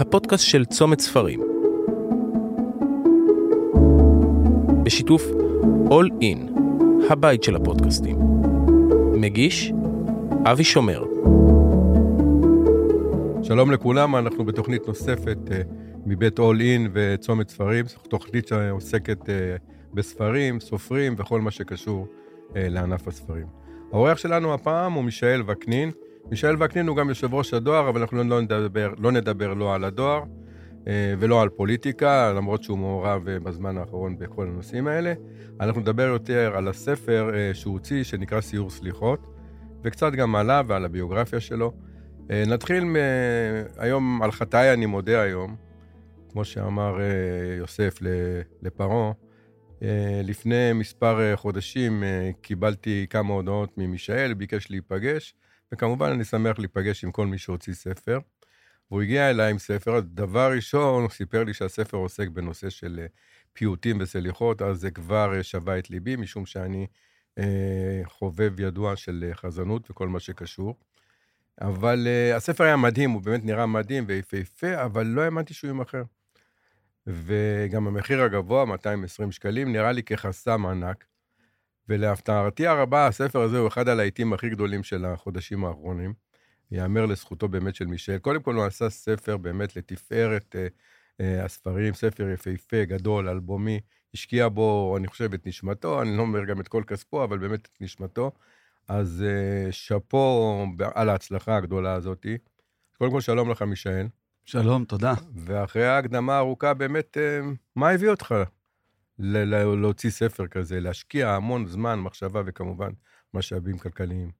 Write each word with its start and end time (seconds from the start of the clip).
הפודקאסט 0.00 0.44
של 0.44 0.64
צומת 0.64 1.00
ספרים. 1.00 1.40
בשיתוף 4.82 5.22
All 5.88 6.22
In, 6.22 6.60
הבית 7.10 7.42
של 7.42 7.56
הפודקאסטים. 7.56 8.16
מגיש 9.14 9.72
אבי 10.44 10.64
שומר. 10.64 11.04
שלום 13.42 13.70
לכולם, 13.70 14.16
אנחנו 14.16 14.44
בתוכנית 14.44 14.88
נוספת 14.88 15.38
uh, 15.46 15.52
מבית 16.06 16.38
All 16.38 16.58
In 16.60 16.88
וצומת 16.92 17.48
ספרים, 17.48 17.84
תוכנית 18.08 18.48
שעוסקת 18.48 19.20
uh, 19.22 19.32
בספרים, 19.94 20.60
סופרים 20.60 21.14
וכל 21.18 21.40
מה 21.40 21.50
שקשור 21.50 22.06
uh, 22.06 22.52
לענף 22.56 23.08
הספרים. 23.08 23.46
האורח 23.92 24.18
שלנו 24.18 24.54
הפעם 24.54 24.92
הוא 24.92 25.04
מישאל 25.04 25.42
וקנין. 25.46 25.90
מישאל 26.30 26.62
וקנין 26.62 26.88
הוא 26.88 26.96
גם 26.96 27.08
יושב 27.08 27.34
ראש 27.34 27.54
הדואר, 27.54 27.88
אבל 27.88 28.00
אנחנו 28.00 28.24
לא 28.24 28.40
נדבר 28.40 28.94
לא, 28.98 29.12
נדבר 29.12 29.54
לא 29.54 29.74
על 29.74 29.84
הדואר 29.84 30.22
ולא 31.18 31.42
על 31.42 31.48
פוליטיקה, 31.48 32.32
למרות 32.32 32.62
שהוא 32.62 32.78
מעורב 32.78 33.22
בזמן 33.24 33.78
האחרון 33.78 34.18
בכל 34.18 34.46
הנושאים 34.46 34.86
האלה. 34.86 35.12
אנחנו 35.60 35.80
נדבר 35.80 36.02
יותר 36.02 36.52
על 36.56 36.68
הספר 36.68 37.30
שהוא 37.52 37.72
הוציא, 37.72 38.02
שנקרא 38.04 38.40
סיור 38.40 38.70
סליחות, 38.70 39.26
וקצת 39.84 40.12
גם 40.12 40.36
עליו 40.36 40.64
ועל 40.68 40.84
הביוגרפיה 40.84 41.40
שלו. 41.40 41.72
נתחיל 42.30 42.84
מ... 42.84 42.96
היום, 43.78 44.22
על 44.22 44.32
חטאי 44.32 44.72
אני 44.72 44.86
מודה 44.86 45.20
היום, 45.20 45.56
כמו 46.32 46.44
שאמר 46.44 46.98
יוסף 47.58 47.98
לפרעה. 48.62 49.12
לפני 50.24 50.72
מספר 50.72 51.36
חודשים 51.36 52.02
קיבלתי 52.40 53.06
כמה 53.10 53.34
הודעות 53.34 53.78
ממישאל, 53.78 54.34
ביקש 54.34 54.70
להיפגש, 54.70 55.34
וכמובן 55.72 56.10
אני 56.10 56.24
שמח 56.24 56.58
להיפגש 56.58 57.04
עם 57.04 57.12
כל 57.12 57.26
מי 57.26 57.38
שהוציא 57.38 57.74
ספר. 57.74 58.18
והוא 58.90 59.02
הגיע 59.02 59.30
אליי 59.30 59.50
עם 59.50 59.58
ספר, 59.58 60.00
דבר 60.00 60.52
ראשון, 60.52 61.02
הוא 61.02 61.10
סיפר 61.10 61.44
לי 61.44 61.54
שהספר 61.54 61.96
עוסק 61.96 62.28
בנושא 62.28 62.70
של 62.70 63.06
פיוטים 63.52 63.98
וסליחות, 64.00 64.62
אז 64.62 64.80
זה 64.80 64.90
כבר 64.90 65.42
שווה 65.42 65.78
את 65.78 65.90
ליבי, 65.90 66.16
משום 66.16 66.46
שאני 66.46 66.86
חובב 68.04 68.60
ידוע 68.60 68.96
של 68.96 69.30
חזנות 69.34 69.90
וכל 69.90 70.08
מה 70.08 70.20
שקשור. 70.20 70.74
אבל 71.60 72.06
uh, 72.06 72.36
הספר 72.36 72.64
היה 72.64 72.76
מדהים, 72.76 73.10
הוא 73.10 73.22
באמת 73.22 73.44
נראה 73.44 73.66
מדהים 73.66 74.04
ויפהפה, 74.06 74.84
אבל 74.84 75.06
לא 75.06 75.22
האמנתי 75.22 75.54
שהוא 75.54 75.68
יימכר. 75.68 76.02
וגם 77.06 77.86
המחיר 77.86 78.22
הגבוה, 78.22 78.64
220 78.64 79.32
שקלים, 79.32 79.72
נראה 79.72 79.92
לי 79.92 80.02
כחסם 80.02 80.66
ענק. 80.66 81.04
ולהפתעתי 81.88 82.66
הרבה, 82.66 83.06
הספר 83.06 83.40
הזה 83.40 83.58
הוא 83.58 83.68
אחד 83.68 83.88
הלהיטים 83.88 84.32
הכי 84.32 84.50
גדולים 84.50 84.82
של 84.82 85.04
החודשים 85.04 85.64
האחרונים. 85.64 86.12
ייאמר 86.70 87.06
לזכותו 87.06 87.48
באמת 87.48 87.74
של 87.74 87.86
מישל. 87.86 88.18
קודם 88.18 88.42
כל 88.42 88.54
הוא 88.54 88.64
עשה 88.64 88.90
ספר 88.90 89.36
באמת 89.36 89.76
לתפארת 89.76 90.56
uh, 90.56 90.72
uh, 91.20 91.44
הספרים, 91.44 91.94
ספר 91.94 92.28
יפהפה, 92.28 92.84
גדול, 92.84 93.28
אלבומי. 93.28 93.80
השקיע 94.14 94.48
בו, 94.48 94.96
אני 94.98 95.06
חושב, 95.08 95.34
את 95.34 95.46
נשמתו, 95.46 96.02
אני 96.02 96.16
לא 96.16 96.22
אומר 96.22 96.44
גם 96.44 96.60
את 96.60 96.68
כל 96.68 96.82
כספו, 96.86 97.24
אבל 97.24 97.38
באמת 97.38 97.60
את 97.60 97.80
נשמתו. 97.80 98.32
אז 98.88 99.24
uh, 99.26 99.72
שאפו 99.72 100.66
על 100.94 101.08
ההצלחה 101.08 101.56
הגדולה 101.56 101.92
הזאת. 101.92 102.26
קודם 102.98 103.10
כל, 103.10 103.20
שלום 103.20 103.50
לך, 103.50 103.62
מישאל. 103.62 104.06
שלום, 104.44 104.84
תודה. 104.84 105.14
ואחרי 105.34 105.86
ההקדמה 105.86 106.34
הארוכה, 106.34 106.74
באמת, 106.74 107.16
uh, 107.16 107.46
מה 107.76 107.90
הביא 107.90 108.08
אותך 108.08 108.34
להוציא 109.18 110.10
ספר 110.10 110.46
כזה, 110.46 110.80
להשקיע 110.80 111.30
המון 111.30 111.66
זמן, 111.66 112.00
מחשבה 112.00 112.42
וכמובן 112.46 112.90
משאבים 113.34 113.78
כלכליים? 113.78 114.30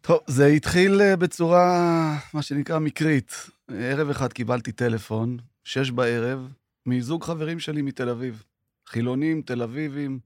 טוב, 0.00 0.18
זה 0.26 0.46
התחיל 0.46 1.14
בצורה, 1.16 2.18
מה 2.34 2.42
שנקרא, 2.42 2.78
מקרית. 2.78 3.50
ערב 3.68 4.10
אחד 4.10 4.32
קיבלתי 4.32 4.72
טלפון, 4.72 5.36
שש 5.64 5.90
בערב, 5.90 6.48
מזוג 6.86 7.24
חברים 7.24 7.60
שלי 7.60 7.82
מתל 7.82 8.08
אביב. 8.08 8.44
חילונים, 8.86 9.42
תל 9.42 9.62
אביבים, 9.62 10.20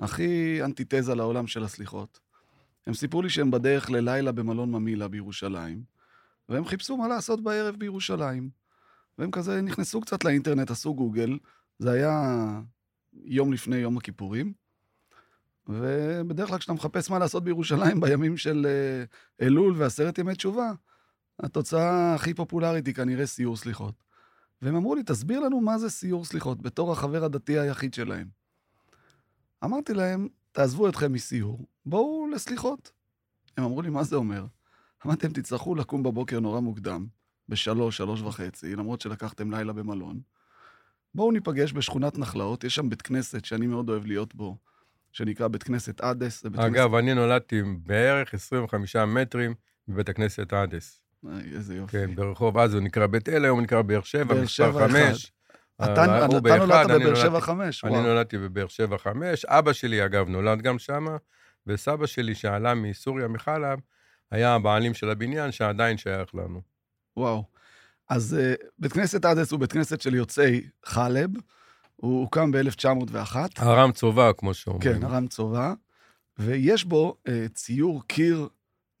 הכי 0.00 0.58
אנטיתזה 0.64 1.14
לעולם 1.14 1.46
של 1.46 1.64
הסליחות. 1.64 2.20
הם 2.86 2.94
סיפרו 2.94 3.22
לי 3.22 3.30
שהם 3.30 3.50
בדרך 3.50 3.90
ללילה 3.90 4.32
במלון 4.32 4.70
ממילה 4.70 5.08
בירושלים, 5.08 5.82
והם 6.48 6.64
חיפשו 6.64 6.96
מה 6.96 7.08
לעשות 7.08 7.42
בערב 7.42 7.76
בירושלים. 7.76 8.50
והם 9.18 9.30
כזה 9.30 9.62
נכנסו 9.62 10.00
קצת 10.00 10.24
לאינטרנט, 10.24 10.70
עשו 10.70 10.94
גוגל, 10.94 11.38
זה 11.78 11.90
היה 11.90 12.60
יום 13.24 13.52
לפני 13.52 13.76
יום 13.76 13.96
הכיפורים, 13.96 14.52
ובדרך 15.68 16.48
כלל 16.48 16.58
כשאתה 16.58 16.72
מחפש 16.72 17.10
מה 17.10 17.18
לעשות 17.18 17.44
בירושלים 17.44 18.00
בימים 18.00 18.36
של 18.36 18.66
אלול 19.42 19.74
ועשרת 19.76 20.18
ימי 20.18 20.34
תשובה, 20.34 20.72
התוצאה 21.40 22.14
הכי 22.14 22.34
פופולרית 22.34 22.86
היא 22.86 22.94
כנראה 22.94 23.26
סיור 23.26 23.56
סליחות. 23.56 23.94
והם 24.62 24.76
אמרו 24.76 24.94
לי, 24.94 25.02
תסביר 25.02 25.40
לנו 25.40 25.60
מה 25.60 25.78
זה 25.78 25.90
סיור 25.90 26.24
סליחות, 26.24 26.62
בתור 26.62 26.92
החבר 26.92 27.24
הדתי 27.24 27.58
היחיד 27.58 27.94
שלהם. 27.94 28.28
אמרתי 29.64 29.94
להם, 29.94 30.28
תעזבו 30.52 30.88
אתכם 30.88 31.12
מסיור, 31.12 31.66
בואו 31.86 32.26
לסליחות. 32.34 32.92
הם 33.56 33.64
אמרו 33.64 33.82
לי, 33.82 33.90
מה 33.90 34.04
זה 34.04 34.16
אומר? 34.16 34.46
אמרתי, 35.06 35.26
הם 35.26 35.32
תצטרכו 35.32 35.74
לקום 35.74 36.02
בבוקר 36.02 36.40
נורא 36.40 36.60
מוקדם, 36.60 37.06
בשלוש, 37.48 37.96
שלוש 37.96 38.20
וחצי, 38.20 38.76
למרות 38.76 39.00
שלקחתם 39.00 39.50
לילה 39.50 39.72
במלון. 39.72 40.20
בואו 41.16 41.32
ניפגש 41.32 41.72
בשכונת 41.72 42.18
נחלאות, 42.18 42.64
יש 42.64 42.74
שם 42.74 42.88
בית 42.90 43.02
כנסת 43.02 43.44
שאני 43.44 43.66
מאוד 43.66 43.88
אוהב 43.88 44.06
להיות 44.06 44.34
בו, 44.34 44.56
שנקרא 45.12 45.48
בית 45.48 45.62
כנסת 45.62 46.00
אדס. 46.00 46.46
אגב, 46.46 46.90
כנסת... 46.90 46.98
אני 46.98 47.14
נולדתי 47.14 47.62
בערך 47.62 48.34
25 48.34 48.96
מטרים 48.96 49.54
מבית 49.88 50.08
הכנסת 50.08 50.52
אדס. 50.52 51.00
איזה 51.52 51.76
יופי. 51.76 51.92
כן, 51.92 52.14
ברחוב 52.14 52.58
אז 52.58 52.74
הוא 52.74 52.82
נקרא 52.82 53.06
בית 53.06 53.28
אל, 53.28 53.44
היום 53.44 53.58
הוא 53.58 53.62
נקרא 53.62 53.82
באר 53.82 54.02
שבע, 54.02 54.42
מספר 54.42 54.88
חמש. 54.88 55.32
אתה 55.84 56.06
נולדת 56.06 56.90
בבאר 56.90 57.14
שבע 57.14 57.40
חמש, 57.40 57.84
אני 57.84 58.02
נולדתי 58.02 58.38
בבאר 58.38 58.68
שבע 58.68 58.98
חמש, 58.98 59.44
אבא 59.44 59.72
שלי 59.72 60.04
אגב 60.04 60.28
נולד 60.28 60.62
גם 60.62 60.78
שמה, 60.78 61.16
וסבא 61.66 62.06
שלי 62.06 62.34
שעלה 62.34 62.74
מסוריה, 62.74 63.28
מחלב, 63.28 63.78
היה 64.30 64.54
הבעלים 64.54 64.94
של 64.94 65.10
הבניין 65.10 65.52
שעדיין 65.52 65.96
שייך 65.96 66.34
לנו. 66.34 66.60
וואו. 67.16 67.55
אז 68.08 68.36
uh, 68.38 68.66
בית 68.78 68.92
כנסת 68.92 69.24
אדס 69.24 69.52
הוא 69.52 69.60
בית 69.60 69.72
כנסת 69.72 70.00
של 70.00 70.14
יוצאי 70.14 70.60
חלב, 70.84 71.30
הוא 71.96 72.20
הוקם 72.20 72.52
ב-1901. 72.52 73.36
הרם 73.56 73.92
צובע, 73.92 74.32
כמו 74.32 74.54
שאומרים. 74.54 74.82
כן, 74.82 75.04
הרם 75.04 75.26
צובע, 75.26 75.72
ויש 76.38 76.84
בו 76.84 77.16
uh, 77.28 77.30
ציור 77.54 78.02
קיר 78.06 78.48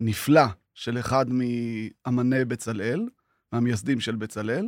נפלא 0.00 0.46
של 0.74 0.98
אחד 0.98 1.26
מאמני 1.28 2.44
בצלאל, 2.44 3.08
מהמייסדים 3.52 4.00
של 4.00 4.16
בצלאל, 4.16 4.66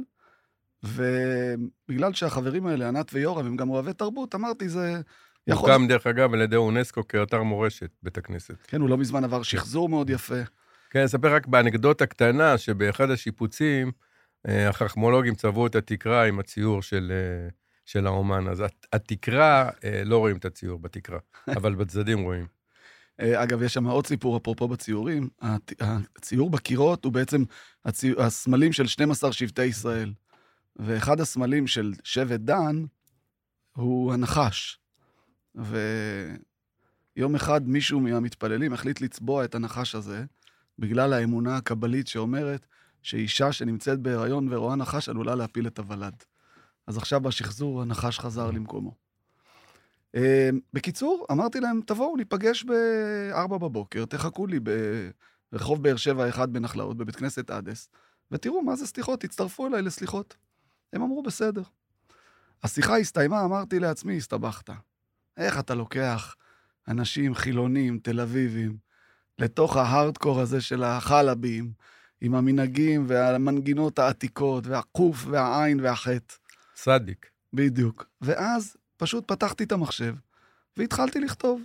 ובגלל 0.82 2.12
שהחברים 2.12 2.66
האלה, 2.66 2.88
ענת 2.88 3.10
ויורם, 3.15 3.47
הם 3.47 3.56
גם 3.56 3.71
אוהבי 3.71 3.93
תרבות, 3.93 4.34
אמרתי, 4.34 4.69
זה 4.69 5.00
יכול... 5.47 5.71
הוקם, 5.71 5.87
דרך 5.88 6.06
אגב, 6.06 6.34
על 6.34 6.41
ידי 6.41 6.56
אונסקו 6.56 7.09
כאתר 7.09 7.43
מורשת, 7.43 7.91
בית 8.03 8.19
הכנסת. 8.19 8.54
כן, 8.66 8.81
הוא 8.81 8.88
לא 8.88 8.98
מזמן 8.98 9.25
עבר 9.25 9.43
שחזור 9.43 9.88
מאוד 9.88 10.10
יפה. 10.10 10.43
כן, 10.91 10.98
אני 10.98 11.06
אספר 11.06 11.34
רק 11.34 11.47
באנקדוטה 11.47 12.06
קטנה, 12.06 12.59
שבאחד 12.59 13.10
השיפוצים, 13.10 13.93
החכמולוגים 14.44 15.34
צבעו 15.34 15.66
את 15.66 15.75
התקרה 15.75 16.25
עם 16.25 16.38
הציור 16.38 16.82
של, 16.82 17.12
של 17.84 18.06
האומן. 18.06 18.49
אז 18.49 18.65
התקרה, 18.93 19.71
לא 20.04 20.19
רואים 20.19 20.37
את 20.37 20.44
הציור 20.44 20.78
בתקרה, 20.78 21.19
אבל 21.56 21.75
בצדדים 21.75 22.19
רואים. 22.19 22.47
אגב, 23.21 23.62
יש 23.62 23.75
שם 23.75 23.87
עוד 23.87 24.06
סיפור, 24.06 24.37
אפרופו 24.37 24.69
בציורים. 24.69 25.28
הציור 26.16 26.50
בקירות 26.50 27.04
הוא 27.04 27.12
בעצם 27.12 27.44
הציור, 27.84 28.22
הסמלים 28.22 28.72
של 28.72 28.87
12 28.87 29.32
שבטי 29.32 29.65
ישראל. 29.65 30.12
ואחד 30.78 31.21
הסמלים 31.21 31.66
של 31.66 31.93
שבט 32.04 32.41
דן 32.41 32.84
הוא 33.77 34.12
הנחש. 34.12 34.78
ויום 35.54 37.34
אחד 37.34 37.69
מישהו 37.69 38.00
מהמתפללים 38.00 38.72
החליט 38.72 39.00
לצבוע 39.00 39.44
את 39.44 39.54
הנחש 39.54 39.94
הזה, 39.94 40.25
בגלל 40.78 41.12
האמונה 41.12 41.56
הקבלית 41.56 42.09
שאומרת 42.09 42.66
שאישה 43.09 43.53
שנמצאת 43.53 44.01
בהיריון 44.01 44.53
ורואה 44.53 44.77
נחש 44.77 45.09
עלולה 45.09 45.34
להפיל 45.34 45.66
את 45.66 45.78
הוולד. 45.78 46.25
אז 46.87 46.97
עכשיו 46.97 47.21
בשחזור 47.21 47.83
הנחש 47.83 48.19
חזר 48.19 48.51
למקומו. 48.51 48.95
בקיצור, 50.72 51.27
אמרתי 51.33 51.60
להם, 51.60 51.81
תבואו, 51.87 52.16
ניפגש 52.16 52.65
ב-4 52.65 53.59
בבוקר, 53.59 54.05
תחכו 54.05 54.47
לי 54.47 54.60
ברחוב 55.53 55.83
באר 55.83 55.97
שבע 55.97 56.28
1 56.28 56.49
בנחלאות, 56.49 56.97
בבית 56.97 57.16
כנסת 57.16 57.51
אדס, 57.51 57.89
ותראו 58.31 58.63
מה 58.63 58.77
זה 58.77 58.87
סליחות, 58.87 59.21
תצטרפו 59.21 59.66
אליי 59.66 59.83
לסליחות. 59.83 60.37
הם 60.93 61.03
אמרו, 61.03 61.22
בסדר. 61.22 61.63
השיחה 62.63 62.99
הסתיימה, 62.99 63.45
אמרתי 63.45 63.78
לעצמי, 63.78 64.16
הסתבכת. 64.16 64.71
איך 65.37 65.59
אתה 65.59 65.75
לוקח 65.75 66.34
אנשים 66.89 67.34
חילונים, 67.34 67.99
תל 67.99 68.21
אביבים, 68.21 68.77
לתוך 69.39 69.77
ההארדקור 69.77 70.41
הזה 70.41 70.60
של 70.60 70.83
החלבים, 70.83 71.72
עם 72.20 72.34
המנהגים 72.34 73.04
והמנגינות 73.09 73.98
העתיקות, 73.98 74.66
והקוף 74.66 75.24
והעין 75.26 75.80
והחטא. 75.80 76.34
סדיק. 76.76 77.30
בדיוק. 77.53 78.04
ואז 78.20 78.76
פשוט 78.97 79.28
פתחתי 79.28 79.65
את 79.65 79.72
המחשב 79.72 80.15
והתחלתי 80.76 81.20
לכתוב. 81.20 81.62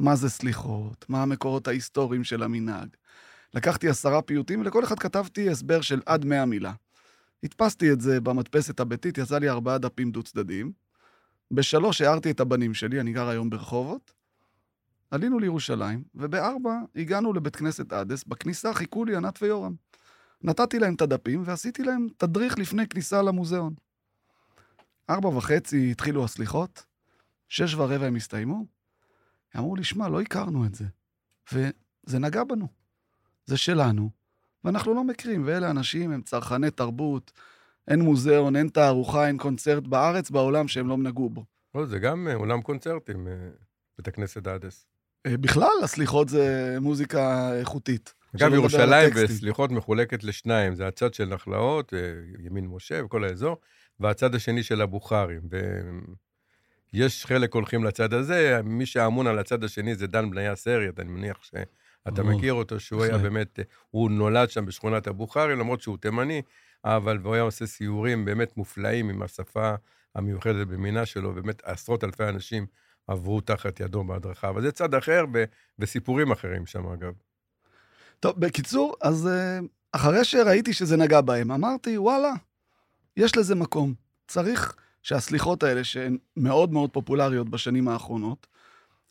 מה 0.00 0.16
זה 0.16 0.28
סליחות? 0.28 1.04
מה 1.08 1.22
המקורות 1.22 1.68
ההיסטוריים 1.68 2.24
של 2.24 2.42
המנהג? 2.42 2.88
לקחתי 3.54 3.88
עשרה 3.88 4.22
פיוטים, 4.22 4.60
ולכל 4.60 4.84
אחד 4.84 4.98
כתבתי 4.98 5.50
הסבר 5.50 5.80
של 5.80 6.00
עד 6.06 6.24
מאה 6.24 6.44
מילה. 6.44 6.72
הדפסתי 7.44 7.92
את 7.92 8.00
זה 8.00 8.20
במדפסת 8.20 8.80
הביתית, 8.80 9.18
יצא 9.18 9.38
לי 9.38 9.48
ארבעה 9.48 9.78
דפים 9.78 10.10
דו-צדדיים. 10.10 10.72
בשלוש 11.50 12.00
הערתי 12.00 12.30
את 12.30 12.40
הבנים 12.40 12.74
שלי, 12.74 13.00
אני 13.00 13.12
גר 13.12 13.28
היום 13.28 13.50
ברחובות. 13.50 14.12
עלינו 15.10 15.38
לירושלים, 15.38 16.04
ובארבע 16.14 16.80
הגענו 16.96 17.32
לבית 17.32 17.56
כנסת 17.56 17.92
אדס, 17.92 18.24
בכניסה 18.24 18.74
חיכו 18.74 19.04
לי 19.04 19.16
ענת 19.16 19.42
ויורם. 19.42 19.74
נתתי 20.42 20.78
להם 20.78 20.94
את 20.94 21.02
הדפים 21.02 21.42
ועשיתי 21.44 21.82
להם 21.82 22.06
תדריך 22.16 22.58
לפני 22.58 22.88
כניסה 22.88 23.22
למוזיאון. 23.22 23.74
ארבע 25.10 25.28
וחצי 25.28 25.90
התחילו 25.90 26.24
הסליחות, 26.24 26.84
שש 27.48 27.74
ורבע 27.74 28.06
הם 28.06 28.16
הסתיימו. 28.16 28.66
אמרו 29.56 29.76
לי, 29.76 29.84
שמע, 29.84 30.08
לא 30.08 30.20
הכרנו 30.20 30.66
את 30.66 30.74
זה. 30.74 30.84
וזה 31.52 32.18
נגע 32.18 32.44
בנו. 32.44 32.68
זה 33.46 33.56
שלנו, 33.56 34.10
ואנחנו 34.64 34.94
לא 34.94 35.04
מכירים, 35.04 35.42
ואלה 35.46 35.70
אנשים, 35.70 36.10
הם 36.10 36.22
צרכני 36.22 36.70
תרבות, 36.70 37.32
אין 37.88 38.00
מוזיאון, 38.00 38.56
אין 38.56 38.68
תערוכה, 38.68 39.26
אין 39.26 39.38
קונצרט 39.38 39.82
בארץ, 39.82 40.30
בעולם 40.30 40.68
שהם 40.68 40.88
לא 40.88 40.96
נגעו 40.96 41.30
בו. 41.30 41.44
לא, 41.74 41.86
זה 41.86 41.98
גם 41.98 42.28
אה, 42.28 42.34
עולם 42.34 42.62
קונצרטים, 42.62 43.28
אה, 43.28 43.32
בית 43.98 44.08
הכנסת 44.08 44.46
אדס. 44.46 44.86
אה, 45.28 45.36
בכלל, 45.36 45.72
הסליחות 45.84 46.28
זה 46.28 46.76
מוזיקה 46.80 47.52
איכותית. 47.54 48.14
אגב, 48.36 48.54
ירושלים. 48.54 49.10
בסליחות 49.14 49.70
מחולקת 49.70 50.24
לשניים, 50.24 50.74
זה 50.74 50.86
הצד 50.86 51.14
של 51.14 51.24
נחלאות, 51.24 51.94
אה, 51.94 51.98
ימין 52.38 52.66
משה 52.66 53.04
וכל 53.04 53.24
האזור, 53.24 53.56
והצד 54.00 54.34
השני 54.34 54.62
של 54.62 54.82
הבוכרים. 54.82 55.40
ויש 56.92 57.26
חלק 57.26 57.54
הולכים 57.54 57.84
לצד 57.84 58.14
הזה, 58.14 58.60
מי 58.64 58.86
שאמון 58.86 59.26
על 59.26 59.38
הצד 59.38 59.64
השני 59.64 59.94
זה 59.94 60.06
דן 60.06 60.30
בניה 60.30 60.56
סרט, 60.56 61.00
אני 61.00 61.10
מניח 61.10 61.42
שאתה 61.42 62.22
מכיר 62.22 62.52
אותו, 62.52 62.80
שהוא 62.80 63.02
היה. 63.02 63.18
באמת, 63.18 63.58
הוא 63.90 64.10
נולד 64.10 64.50
שם 64.50 64.66
בשכונת 64.66 65.06
הבוכרים, 65.06 65.58
למרות 65.58 65.80
שהוא 65.80 65.98
תימני, 66.00 66.42
אבל 66.84 67.18
הוא 67.18 67.34
היה 67.34 67.42
עושה 67.42 67.66
סיורים 67.66 68.24
באמת 68.24 68.56
מופלאים 68.56 69.10
עם 69.10 69.22
השפה 69.22 69.74
המיוחדת 70.14 70.66
במינה 70.66 71.06
שלו, 71.06 71.34
באמת 71.34 71.62
עשרות 71.64 72.04
אלפי 72.04 72.24
אנשים 72.24 72.66
עברו 73.08 73.40
תחת 73.40 73.80
ידו 73.80 74.04
בהדרכה, 74.04 74.48
אבל 74.48 74.62
זה 74.62 74.72
צד 74.72 74.94
אחר 74.94 75.24
וסיפורים 75.78 76.32
אחרים 76.32 76.66
שם, 76.66 76.86
אגב. 76.86 77.12
טוב, 78.20 78.40
בקיצור, 78.40 78.94
אז 79.00 79.28
אה, 79.28 79.58
אחרי 79.92 80.24
שראיתי 80.24 80.72
שזה 80.72 80.96
נגע 80.96 81.20
בהם, 81.20 81.50
אמרתי, 81.50 81.98
וואלה, 81.98 82.32
יש 83.16 83.36
לזה 83.36 83.54
מקום. 83.54 83.94
צריך 84.26 84.76
שהסליחות 85.02 85.62
האלה, 85.62 85.84
שהן 85.84 86.18
מאוד 86.36 86.72
מאוד 86.72 86.90
פופולריות 86.90 87.48
בשנים 87.48 87.88
האחרונות, 87.88 88.46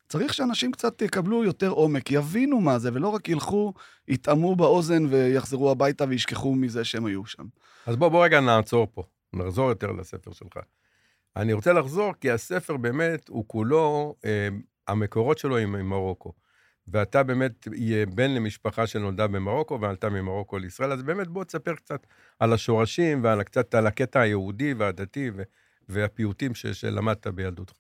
צריך 0.10 0.34
שאנשים 0.34 0.72
קצת 0.72 1.02
יקבלו 1.02 1.44
יותר 1.44 1.70
עומק, 1.70 2.12
יבינו 2.12 2.62
מה 2.62 2.80
זה, 2.80 2.90
ולא 2.94 3.08
רק 3.08 3.30
ילכו, 3.30 3.74
יטעמו 4.08 4.56
באוזן 4.56 5.06
ויחזרו 5.06 5.72
הביתה 5.72 6.06
וישכחו 6.10 6.56
מזה 6.56 6.84
שהם 6.84 7.06
היו 7.06 7.26
שם. 7.26 7.44
אז 7.86 7.96
בוא, 7.96 8.10
בוא 8.10 8.26
רגע 8.26 8.42
נעצור 8.42 8.88
פה, 8.94 9.04
נחזור 9.34 9.70
יותר 9.70 9.92
לספר 9.92 10.32
שלך. 10.34 10.58
אני 11.36 11.54
רוצה 11.54 11.74
לחזור, 11.74 12.14
כי 12.22 12.32
הספר 12.32 12.78
באמת, 12.78 13.28
הוא 13.28 13.46
כולו, 13.48 14.16
אה, 14.26 14.48
המקורות 14.88 15.38
שלו 15.38 15.58
הם 15.58 15.72
ממרוקו. 15.72 16.34
ואתה 16.88 17.24
באמת 17.24 17.68
בן 18.16 18.32
למשפחה 18.32 18.88
שנולדה 18.88 19.28
במרוקו 19.28 19.82
ועלתה 19.82 20.10
ממרוקו 20.10 20.58
לישראל, 20.58 20.92
אז 20.92 21.04
באמת 21.04 21.28
בוא 21.28 21.44
תספר 21.44 21.76
קצת 21.76 22.08
על 22.40 22.54
השורשים 22.54 23.24
ועל 23.24 23.44
קצת 23.44 23.76
על 23.76 23.88
הקטע 23.88 24.20
היהודי 24.20 24.74
והדתי 24.74 25.32
ו- 25.36 25.44
והפיוטים 25.90 26.56
ש- 26.56 26.68
שלמדת 26.68 27.28
בילדותך. 27.28 27.76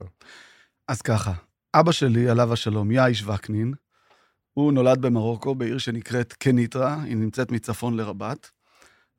אז 0.87 1.01
ככה, 1.01 1.33
אבא 1.73 1.91
שלי, 1.91 2.29
עליו 2.29 2.53
השלום, 2.53 2.91
יאיש 2.91 3.23
וקנין, 3.23 3.73
הוא 4.53 4.73
נולד 4.73 5.01
במרוקו, 5.01 5.55
בעיר 5.55 5.77
שנקראת 5.77 6.33
קניטרה, 6.33 7.03
היא 7.03 7.17
נמצאת 7.17 7.51
מצפון 7.51 7.97
לרבת, 7.97 8.51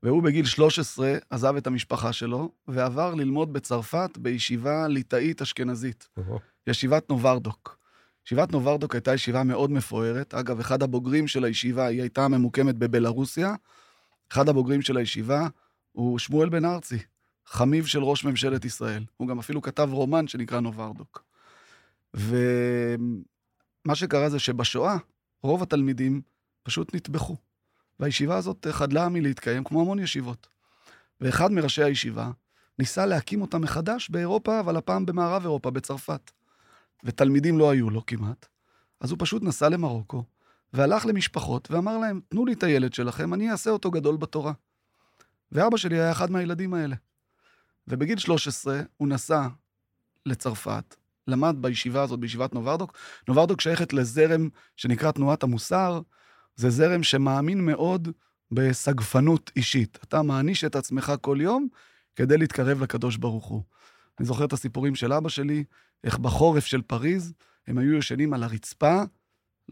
והוא 0.02 0.22
בגיל 0.22 0.44
13 0.44 1.16
עזב 1.30 1.56
את 1.56 1.66
המשפחה 1.66 2.12
שלו, 2.12 2.52
ועבר 2.68 3.14
ללמוד 3.14 3.52
בצרפת 3.52 4.10
בישיבה 4.18 4.88
ליטאית 4.88 5.42
אשכנזית, 5.42 6.08
ישיבת 6.66 7.10
נוברדוק. 7.10 7.78
ישיבת 8.26 8.52
נוברדוק 8.52 8.94
הייתה 8.94 9.14
ישיבה 9.14 9.42
מאוד 9.42 9.70
מפוארת. 9.70 10.34
אגב, 10.34 10.60
אחד 10.60 10.82
הבוגרים 10.82 11.28
של 11.28 11.44
הישיבה, 11.44 11.86
היא 11.86 12.00
הייתה 12.00 12.28
ממוקמת 12.28 12.74
בבלרוסיה. 12.74 13.54
אחד 14.32 14.48
הבוגרים 14.48 14.82
של 14.82 14.96
הישיבה 14.96 15.48
הוא 15.92 16.18
שמואל 16.18 16.48
בן 16.48 16.64
ארצי, 16.64 16.98
חמיו 17.46 17.86
של 17.86 18.02
ראש 18.02 18.24
ממשלת 18.24 18.64
ישראל. 18.64 19.04
הוא 19.16 19.28
גם 19.28 19.38
אפילו 19.38 19.62
כתב 19.62 19.88
רומן 19.92 20.28
שנקרא 20.28 20.60
נוברדוק. 20.60 21.24
ומה 22.14 23.94
שקרה 23.94 24.30
זה 24.30 24.38
שבשואה, 24.38 24.96
רוב 25.42 25.62
התלמידים 25.62 26.20
פשוט 26.62 26.94
נטבחו. 26.94 27.36
והישיבה 28.00 28.36
הזאת 28.36 28.66
חדלה 28.70 29.08
מלהתקיים, 29.08 29.64
כמו 29.64 29.80
המון 29.80 29.98
ישיבות. 29.98 30.48
ואחד 31.20 31.52
מראשי 31.52 31.82
הישיבה 31.82 32.30
ניסה 32.78 33.06
להקים 33.06 33.42
אותה 33.42 33.58
מחדש 33.58 34.10
באירופה, 34.10 34.60
אבל 34.60 34.76
הפעם 34.76 35.06
במערב 35.06 35.42
אירופה, 35.42 35.70
בצרפת. 35.70 36.30
ותלמידים 37.04 37.58
לא 37.58 37.70
היו 37.70 37.90
לו 37.90 38.06
כמעט. 38.06 38.46
אז 39.00 39.10
הוא 39.10 39.18
פשוט 39.20 39.42
נסע 39.42 39.68
למרוקו, 39.68 40.24
והלך 40.72 41.06
למשפחות 41.06 41.70
ואמר 41.70 41.98
להם, 41.98 42.20
תנו 42.28 42.46
לי 42.46 42.52
את 42.52 42.62
הילד 42.62 42.94
שלכם, 42.94 43.34
אני 43.34 43.50
אעשה 43.50 43.70
אותו 43.70 43.90
גדול 43.90 44.16
בתורה. 44.16 44.52
ואבא 45.52 45.76
שלי 45.76 46.00
היה 46.00 46.12
אחד 46.12 46.30
מהילדים 46.30 46.74
האלה. 46.74 46.96
ובגיל 47.88 48.18
13 48.18 48.80
הוא 48.96 49.08
נסע 49.08 49.46
לצרפת, 50.26 50.96
למד 51.26 51.56
בישיבה 51.60 52.02
הזאת, 52.02 52.20
בישיבת 52.20 52.54
נוברדוק. 52.54 52.98
נוברדוק 53.28 53.60
שייכת 53.60 53.92
לזרם 53.92 54.48
שנקרא 54.76 55.10
תנועת 55.10 55.42
המוסר. 55.42 56.00
זה 56.58 56.70
זרם 56.70 57.02
שמאמין 57.02 57.66
מאוד 57.66 58.08
בסגפנות 58.50 59.50
אישית. 59.56 59.98
אתה 60.04 60.22
מעניש 60.22 60.64
את 60.64 60.76
עצמך 60.76 61.12
כל 61.20 61.38
יום 61.40 61.68
כדי 62.16 62.38
להתקרב 62.38 62.82
לקדוש 62.82 63.16
ברוך 63.16 63.46
הוא. 63.46 63.62
אני 64.18 64.26
זוכר 64.26 64.44
את 64.44 64.52
הסיפורים 64.52 64.94
של 64.94 65.12
אבא 65.12 65.28
שלי, 65.28 65.64
איך 66.04 66.18
בחורף 66.18 66.66
של 66.66 66.82
פריז 66.82 67.32
הם 67.66 67.78
היו 67.78 67.94
ישנים 67.94 68.34
על 68.34 68.42
הרצפה, 68.42 69.02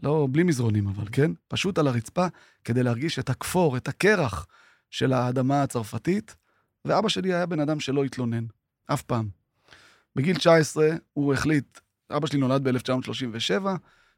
לא, 0.03 0.27
בלי 0.31 0.43
מזרונים 0.43 0.87
אבל, 0.87 1.05
כן? 1.11 1.31
פשוט 1.47 1.77
על 1.77 1.87
הרצפה, 1.87 2.27
כדי 2.63 2.83
להרגיש 2.83 3.19
את 3.19 3.29
הכפור, 3.29 3.77
את 3.77 3.87
הקרח 3.87 4.47
של 4.89 5.13
האדמה 5.13 5.63
הצרפתית, 5.63 6.35
ואבא 6.85 7.09
שלי 7.09 7.33
היה 7.33 7.45
בן 7.45 7.59
אדם 7.59 7.79
שלא 7.79 8.03
התלונן, 8.03 8.45
אף 8.93 9.01
פעם. 9.01 9.29
בגיל 10.15 10.37
19 10.37 10.89
הוא 11.13 11.33
החליט, 11.33 11.79
אבא 12.11 12.27
שלי 12.27 12.39
נולד 12.39 12.67
ב-1937, 12.67 13.65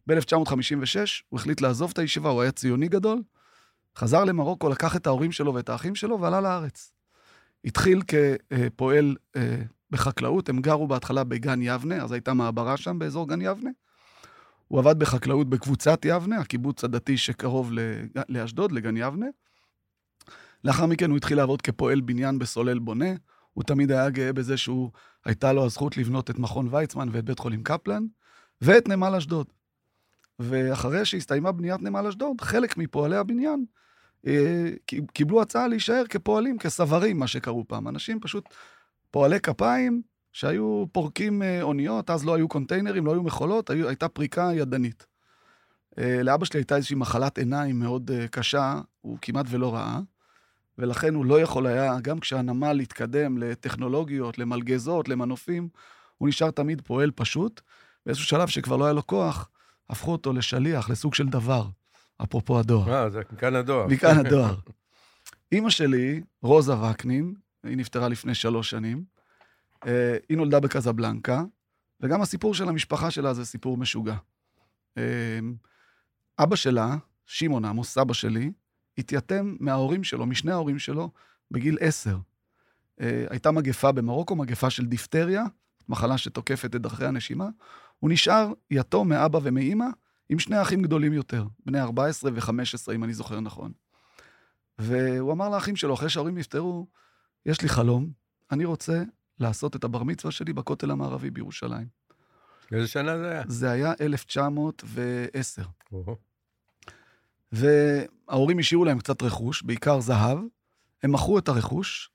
ב-1956 0.09 0.97
הוא 1.29 1.39
החליט 1.39 1.61
לעזוב 1.61 1.91
את 1.93 1.99
הישיבה, 1.99 2.29
הוא 2.29 2.41
היה 2.41 2.51
ציוני 2.51 2.87
גדול, 2.87 3.21
חזר 3.97 4.23
למרוקו, 4.23 4.69
לקח 4.69 4.95
את 4.95 5.07
ההורים 5.07 5.31
שלו 5.31 5.53
ואת 5.53 5.69
האחים 5.69 5.95
שלו 5.95 6.21
ועלה 6.21 6.41
לארץ. 6.41 6.91
התחיל 7.65 8.01
כפועל 8.07 9.15
אה, 9.35 9.61
בחקלאות, 9.91 10.49
הם 10.49 10.61
גרו 10.61 10.87
בהתחלה 10.87 11.23
בגן 11.23 11.61
יבנה, 11.61 12.03
אז 12.03 12.11
הייתה 12.11 12.33
מעברה 12.33 12.77
שם 12.77 12.99
באזור 12.99 13.27
גן 13.27 13.41
יבנה. 13.41 13.69
הוא 14.67 14.79
עבד 14.79 14.99
בחקלאות 14.99 15.49
בקבוצת 15.49 16.05
יבנה, 16.05 16.37
הקיבוץ 16.37 16.83
הדתי 16.83 17.17
שקרוב 17.17 17.71
לאשדוד, 18.29 18.71
לגן 18.71 18.97
יבנה. 18.97 19.25
לאחר 20.63 20.85
מכן 20.85 21.09
הוא 21.09 21.17
התחיל 21.17 21.37
לעבוד 21.37 21.61
כפועל 21.61 22.01
בניין 22.01 22.39
בסולל 22.39 22.79
בונה. 22.79 23.09
הוא 23.53 23.63
תמיד 23.63 23.91
היה 23.91 24.09
גאה 24.09 24.33
בזה 24.33 24.57
שהוא, 24.57 24.91
הייתה 25.25 25.53
לו 25.53 25.65
הזכות 25.65 25.97
לבנות 25.97 26.29
את 26.29 26.39
מכון 26.39 26.67
ויצמן 26.71 27.09
ואת 27.11 27.25
בית 27.25 27.39
חולים 27.39 27.63
קפלן, 27.63 28.05
ואת 28.61 28.87
נמל 28.87 29.15
אשדוד. 29.15 29.47
ואחרי 30.39 31.05
שהסתיימה 31.05 31.51
בניית 31.51 31.81
נמל 31.81 32.07
אשדוד, 32.07 32.41
חלק 32.41 32.77
מפועלי 32.77 33.15
הבניין 33.15 33.65
אה, 34.27 34.69
קיבלו 35.13 35.41
הצעה 35.41 35.67
להישאר 35.67 36.03
כפועלים, 36.09 36.57
כסברים, 36.57 37.19
מה 37.19 37.27
שקראו 37.27 37.67
פעם. 37.67 37.87
אנשים 37.87 38.19
פשוט 38.19 38.49
פועלי 39.11 39.39
כפיים 39.39 40.01
שהיו 40.31 40.85
פורקים 40.91 41.41
אה, 41.41 41.61
אוניות, 41.61 42.09
אז 42.09 42.25
לא 42.25 42.35
היו 42.35 42.47
קונטיינרים, 42.47 43.05
לא 43.05 43.11
היו 43.11 43.23
מכולות, 43.23 43.69
היו, 43.69 43.87
הייתה 43.87 44.07
פריקה 44.07 44.49
ידנית. 44.53 45.05
אה, 45.99 46.23
לאבא 46.23 46.45
שלי 46.45 46.59
הייתה 46.59 46.75
איזושהי 46.75 46.95
מחלת 46.95 47.37
עיניים 47.37 47.79
מאוד 47.79 48.11
קשה, 48.31 48.79
הוא 49.01 49.17
כמעט 49.21 49.45
ולא 49.49 49.73
ראה, 49.75 49.99
ולכן 50.77 51.15
הוא 51.15 51.25
לא 51.25 51.41
יכול 51.41 51.67
היה, 51.67 51.99
גם 52.01 52.19
כשהנמל 52.19 52.79
התקדם 52.79 53.37
לטכנולוגיות, 53.37 54.37
למלגזות, 54.37 55.09
למנופים, 55.09 55.69
הוא 56.17 56.29
נשאר 56.29 56.51
תמיד 56.51 56.81
פועל 56.81 57.11
פשוט. 57.11 57.61
באיזשהו 58.05 58.27
שלב 58.27 58.47
שכבר 58.47 58.77
לא 58.77 58.85
היה 58.85 58.93
לו 58.93 59.07
כוח, 59.07 59.49
הפכו 59.89 60.11
אותו 60.11 60.33
לשליח, 60.33 60.89
לסוג 60.89 61.13
של 61.13 61.27
דבר, 61.27 61.67
אפרופו 62.23 62.59
הדואר. 62.59 62.93
אה, 62.93 63.09
זה 63.09 63.21
מכאן 63.31 63.55
הדואר. 63.55 63.87
מכאן 63.87 64.19
הדואר. 64.25 64.55
אימא 65.51 65.69
שלי, 65.69 66.21
רוזה 66.41 66.77
וקנין, 66.77 67.33
היא 67.63 67.77
נפטרה 67.77 68.07
לפני 68.07 68.35
שלוש 68.35 68.69
שנים. 68.69 69.03
אה, 69.87 70.17
היא 70.29 70.37
נולדה 70.37 70.59
בקזבלנקה, 70.59 71.43
וגם 72.01 72.21
הסיפור 72.21 72.53
של 72.53 72.69
המשפחה 72.69 73.11
שלה 73.11 73.33
זה 73.33 73.45
סיפור 73.45 73.77
משוגע. 73.77 74.15
אה, 74.97 75.39
אבא 76.39 76.55
שלה, 76.55 76.97
שמעון 77.25 77.65
עמוס, 77.65 77.93
סבא 77.93 78.13
שלי, 78.13 78.51
התייתם 78.97 79.55
מההורים 79.59 80.03
שלו, 80.03 80.25
משני 80.25 80.51
ההורים 80.51 80.79
שלו, 80.79 81.09
בגיל 81.51 81.77
עשר. 81.81 82.17
אה, 83.01 83.25
הייתה 83.29 83.51
מגפה 83.51 83.91
במרוקו, 83.91 84.35
מגפה 84.35 84.69
של 84.69 84.85
דיפטריה, 84.85 85.43
מחלה 85.89 86.17
שתוקפת 86.17 86.75
את 86.75 86.81
דרכי 86.81 87.05
הנשימה. 87.05 87.49
הוא 87.99 88.09
נשאר 88.09 88.53
יתום 88.71 89.09
מאבא 89.09 89.39
ומאימא, 89.43 89.87
עם 90.29 90.39
שני 90.39 90.61
אחים 90.61 90.81
גדולים 90.81 91.13
יותר, 91.13 91.45
בני 91.65 91.81
14 91.81 92.31
ו-15, 92.33 92.95
אם 92.95 93.03
אני 93.03 93.13
זוכר 93.13 93.39
נכון. 93.39 93.71
והוא 94.79 95.31
אמר 95.31 95.49
לאחים 95.49 95.75
שלו, 95.75 95.93
אחרי 95.93 96.09
שההורים 96.09 96.37
נפטרו, 96.37 96.87
יש 97.45 97.61
לי 97.61 97.69
חלום, 97.69 98.09
אני 98.51 98.65
רוצה 98.65 99.03
לעשות 99.39 99.75
את 99.75 99.83
הבר 99.83 100.03
מצווה 100.03 100.31
שלי 100.31 100.53
בכותל 100.53 100.91
המערבי 100.91 101.29
בירושלים. 101.29 101.87
איזה 102.71 102.87
שנה 102.87 103.17
זה 103.17 103.31
היה? 103.31 103.43
זה 103.47 103.71
היה 103.71 103.93
1910. 104.01 105.63
או-הו. 105.91 106.15
וההורים 107.51 108.59
השאירו 108.59 108.85
להם 108.85 108.99
קצת 108.99 109.21
רכוש, 109.21 109.63
בעיקר 109.63 109.99
זהב. 109.99 110.39
הם 111.03 111.11
מכרו 111.11 111.37
את 111.37 111.47
הרכוש, 111.47 112.11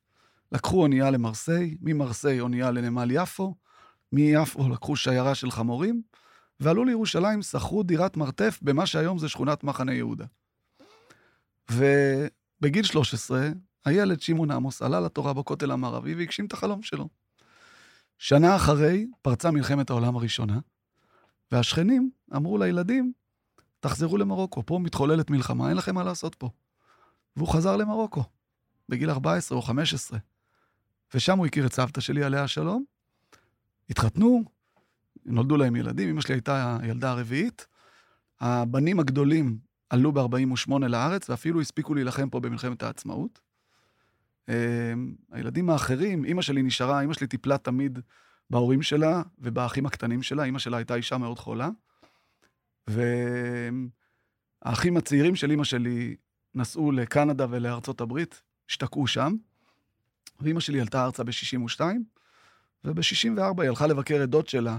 לקחו 0.52 0.82
אונייה 0.82 1.10
למרסיי, 1.10 1.76
ממרסיי 1.80 2.40
אונייה 2.40 2.70
לנמל 2.70 3.10
יפו, 3.10 3.54
מיפו 4.14 4.68
לקחו 4.68 4.96
שיירה 4.96 5.34
של 5.34 5.50
חמורים, 5.50 6.02
ועלו 6.60 6.84
לירושלים, 6.84 7.42
שכרו 7.42 7.82
דירת 7.82 8.16
מרתף 8.16 8.58
במה 8.62 8.86
שהיום 8.86 9.18
זה 9.18 9.28
שכונת 9.28 9.64
מחנה 9.64 9.94
יהודה. 9.94 10.24
ובגיל 11.70 12.84
13, 12.84 13.48
הילד 13.84 14.20
שמעון 14.20 14.50
עמוס 14.50 14.82
עלה 14.82 15.00
לתורה 15.00 15.32
בכותל 15.32 15.70
המערבי 15.70 16.14
והגשים 16.14 16.46
את 16.46 16.52
החלום 16.52 16.82
שלו. 16.82 17.08
שנה 18.18 18.56
אחרי 18.56 19.06
פרצה 19.22 19.50
מלחמת 19.50 19.90
העולם 19.90 20.16
הראשונה, 20.16 20.58
והשכנים 21.52 22.10
אמרו 22.36 22.58
לילדים, 22.58 23.12
תחזרו 23.80 24.16
למרוקו, 24.16 24.66
פה 24.66 24.78
מתחוללת 24.78 25.30
מלחמה, 25.30 25.68
אין 25.68 25.76
לכם 25.76 25.94
מה 25.94 26.04
לעשות 26.04 26.34
פה. 26.34 26.50
והוא 27.36 27.48
חזר 27.48 27.76
למרוקו, 27.76 28.24
בגיל 28.88 29.10
14 29.10 29.58
או 29.58 29.62
15. 29.62 30.18
ושם 31.14 31.38
הוא 31.38 31.46
הכיר 31.46 31.66
את 31.66 31.72
סבתא 31.72 32.00
שלי, 32.00 32.24
עליה 32.24 32.44
השלום. 32.44 32.84
התחתנו, 33.90 34.44
נולדו 35.26 35.56
להם 35.56 35.76
ילדים, 35.76 36.08
אמא 36.08 36.20
שלי 36.20 36.34
הייתה 36.34 36.78
הילדה 36.82 37.10
הרביעית. 37.10 37.66
הבנים 38.40 39.00
הגדולים 39.00 39.58
עלו 39.90 40.12
ב-48 40.12 40.78
לארץ, 40.88 41.30
ואפילו 41.30 41.60
הספיקו 41.60 41.94
להילחם 41.94 42.30
פה 42.30 42.40
במלחמת 42.40 42.82
העצמאות. 42.82 43.40
אה, 44.48 44.92
הילדים 45.32 45.70
האחרים, 45.70 46.24
אימא 46.24 46.42
שלי 46.42 46.62
נשארה, 46.62 47.00
אימא 47.00 47.14
שלי 47.14 47.26
טיפלה 47.26 47.58
תמיד 47.58 47.98
בהורים 48.50 48.82
שלה 48.82 49.22
ובאחים 49.38 49.86
הקטנים 49.86 50.22
שלה, 50.22 50.44
אימא 50.44 50.58
שלה 50.58 50.76
הייתה 50.76 50.94
אישה 50.94 51.18
מאוד 51.18 51.38
חולה. 51.38 51.70
והאחים 54.64 54.96
הצעירים 54.96 55.36
של 55.36 55.50
אימא 55.50 55.64
שלי 55.64 56.16
נסעו 56.54 56.92
לקנדה 56.92 57.46
ולארצות 57.50 58.00
הברית, 58.00 58.42
השתקעו 58.70 59.06
שם, 59.06 59.34
ואימא 60.40 60.60
שלי 60.60 60.80
עלתה 60.80 61.04
ארצה 61.04 61.24
ב-62, 61.24 61.80
וב-64 62.84 63.40
היא 63.62 63.68
הלכה 63.68 63.86
לבקר 63.86 64.20
את 64.24 64.28
דוד 64.30 64.48
שלה, 64.48 64.78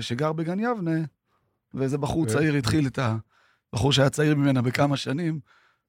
שגר 0.00 0.32
בגן 0.32 0.60
יבנה, 0.60 1.00
ואיזה 1.74 1.98
בחור 1.98 2.26
צעיר 2.26 2.54
התחיל 2.54 2.86
את 2.86 2.98
ה... 2.98 3.16
בחור 3.72 3.92
שהיה 3.92 4.10
צעיר 4.10 4.34
ממנה 4.34 4.62
בכמה 4.62 4.96
שנים, 4.96 5.40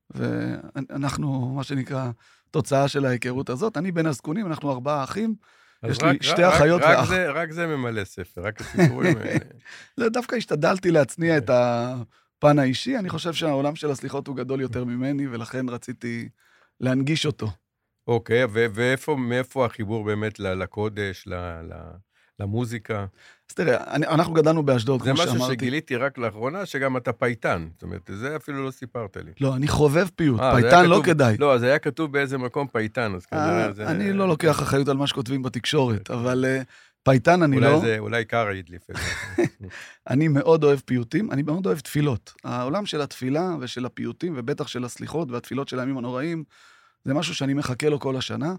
ואנחנו, 0.09 1.53
מה 1.55 1.63
שנקרא, 1.63 2.11
תוצאה 2.51 2.87
של 2.87 3.05
ההיכרות 3.05 3.49
הזאת. 3.49 3.77
אני 3.77 3.91
בין 3.91 4.05
הזקונים, 4.05 4.45
אנחנו 4.45 4.71
ארבעה 4.71 5.03
אחים. 5.03 5.35
יש 5.83 6.01
לי 6.01 6.09
רק- 6.09 6.21
שתי 6.23 6.43
רק- 6.43 6.53
אחיות 6.53 6.81
רק 6.81 6.97
ואח. 6.97 7.09
זה- 7.09 7.31
רק 7.31 7.51
זה 7.51 7.67
ממלא 7.67 8.03
ספר, 8.03 8.41
רק 8.41 8.61
הסיפורים 8.61 9.17
האלה. 9.17 9.37
לא, 9.97 10.09
דווקא 10.09 10.35
השתדלתי 10.35 10.91
להצניע 10.91 11.37
את 11.37 11.49
הפן 11.53 12.59
האישי. 12.59 12.97
אני 12.97 13.09
חושב 13.09 13.33
שהעולם 13.33 13.75
של 13.75 13.91
הסליחות 13.91 14.27
הוא 14.27 14.35
גדול 14.35 14.61
יותר 14.61 14.83
ממני, 14.85 15.27
ולכן 15.27 15.69
רציתי 15.69 16.29
להנגיש 16.79 17.25
אותו. 17.25 17.51
אוקיי, 18.07 18.45
ו- 18.45 18.65
ואיפה, 18.73 19.15
מאיפה 19.15 19.65
החיבור 19.65 20.03
באמת 20.05 20.39
לקודש, 20.39 21.23
ל- 21.27 21.33
ל- 21.61 21.95
למוזיקה? 22.39 23.05
אז 23.49 23.55
תראה, 23.55 23.93
אני, 23.93 24.07
אנחנו 24.07 24.33
גדלנו 24.33 24.63
באשדוד, 24.63 25.03
זה 25.03 25.11
כמו 25.11 25.23
משהו 25.23 25.33
שאמרתי. 25.33 25.53
שגיליתי 25.53 25.95
רק 25.95 26.17
לאחרונה, 26.17 26.65
שגם 26.65 26.97
אתה 26.97 27.13
פייטן. 27.13 27.67
זאת 27.73 27.83
אומרת, 27.83 28.09
זה 28.13 28.35
אפילו 28.35 28.65
לא 28.65 28.71
סיפרת 28.71 29.17
לי. 29.17 29.31
לא, 29.41 29.55
אני 29.55 29.67
חובב 29.67 30.07
פיוט, 30.15 30.39
אה, 30.39 30.51
זה 30.51 30.57
היה 30.57 30.61
פייטן 30.69 30.85
לא 30.89 30.95
כתוב- 30.95 31.05
כדאי. 31.05 31.37
לא, 31.39 31.53
אז 31.53 31.63
היה 31.63 31.79
כתוב 31.79 32.11
באיזה 32.11 32.37
מקום 32.37 32.67
פייטן, 32.67 33.15
אז 33.15 33.25
כנראה 33.25 33.65
אה, 33.65 33.71
זה... 33.71 33.87
אני 33.87 34.13
לא 34.13 34.27
לוקח 34.27 34.61
אחריות 34.61 34.87
על 34.87 34.97
מה 34.97 35.07
שכותבים 35.07 35.43
בתקשורת, 35.43 36.11
אבל 36.11 36.45
אה, 36.47 36.61
פייטן 37.03 37.43
אני 37.43 37.55
אולי 37.55 37.67
לא. 37.71 37.79
זה, 37.79 37.95
אולי 37.99 38.25
קארה 38.25 38.51
הדליף 38.51 38.81
את 38.91 38.95
זה. 38.95 39.45
אני 40.09 40.27
מאוד 40.27 40.63
אוהב 40.63 40.79
פיוטים, 40.85 41.31
אני 41.31 41.41
מאוד 41.43 41.65
אוהב 41.65 41.79
תפילות. 41.79 42.33
העולם 42.43 42.85
של 42.85 43.01
התפילה 43.01 43.55
ושל 43.59 43.85
הפיוטים, 43.85 44.33
ובטח 44.37 44.67
של 44.67 44.83
הסליחות 44.85 45.31
והתפילות 45.31 45.67
של 45.67 45.79
הימים 45.79 45.97
הנוראים, 45.97 46.43
זה 47.05 47.13
משהו 47.13 47.35
שאני 47.35 47.53
מחכה 47.53 47.89
לו 47.89 47.99
כל 47.99 48.17
השנה. 48.17 48.55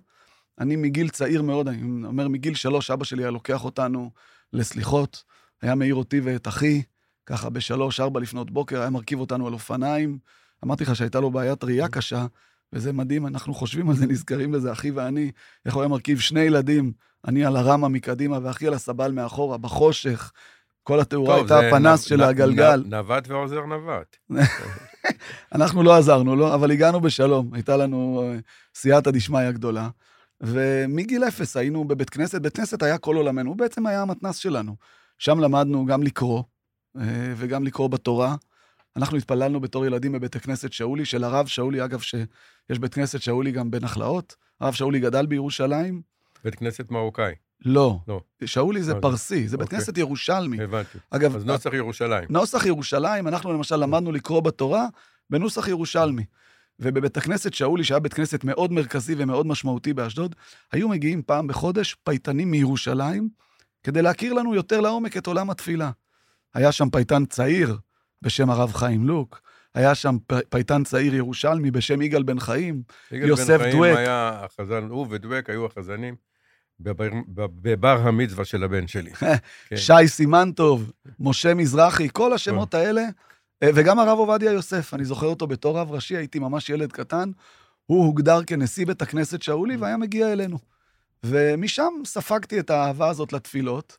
אני 0.59 0.77
מגיל 0.77 1.09
צעיר 1.09 1.43
מאוד, 1.43 1.69
אני 1.69 2.05
אומר 2.05 2.29
מגיל 2.29 2.55
שלוש, 2.55 2.91
אבא 2.91 3.05
שלי 3.05 3.23
היה 3.23 3.31
לוקח 3.31 3.65
אותנו 3.65 4.11
לסליחות, 4.53 5.25
היה 5.63 5.75
מעיר 5.75 5.95
אותי 5.95 6.21
ואת 6.21 6.49
אחי, 6.49 6.83
ככה 7.27 7.51
בשלוש, 7.51 8.01
ארבע 8.01 8.21
לפנות 8.21 8.51
בוקר, 8.51 8.81
היה 8.81 8.91
מרכיב 8.91 9.21
אותנו 9.21 9.47
על 9.47 9.53
אופניים. 9.53 10.19
אמרתי 10.65 10.85
לך 10.85 10.97
שהייתה 10.97 11.21
לו 11.21 11.31
בעיית 11.31 11.65
ראייה 11.65 11.89
קשה, 11.89 12.27
וזה 12.73 12.93
מדהים, 12.93 13.27
אנחנו 13.27 13.55
חושבים 13.55 13.91
על 13.91 13.97
זה, 13.97 14.07
נזכרים 14.07 14.53
בזה, 14.53 14.73
אחי 14.73 14.91
ואני, 14.91 15.31
איך 15.67 15.75
הוא 15.75 15.83
היה 15.83 15.89
מרכיב 15.89 16.19
שני 16.19 16.41
ילדים, 16.41 16.93
אני 17.27 17.45
על 17.45 17.57
הרמה 17.57 17.89
מקדימה 17.89 18.39
ואחי 18.43 18.67
על 18.67 18.75
הסבל 18.75 19.13
מאחורה, 19.13 19.59
בחושך. 19.59 20.33
כל 20.87 21.01
התאורה 21.01 21.39
טוב, 21.39 21.53
הייתה 21.53 21.69
הפנס 21.69 22.05
נ- 22.05 22.09
של 22.09 22.17
נ- 22.17 22.21
הגלגל. 22.21 22.83
נ- 22.87 22.95
נווט 22.95 23.29
ועוזר 23.29 23.61
נווט. 23.65 24.17
אנחנו 25.55 25.83
לא 25.83 25.97
עזרנו 25.97 26.37
לו, 26.37 26.55
אבל 26.55 26.71
הגענו 26.71 27.01
בשלום. 27.01 27.55
הייתה 27.55 27.77
לנו 27.77 28.23
אה, 28.23 28.39
סייעתא 28.75 29.11
דשמיא 29.11 29.51
גדולה. 29.51 29.89
ומגיל 30.41 31.25
אפס 31.25 31.57
היינו 31.57 31.85
בבית 31.85 32.11
כנסת, 32.11 32.41
בית 32.41 32.57
כנסת 32.57 32.83
היה 32.83 32.99
כל 32.99 33.17
עולמנו, 33.17 33.51
הוא 33.51 33.57
בעצם 33.57 33.87
היה 33.87 34.03
המתנ"ס 34.03 34.37
שלנו. 34.37 34.77
שם 35.19 35.39
למדנו 35.41 35.87
גם 35.87 36.03
לקרוא, 36.03 36.43
אה, 37.01 37.03
וגם 37.37 37.65
לקרוא 37.65 37.89
בתורה. 37.91 38.37
אנחנו 38.97 39.17
התפללנו 39.17 39.61
בתור 39.61 39.87
ילדים 39.87 40.13
בבית 40.13 40.37
הכנסת 40.37 40.73
שאולי, 40.73 41.05
של 41.05 41.25
הרב 41.25 41.47
שאולי, 41.47 41.85
אגב, 41.85 42.01
שיש 42.01 42.79
בית 42.81 42.95
כנסת 42.95 43.23
שאולי 43.23 43.51
גם 43.53 43.71
בנחלאות. 43.71 44.35
הרב 44.61 44.75
שאולי 44.75 45.01
גדל 45.01 45.27
בירושלים. 45.27 46.03
בית 46.45 46.55
כנסת 46.55 46.91
מרוקאי, 46.91 47.33
לא. 47.65 47.99
לא. 48.09 48.21
שאולי 48.45 48.83
זה 48.83 48.93
זה? 48.93 49.01
פרסי, 49.01 49.49
זה 49.49 49.57
בית 49.57 49.65
אוקיי. 49.65 49.79
כנסת 49.79 49.99
ירושלמי. 49.99 50.63
הבנתי. 50.63 50.99
אגב, 51.11 51.37
אז 51.37 51.45
נוסח 51.45 51.73
ירושלים. 51.73 52.25
נוסח 52.31 52.67
ירושלים, 52.67 53.29
אנחנו 53.29 53.53
למשל 53.53 53.77
למדנו 53.77 54.13
לקרוא 54.13 54.41
בתורה 54.41 54.87
בנוסח 55.31 55.69
ירושלמי. 55.69 56.25
ובבית 56.81 57.17
הכנסת 57.17 57.55
שאולי, 57.55 57.85
שהיה 57.85 58.01
בית 58.01 58.15
כנסת 58.15 58.45
מאוד 58.45 58.73
מרכזי 58.73 59.15
ומאוד 59.19 59.47
משמעותי 59.47 59.93
באשדוד, 59.93 60.35
היו 60.73 60.89
מגיעים 60.89 61.23
פעם 61.23 61.47
בחודש 61.47 61.97
פייטנים 62.05 62.51
מירושלים, 62.51 63.29
כדי 63.83 64.03
להכיר 64.03 64.33
לנו 64.33 64.55
יותר 64.55 64.81
לעומק 64.81 65.17
את 65.17 65.27
עולם 65.27 65.51
התפילה. 65.51 65.91
היה 66.55 66.73
שם 66.73 66.91
פייטן 66.91 67.25
צעיר 67.25 67.77
בשם 68.23 68.51
הרב 68.51 68.73
חיים 68.73 69.07
לוק, 69.07 69.41
היה 69.75 69.95
שם 69.95 70.17
פייטן 70.51 70.85
צעיר 70.85 71.15
ירושלמי 71.15 71.71
בשם 71.71 72.03
יגאל 72.03 72.23
בן 72.23 72.41
חיים, 72.41 72.83
יגאל 73.13 73.29
יוסף 73.29 73.49
בן 73.49 73.59
חיים 73.59 73.77
דואק. 73.77 73.97
היה 73.97 74.45
החזן, 74.45 74.89
הוא 74.89 75.07
ודואק 75.11 75.51
היו 75.51 75.67
החזנים 75.67 76.17
בבר, 76.81 77.09
בבר 77.35 77.99
המצווה 78.03 78.45
של 78.45 78.65
הבן 78.65 78.87
שלי. 78.87 79.11
כן. 79.69 79.77
שי 79.77 80.09
סימנטוב, 80.09 80.93
משה 81.21 81.55
מזרחי, 81.55 82.09
כל 82.13 82.33
השמות 82.33 82.75
האלה, 82.75 83.03
אה, 83.63 83.71
וגם 83.75 83.99
הרב 83.99 84.19
עובדיה 84.19 84.53
יוסף, 84.53 84.95
אני 84.95 85.05
זוכר 85.05 85.27
אותו 85.27 85.47
בתור 85.47 85.79
רב 85.79 85.93
ראשי, 85.93 86.17
הייתי 86.17 86.39
ממש 86.39 86.71
ילד 86.71 86.93
קטן, 86.93 87.31
הוא 87.87 88.05
הוגדר 88.07 88.45
כנשיא 88.45 88.87
בית 88.87 89.03
הכנסת 89.03 89.43
שאולי 89.43 89.77
והיה 89.77 89.97
מגיע 89.97 90.33
אלינו. 90.33 90.59
ומשם 91.25 91.93
ספגתי 92.05 92.61
את 92.61 92.71
האהבה 92.71 93.09
הזאת 93.09 93.33
לתפילות. 93.33 93.99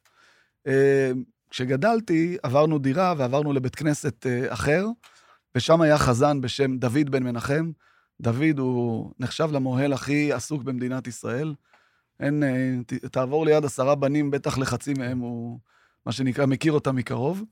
אה, 0.67 1.11
כשגדלתי, 1.49 2.37
עברנו 2.43 2.79
דירה 2.79 3.13
ועברנו 3.17 3.53
לבית 3.53 3.75
כנסת 3.75 4.27
אה, 4.27 4.53
אחר, 4.53 4.85
ושם 5.55 5.81
היה 5.81 5.97
חזן 5.97 6.41
בשם 6.41 6.77
דוד 6.77 7.09
בן 7.09 7.23
מנחם. 7.23 7.71
דוד 8.21 8.59
הוא 8.59 9.11
נחשב 9.19 9.49
למוהל 9.51 9.93
הכי 9.93 10.33
עסוק 10.33 10.63
במדינת 10.63 11.07
ישראל. 11.07 11.53
אין, 12.19 12.43
אה, 12.43 13.07
תעבור 13.11 13.45
ליד 13.45 13.65
עשרה 13.65 13.95
בנים, 13.95 14.31
בטח 14.31 14.57
לחצי 14.57 14.93
מהם 14.93 15.19
הוא, 15.19 15.59
מה 16.05 16.11
שנקרא, 16.11 16.45
מכיר 16.45 16.71
אותם 16.73 16.95
מקרוב. 16.95 17.43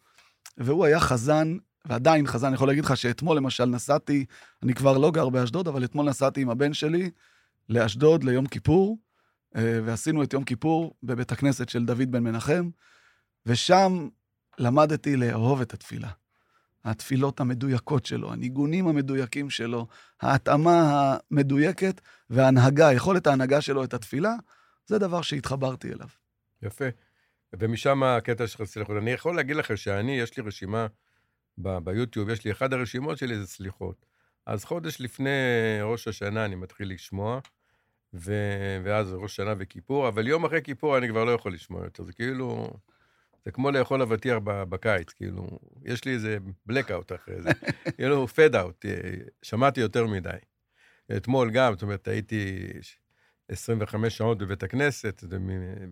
והוא 0.57 0.85
היה 0.85 0.99
חזן, 0.99 1.57
ועדיין 1.85 2.27
חזן, 2.27 2.47
אני 2.47 2.55
יכול 2.55 2.67
להגיד 2.67 2.85
לך 2.85 2.97
שאתמול 2.97 3.37
למשל 3.37 3.65
נסעתי, 3.65 4.25
אני 4.63 4.73
כבר 4.73 4.97
לא 4.97 5.11
גר 5.11 5.29
באשדוד, 5.29 5.67
אבל 5.67 5.85
אתמול 5.85 6.09
נסעתי 6.09 6.41
עם 6.41 6.49
הבן 6.49 6.73
שלי 6.73 7.09
לאשדוד 7.69 8.23
ליום 8.23 8.45
כיפור, 8.45 8.97
אה, 9.55 9.79
ועשינו 9.85 10.23
את 10.23 10.33
יום 10.33 10.43
כיפור 10.43 10.95
בבית 11.03 11.31
הכנסת 11.31 11.69
של 11.69 11.85
דוד 11.85 12.11
בן 12.11 12.23
מנחם, 12.23 12.69
ושם 13.45 14.07
למדתי 14.57 15.15
לאהוב 15.15 15.61
את 15.61 15.73
התפילה. 15.73 16.09
התפילות 16.85 17.39
המדויקות 17.39 18.05
שלו, 18.05 18.33
הניגונים 18.33 18.87
המדויקים 18.87 19.49
שלו, 19.49 19.87
ההתאמה 20.21 21.17
המדויקת 21.31 22.01
וההנהגה, 22.29 22.93
יכולת 22.93 23.27
ההנהגה 23.27 23.61
שלו 23.61 23.83
את 23.83 23.93
התפילה, 23.93 24.33
זה 24.85 24.99
דבר 24.99 25.21
שהתחברתי 25.21 25.93
אליו. 25.93 26.07
יפה. 26.61 26.85
ומשם 27.59 28.03
הקטע 28.03 28.47
שלך 28.47 28.63
סליחות. 28.63 28.97
אני 28.97 29.11
יכול 29.11 29.35
להגיד 29.35 29.55
לך 29.55 29.77
שאני, 29.77 30.19
יש 30.19 30.37
לי 30.37 30.43
רשימה 30.43 30.87
ב- 31.57 31.77
ביוטיוב, 31.77 32.29
יש 32.29 32.45
לי, 32.45 32.51
אחד 32.51 32.73
הרשימות 32.73 33.17
שלי 33.17 33.37
זה 33.39 33.47
סליחות. 33.47 34.05
אז 34.45 34.65
חודש 34.65 35.01
לפני 35.01 35.29
ראש 35.81 36.07
השנה 36.07 36.45
אני 36.45 36.55
מתחיל 36.55 36.89
לשמוע, 36.93 37.39
ו... 38.13 38.33
ואז 38.83 39.13
ראש 39.13 39.35
שנה 39.35 39.53
וכיפור, 39.57 40.07
אבל 40.07 40.27
יום 40.27 40.45
אחרי 40.45 40.61
כיפור 40.63 40.97
אני 40.97 41.09
כבר 41.09 41.23
לא 41.23 41.31
יכול 41.31 41.53
לשמוע 41.53 41.83
יותר. 41.83 42.03
זה 42.03 42.13
כאילו, 42.13 42.73
זה 43.45 43.51
כמו 43.51 43.71
לאכול 43.71 44.01
אבטיח 44.01 44.37
בקיץ, 44.43 45.13
כאילו, 45.13 45.47
יש 45.83 46.05
לי 46.05 46.13
איזה 46.13 46.37
blackout 46.71 47.15
אחרי 47.15 47.41
זה, 47.41 47.49
כאילו 47.95 48.25
fade 48.25 48.53
out, 48.53 48.85
שמעתי 49.41 49.81
יותר 49.81 50.07
מדי. 50.07 50.29
אתמול 51.17 51.51
גם, 51.51 51.73
זאת 51.73 51.81
אומרת, 51.81 52.07
הייתי, 52.07 52.67
25 53.49 54.17
שעות 54.17 54.37
בבית 54.37 54.63
הכנסת, 54.63 55.23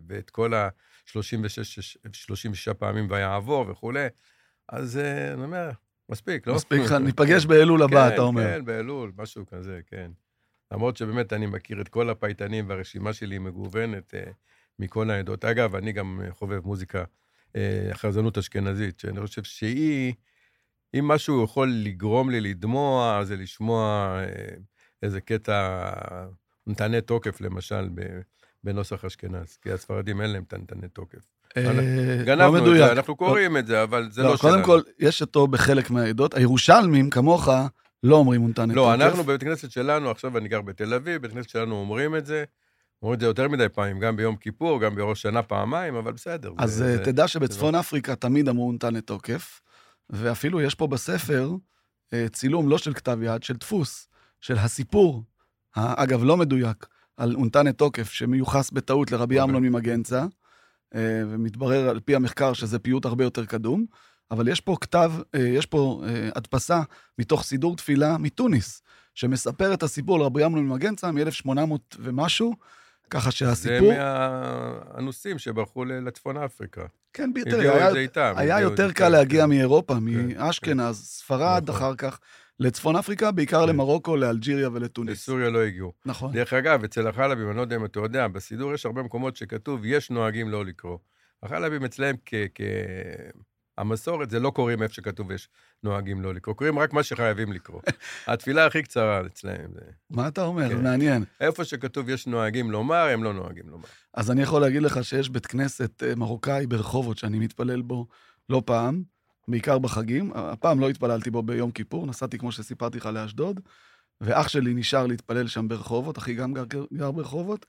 ואת 0.07 0.29
כל 0.29 0.53
ה-36 0.53 2.73
פעמים 2.73 3.07
ויעבור 3.09 3.65
וכולי, 3.69 4.07
אז 4.69 4.97
אה, 4.97 5.33
אני 5.33 5.43
אומר, 5.43 5.69
מספיק, 6.09 6.47
לא? 6.47 6.55
מספיק, 6.55 6.81
ניפגש 7.05 7.45
באלול 7.45 7.83
הבא, 7.83 8.09
כן, 8.09 8.13
אתה 8.13 8.21
אומר. 8.21 8.43
כן, 8.43 8.65
באלול, 8.65 9.11
משהו 9.17 9.45
כזה, 9.45 9.81
כן. 9.87 10.11
למרות 10.71 10.97
שבאמת 10.97 11.33
אני 11.33 11.45
מכיר 11.45 11.81
את 11.81 11.89
כל 11.89 12.09
הפייטנים, 12.09 12.69
והרשימה 12.69 13.13
שלי 13.13 13.37
מגוונת 13.37 14.15
אה, 14.15 14.31
מכל 14.79 15.09
העדות. 15.09 15.45
אגב, 15.45 15.75
אני 15.75 15.91
גם 15.91 16.21
חובב 16.31 16.65
מוזיקה, 16.65 17.03
אה, 17.55 17.89
חזנות 17.93 18.37
אשכנזית, 18.37 18.99
שאני 18.99 19.21
חושב 19.21 19.43
שהיא, 19.43 20.13
אם 20.93 21.07
משהו 21.07 21.43
יכול 21.43 21.71
לגרום 21.73 22.29
לי 22.29 22.41
לדמוע, 22.41 23.23
זה 23.23 23.35
לשמוע 23.35 24.17
איזה 25.03 25.21
קטע 25.21 25.89
נתני 26.67 27.01
תוקף, 27.01 27.41
למשל, 27.41 27.89
בנוסח 28.63 29.05
אשכנז, 29.05 29.57
כי 29.61 29.71
הספרדים 29.71 30.21
אין 30.21 30.29
להם 30.29 30.43
את 30.47 30.53
הנתני 30.53 30.87
תוקף. 30.89 31.33
אה, 31.57 31.73
לא 31.73 31.81
גנבנו 32.25 32.71
את. 32.71 32.77
זה, 32.77 32.91
אנחנו 32.91 33.15
קוראים 33.15 33.57
את 33.57 33.67
זה, 33.67 33.83
אבל 33.83 34.11
זה 34.11 34.23
לא, 34.23 34.29
לא 34.29 34.37
שלנו. 34.37 34.51
קודם 34.51 34.63
כל, 34.63 34.81
יש 34.99 35.21
אותו 35.21 35.47
בחלק 35.47 35.89
מהעדות. 35.89 36.33
הירושלמים, 36.33 37.09
כמוך, 37.09 37.49
לא 38.03 38.15
אומרים 38.15 38.41
מונתנה 38.41 38.73
לא, 38.73 38.81
תוקף. 38.81 39.01
אנחנו 39.01 39.23
בבית 39.23 39.43
כנסת 39.43 39.71
שלנו, 39.71 40.11
עכשיו 40.11 40.37
אני 40.37 40.47
גר 40.49 40.61
בתל 40.61 40.93
אביב, 40.93 41.17
בבית 41.17 41.31
כנסת 41.31 41.49
שלנו 41.49 41.75
אומרים 41.75 42.15
את 42.15 42.25
זה. 42.25 42.43
אומרים 43.03 43.15
את 43.15 43.19
זה 43.19 43.25
יותר 43.25 43.47
מדי 43.47 43.69
פעמים, 43.69 43.99
גם 43.99 44.15
ביום 44.15 44.35
כיפור, 44.35 44.81
גם 44.81 44.95
בראש 44.95 45.21
שנה 45.21 45.43
פעמיים, 45.43 45.95
אבל 45.95 46.11
בסדר. 46.11 46.51
אז 46.57 46.73
זה- 46.73 46.85
אה, 46.91 46.97
זה- 46.97 47.05
תדע 47.05 47.27
שבצפון 47.27 47.75
אפריקה 47.75 48.15
תמיד 48.15 48.49
אמרו 48.49 48.71
נתן 48.71 48.93
לתוקף, 48.93 49.61
ואפילו 50.09 50.61
יש 50.61 50.75
פה 50.75 50.87
בספר 50.87 51.51
אה, 52.13 52.25
צילום 52.31 52.69
לא 52.69 52.77
של 52.77 52.93
כתב 52.93 53.17
יד, 53.21 53.43
של 53.43 53.53
דפוס, 53.53 54.07
של 54.41 54.57
הסיפור, 54.57 55.23
אגב, 55.75 56.23
לא 56.23 56.37
מדויק, 56.37 56.85
על 57.17 57.35
אונתנה 57.35 57.73
תוקף, 57.73 58.09
שמיוחס 58.11 58.71
בטעות 58.71 59.11
לרבי 59.11 59.35
אוקיי. 59.39 59.43
אמנון 59.49 59.63
ממגנצה, 59.63 60.25
אה, 60.95 60.99
ומתברר 61.29 61.89
על 61.89 61.99
פי 61.99 62.15
המחקר 62.15 62.53
שזה 62.53 62.79
פיוט 62.79 63.05
הרבה 63.05 63.23
יותר 63.23 63.45
קדום, 63.45 63.85
אבל 64.31 64.47
יש 64.47 64.61
פה 64.61 64.75
כתב, 64.81 65.11
יש 65.33 65.65
פה 65.65 66.03
הדפסה 66.35 66.81
מתוך 67.19 67.43
סידור 67.43 67.75
תפילה 67.75 68.17
מתוניס, 68.17 68.81
שמספר 69.15 69.73
את 69.73 69.83
הסיפור 69.83 70.19
לרבי 70.19 70.45
אמנון 70.45 70.67
ממגנצה 70.67 71.11
מ-1800 71.11 71.49
ומשהו, 71.99 72.53
ככה 73.13 73.29
זה 73.29 73.31
שהסיפור... 73.35 73.93
מהאנוסים 73.93 75.39
שברחו 75.39 75.85
לצפון 75.85 76.37
אפריקה. 76.37 76.81
כן, 77.13 77.29
תראה, 77.45 77.75
היה- 77.75 77.91
זה 77.91 77.99
איתם. 77.99 78.33
היה 78.37 78.59
יותר 78.61 78.87
זה, 78.87 78.93
קל 78.93 79.05
כן, 79.05 79.11
להגיע 79.11 79.43
כן. 79.43 79.49
מאירופה, 79.49 79.93
כן, 79.93 79.99
מאשכנז, 80.37 80.95
ספרד, 81.05 81.63
נכון. 81.69 81.75
אחר 81.81 81.95
כך 81.95 82.19
לצפון 82.59 82.95
אפריקה, 82.95 83.31
בעיקר 83.31 83.63
כן. 83.63 83.69
למרוקו, 83.69 84.17
לאלג'יריה 84.17 84.69
ולטוניס. 84.73 85.13
לסוריה 85.17 85.49
לא 85.49 85.63
הגיעו. 85.63 85.93
נכון. 86.05 86.31
דרך 86.31 86.53
אגב, 86.53 86.83
אצל 86.83 87.07
החלבים, 87.07 87.49
אני 87.49 87.57
לא 87.57 87.61
יודע 87.61 87.75
אם 87.75 87.85
אתה 87.85 87.99
יודע, 87.99 88.27
בסידור 88.27 88.73
יש 88.73 88.85
הרבה 88.85 89.03
מקומות 89.03 89.35
שכתוב, 89.35 89.85
יש 89.85 90.09
נוהגים 90.11 90.49
לא 90.49 90.65
לקרוא. 90.65 90.97
החלבים 91.43 91.85
אצלהם. 91.85 92.15
המסורת 93.77 94.29
זה 94.29 94.39
לא 94.39 94.49
קוראים 94.49 94.83
איפה 94.83 94.93
שכתוב 94.93 95.31
יש 95.31 95.49
נוהגים 95.83 96.21
לא 96.21 96.33
לקרוא, 96.33 96.55
קוראים 96.55 96.79
רק 96.79 96.93
מה 96.93 97.03
שחייבים 97.03 97.53
לקרוא. 97.53 97.81
התפילה 98.27 98.65
הכי 98.65 98.83
קצרה 98.83 99.21
אצלהם 99.25 99.71
זה... 99.73 99.81
מה 100.09 100.27
אתה 100.27 100.43
אומר? 100.43 100.69
כן. 100.69 100.83
מעניין. 100.83 101.23
איפה 101.41 101.65
שכתוב 101.65 102.09
יש 102.09 102.27
נוהגים 102.27 102.71
לומר, 102.71 103.09
הם 103.13 103.23
לא 103.23 103.33
נוהגים 103.33 103.69
לומר. 103.69 103.85
אז 104.13 104.31
אני 104.31 104.41
יכול 104.41 104.61
להגיד 104.61 104.81
לך 104.81 105.03
שיש 105.03 105.29
בית 105.29 105.45
כנסת 105.45 106.03
אה, 106.03 106.15
מרוקאי 106.15 106.67
ברחובות 106.67 107.17
שאני 107.17 107.39
מתפלל 107.39 107.81
בו 107.81 108.07
לא 108.49 108.61
פעם, 108.65 109.03
בעיקר 109.47 109.79
בחגים. 109.79 110.31
הפעם 110.35 110.79
לא 110.79 110.89
התפללתי 110.89 111.31
בו 111.31 111.43
ביום 111.43 111.71
כיפור, 111.71 112.07
נסעתי, 112.07 112.37
כמו 112.37 112.51
שסיפרתי 112.51 112.97
לך, 112.97 113.05
לאשדוד, 113.05 113.59
ואח 114.21 114.47
שלי 114.47 114.73
נשאר 114.73 115.07
להתפלל 115.07 115.47
שם 115.47 115.67
ברחובות, 115.67 116.17
אחי 116.17 116.33
גם 116.33 116.53
גר, 116.53 116.63
גר 116.93 117.11
ברחובות, 117.11 117.65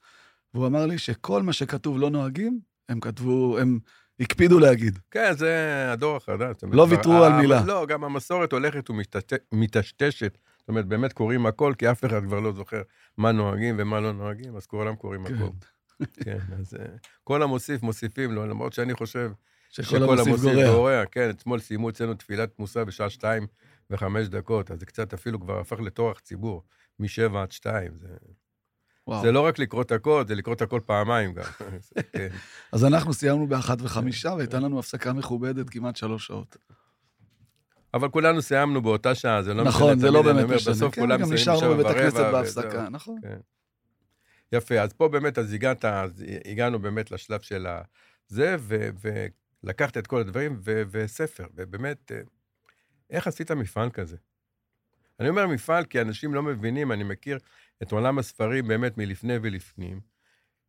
והוא 0.55 0.67
אמר 0.67 0.87
לי 0.87 0.99
שכל 0.99 1.43
מה 1.43 1.53
שכתוב 1.53 1.99
לא 1.99 2.11
נוהגים, 2.11 2.61
הם 2.89 3.01
כתבו, 3.01 3.59
הם 3.59 3.79
הקפידו 4.21 4.59
להגיד. 4.59 4.99
כן, 5.11 5.33
זה 5.33 5.87
הדור 5.93 6.17
החדש. 6.17 6.57
לא 6.73 6.87
ויתרו 6.91 7.25
על 7.25 7.33
מילה. 7.33 7.63
לא, 7.67 7.87
גם 7.87 8.05
המסורת 8.05 8.53
הולכת 8.53 8.91
ומטשטשת. 9.53 10.39
זאת 10.59 10.69
אומרת, 10.69 10.87
באמת 10.87 11.13
קוראים 11.13 11.47
הכל, 11.47 11.73
כי 11.79 11.91
אף 11.91 12.05
אחד 12.05 12.25
כבר 12.25 12.41
לא 12.41 12.53
זוכר 12.53 12.83
מה 13.17 13.33
נוהגים 13.33 13.77
ומה 13.79 14.01
לא 14.01 14.13
נוהגים, 14.13 14.57
אז 14.57 14.67
כולם 14.67 14.97
קוראים 14.97 15.25
כן. 15.25 15.35
הכל. 15.35 15.49
כן, 16.25 16.39
אז 16.59 16.75
אה, 16.81 16.87
כל 17.25 17.43
המוסיף 17.43 17.83
מוסיפים 17.83 18.33
לו, 18.33 18.47
למרות 18.47 18.73
שאני 18.73 18.95
חושב 18.95 19.31
שכל 19.71 20.19
המוסיף 20.19 20.67
גורע. 20.67 21.07
כן, 21.07 21.31
אתמול 21.31 21.61
סיימו 21.61 21.91
אצלנו 21.91 22.15
תפילת 22.15 22.59
מוסר 22.59 22.85
בשעה 22.85 23.11
שתיים 23.11 23.47
וחמש 23.91 24.29
דקות, 24.29 24.71
אז 24.71 24.81
זה 24.81 24.87
קצת 24.87 25.15
אפילו 25.15 25.41
כבר 25.41 25.61
הפך 25.61 25.81
לטורח 25.81 26.21
ציבור, 26.21 26.63
משבע 26.99 27.43
עד 27.43 27.53
שתיים. 27.53 27.97
זה, 27.97 28.09
וואו. 29.07 29.23
זה 29.23 29.33
לא 29.33 29.41
רק 29.41 29.59
לקרוא 29.59 29.83
את 29.83 29.93
הכל, 29.93 30.25
זה 30.29 30.35
לקרוא 30.35 30.55
את 30.55 30.63
הכל 30.63 30.81
פעמיים 30.87 31.35
גם. 31.35 31.45
כן. 32.13 32.29
אז 32.73 32.85
אנחנו 32.85 33.15
סיימנו 33.15 33.47
באחת 33.47 33.83
וחמישה, 33.83 34.29
והייתה 34.29 34.61
לנו 34.61 34.79
הפסקה 34.79 35.13
מכובדת 35.13 35.71
כמעט 35.71 35.97
שלוש 35.97 36.27
שעות. 36.27 36.57
אבל 37.95 38.09
כולנו 38.09 38.43
סיימנו 38.43 38.83
באותה 38.83 39.15
שעה, 39.15 39.43
זה 39.43 39.55
לא 39.55 39.65
משנה. 39.65 39.77
נכון, 39.77 39.99
זה 39.99 40.11
לא 40.11 40.23
באמת 40.23 40.45
משנה. 40.45 40.75
בסוף 40.75 40.95
כן, 40.95 41.01
כולם 41.01 41.21
גם 41.21 41.21
מסיימים 41.21 41.41
נשארנו 41.43 41.61
שבע 41.61 41.75
בבית 41.75 41.87
הכנסת 41.87 42.33
בהפסקה. 42.33 42.89
נכון. 42.89 43.21
כן. 43.23 43.39
יפה, 44.53 44.81
אז 44.81 44.93
פה 44.93 45.09
באמת, 45.09 45.39
אז 45.39 45.53
הגעת, 45.53 45.85
אז 45.85 46.25
הגענו 46.45 46.79
באמת 46.79 47.11
לשלב 47.11 47.41
של. 47.41 47.67
זה, 48.27 48.57
ו- 48.59 48.89
ולקחת 49.65 49.99
את 49.99 50.07
כל 50.07 50.21
הדברים, 50.21 50.57
ו- 50.65 50.83
וספר, 50.91 51.47
ובאמת, 51.55 52.13
אה, 52.13 52.21
איך 53.11 53.27
עשית 53.27 53.51
מפעל 53.51 53.91
כזה? 53.91 54.17
אני 55.21 55.29
אומר 55.29 55.47
מפעל 55.47 55.85
כי 55.85 56.01
אנשים 56.01 56.35
לא 56.35 56.43
מבינים, 56.43 56.93
אני 56.93 57.05
מכיר 57.05 57.39
את 57.85 57.93
עולם 57.93 58.19
הספרים 58.19 58.69
באמת 58.69 58.99
מלפני 58.99 59.35
ולפנים. 59.43 60.01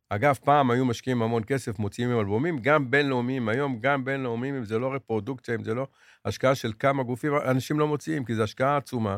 אגב, 0.08 0.38
פעם 0.44 0.70
היו 0.70 0.84
משקיעים 0.84 1.22
המון 1.22 1.42
כסף, 1.46 1.78
מוציאים 1.78 2.10
עם 2.10 2.18
אלבומים, 2.18 2.58
גם 2.58 2.90
בינלאומיים, 2.90 3.48
היום 3.48 3.78
גם 3.80 4.04
בינלאומיים, 4.04 4.54
אם 4.54 4.64
זה 4.64 4.78
לא 4.78 4.94
רפרודוקציה, 4.94 5.54
אם 5.54 5.64
זה 5.64 5.74
לא 5.74 5.86
השקעה 6.24 6.54
של 6.54 6.72
כמה 6.78 7.02
גופים, 7.02 7.32
אנשים 7.36 7.78
לא 7.78 7.86
מוציאים, 7.86 8.24
כי 8.24 8.34
זו 8.34 8.42
השקעה 8.42 8.76
עצומה, 8.76 9.16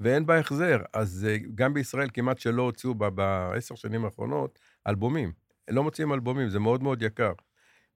ואין 0.00 0.26
בה 0.26 0.38
החזר. 0.38 0.78
אז 0.92 1.26
אה, 1.28 1.36
גם 1.54 1.74
בישראל 1.74 2.08
כמעט 2.14 2.38
שלא 2.38 2.62
הוציאו 2.62 2.94
בעשר 2.94 3.74
שנים 3.74 4.04
האחרונות 4.04 4.58
אלבומים. 4.88 5.32
לא 5.70 5.82
מוציאים 5.82 6.12
אלבומים, 6.12 6.48
זה 6.48 6.58
מאוד 6.58 6.82
מאוד 6.82 7.02
יקר. 7.02 7.32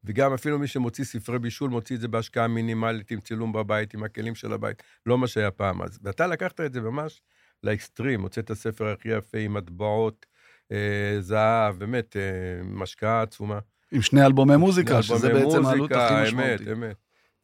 וגם 0.05 0.33
אפילו 0.33 0.59
מי 0.59 0.67
שמוציא 0.67 1.05
ספרי 1.05 1.39
בישול, 1.39 1.71
מוציא 1.71 1.97
את 1.97 2.01
זה 2.01 2.09
בהשקעה 2.09 2.49
מינימלית, 2.49 3.11
עם 3.11 3.21
צילום 3.21 3.53
בבית, 3.53 3.95
עם 3.95 4.03
הכלים 4.03 4.35
של 4.35 4.53
הבית, 4.53 4.83
לא 5.07 5.19
מה 5.19 5.27
שהיה 5.27 5.51
פעם 5.51 5.83
אז. 5.83 5.99
ואתה 6.03 6.27
לקחת 6.27 6.61
את 6.61 6.73
זה 6.73 6.81
ממש 6.81 7.23
לאקסטרים, 7.65 8.23
הוצאת 8.23 8.53
ספר 8.53 8.87
הכי 8.89 9.09
יפה 9.09 9.39
עם 9.39 9.55
מטבעות, 9.55 10.27
אה, 10.73 11.17
זהב, 11.21 11.79
באמת, 11.79 12.17
אה, 12.17 12.61
עם 12.61 12.83
השקעה 12.83 13.23
עצומה. 13.23 13.59
עם 13.93 14.03
שני 14.03 14.27
אלבומי 14.27 14.57
מוזיקה, 14.57 15.03
שזה 15.03 15.27
אלבומי 15.27 15.45
בעצם 15.45 15.67
העלות 15.67 15.93
הכי 15.93 16.15
משמעותית. 16.23 16.61
אמת, 16.61 16.77
אמת. 16.77 16.97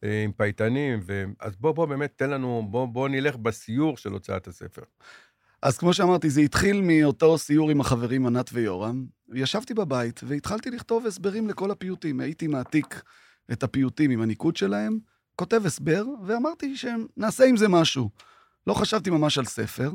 אה, 0.03 0.23
עם 0.23 0.31
פייטנים, 0.31 0.99
ו... 1.05 1.23
אז 1.39 1.55
בוא, 1.55 1.71
בוא, 1.71 1.85
באמת, 1.85 2.13
תן 2.15 2.29
לנו, 2.29 2.67
בוא, 2.69 2.85
בוא 2.85 3.09
נלך 3.09 3.35
בסיור 3.35 3.97
של 3.97 4.11
הוצאת 4.11 4.47
הספר. 4.47 4.81
אז 5.61 5.77
כמו 5.77 5.93
שאמרתי, 5.93 6.29
זה 6.29 6.41
התחיל 6.41 6.81
מאותו 6.81 7.37
סיור 7.37 7.71
עם 7.71 7.81
החברים 7.81 8.27
ענת 8.27 8.49
ויורם. 8.53 9.05
ישבתי 9.33 9.73
בבית 9.73 10.21
והתחלתי 10.23 10.69
לכתוב 10.69 11.05
הסברים 11.05 11.47
לכל 11.47 11.71
הפיוטים. 11.71 12.19
הייתי 12.19 12.47
מעתיק 12.47 13.01
את 13.51 13.63
הפיוטים 13.63 14.11
עם 14.11 14.21
הניקוד 14.21 14.55
שלהם, 14.55 14.99
כותב 15.35 15.61
הסבר, 15.65 16.03
ואמרתי 16.25 16.75
שנעשה 16.75 17.45
עם 17.45 17.57
זה 17.57 17.67
משהו. 17.67 18.09
לא 18.67 18.73
חשבתי 18.73 19.09
ממש 19.09 19.37
על 19.37 19.45
ספר. 19.45 19.91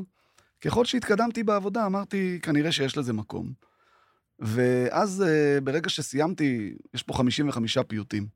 ככל 0.61 0.85
שהתקדמתי 0.85 1.43
בעבודה, 1.43 1.85
אמרתי, 1.85 2.39
כנראה 2.41 2.71
שיש 2.71 2.97
לזה 2.97 3.13
מקום. 3.13 3.53
ואז 4.39 5.23
אה, 5.27 5.61
ברגע 5.61 5.89
שסיימתי, 5.89 6.75
יש 6.93 7.03
פה 7.03 7.13
55 7.13 7.77
פיוטים. 7.77 8.27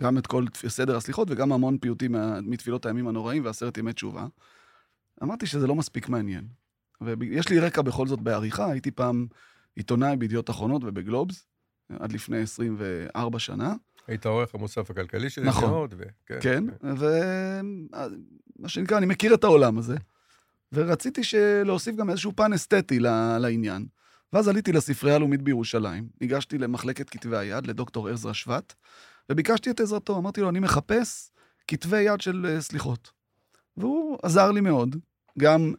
גם 0.00 0.18
את 0.18 0.26
כל 0.26 0.44
סדר 0.68 0.96
הסליחות 0.96 1.30
וגם 1.30 1.52
המון 1.52 1.78
פיוטים 1.78 2.14
מתפילות 2.42 2.86
הימים 2.86 3.08
הנוראים 3.08 3.44
ועשרת 3.44 3.78
ימי 3.78 3.92
תשובה. 3.92 4.26
אמרתי 5.22 5.46
שזה 5.46 5.66
לא 5.66 5.74
מספיק 5.74 6.08
מעניין. 6.08 6.48
ויש 7.00 7.48
לי 7.48 7.58
רקע 7.58 7.82
בכל 7.82 8.06
זאת 8.06 8.20
בעריכה, 8.20 8.70
הייתי 8.70 8.90
פעם 8.90 9.26
עיתונאי 9.76 10.16
בידיעות 10.16 10.50
אחרונות 10.50 10.82
ובגלובס, 10.84 11.46
עד 11.88 12.12
לפני 12.12 12.38
24 12.38 13.38
שנה. 13.38 13.74
היית 14.06 14.26
עורך 14.26 14.54
המוסף 14.54 14.90
הכלכלי 14.90 15.30
של 15.30 15.44
נכון. 15.44 15.64
ידיעות, 15.64 15.94
ו... 15.96 16.02
כן, 16.40 16.64
ומה 16.82 18.68
שנקרא, 18.68 18.98
אני 18.98 19.06
מכיר 19.06 19.34
את 19.34 19.44
העולם 19.44 19.78
הזה, 19.78 19.96
ורציתי 20.72 21.20
להוסיף 21.64 21.96
גם 21.96 22.10
איזשהו 22.10 22.32
פן 22.36 22.52
אסתטי 22.52 22.98
לעניין. 23.40 23.86
ואז 24.32 24.48
עליתי 24.48 24.72
לספרייה 24.72 25.16
הלאומית 25.16 25.42
בירושלים, 25.42 26.08
ניגשתי 26.20 26.58
למחלקת 26.58 27.10
כתבי 27.10 27.36
היד, 27.36 27.66
לדוקטור 27.66 28.08
עזרא 28.08 28.32
שבט, 28.32 28.74
וביקשתי 29.30 29.70
את 29.70 29.80
עזרתו. 29.80 30.18
אמרתי 30.18 30.40
לו, 30.40 30.48
אני 30.48 30.60
מחפש 30.60 31.30
כתבי 31.68 32.00
יד 32.00 32.20
של 32.20 32.46
אה, 32.48 32.60
סליחות. 32.60 33.10
והוא 33.76 34.18
עזר 34.22 34.50
לי 34.50 34.60
מאוד, 34.60 34.96
גם 35.38 35.74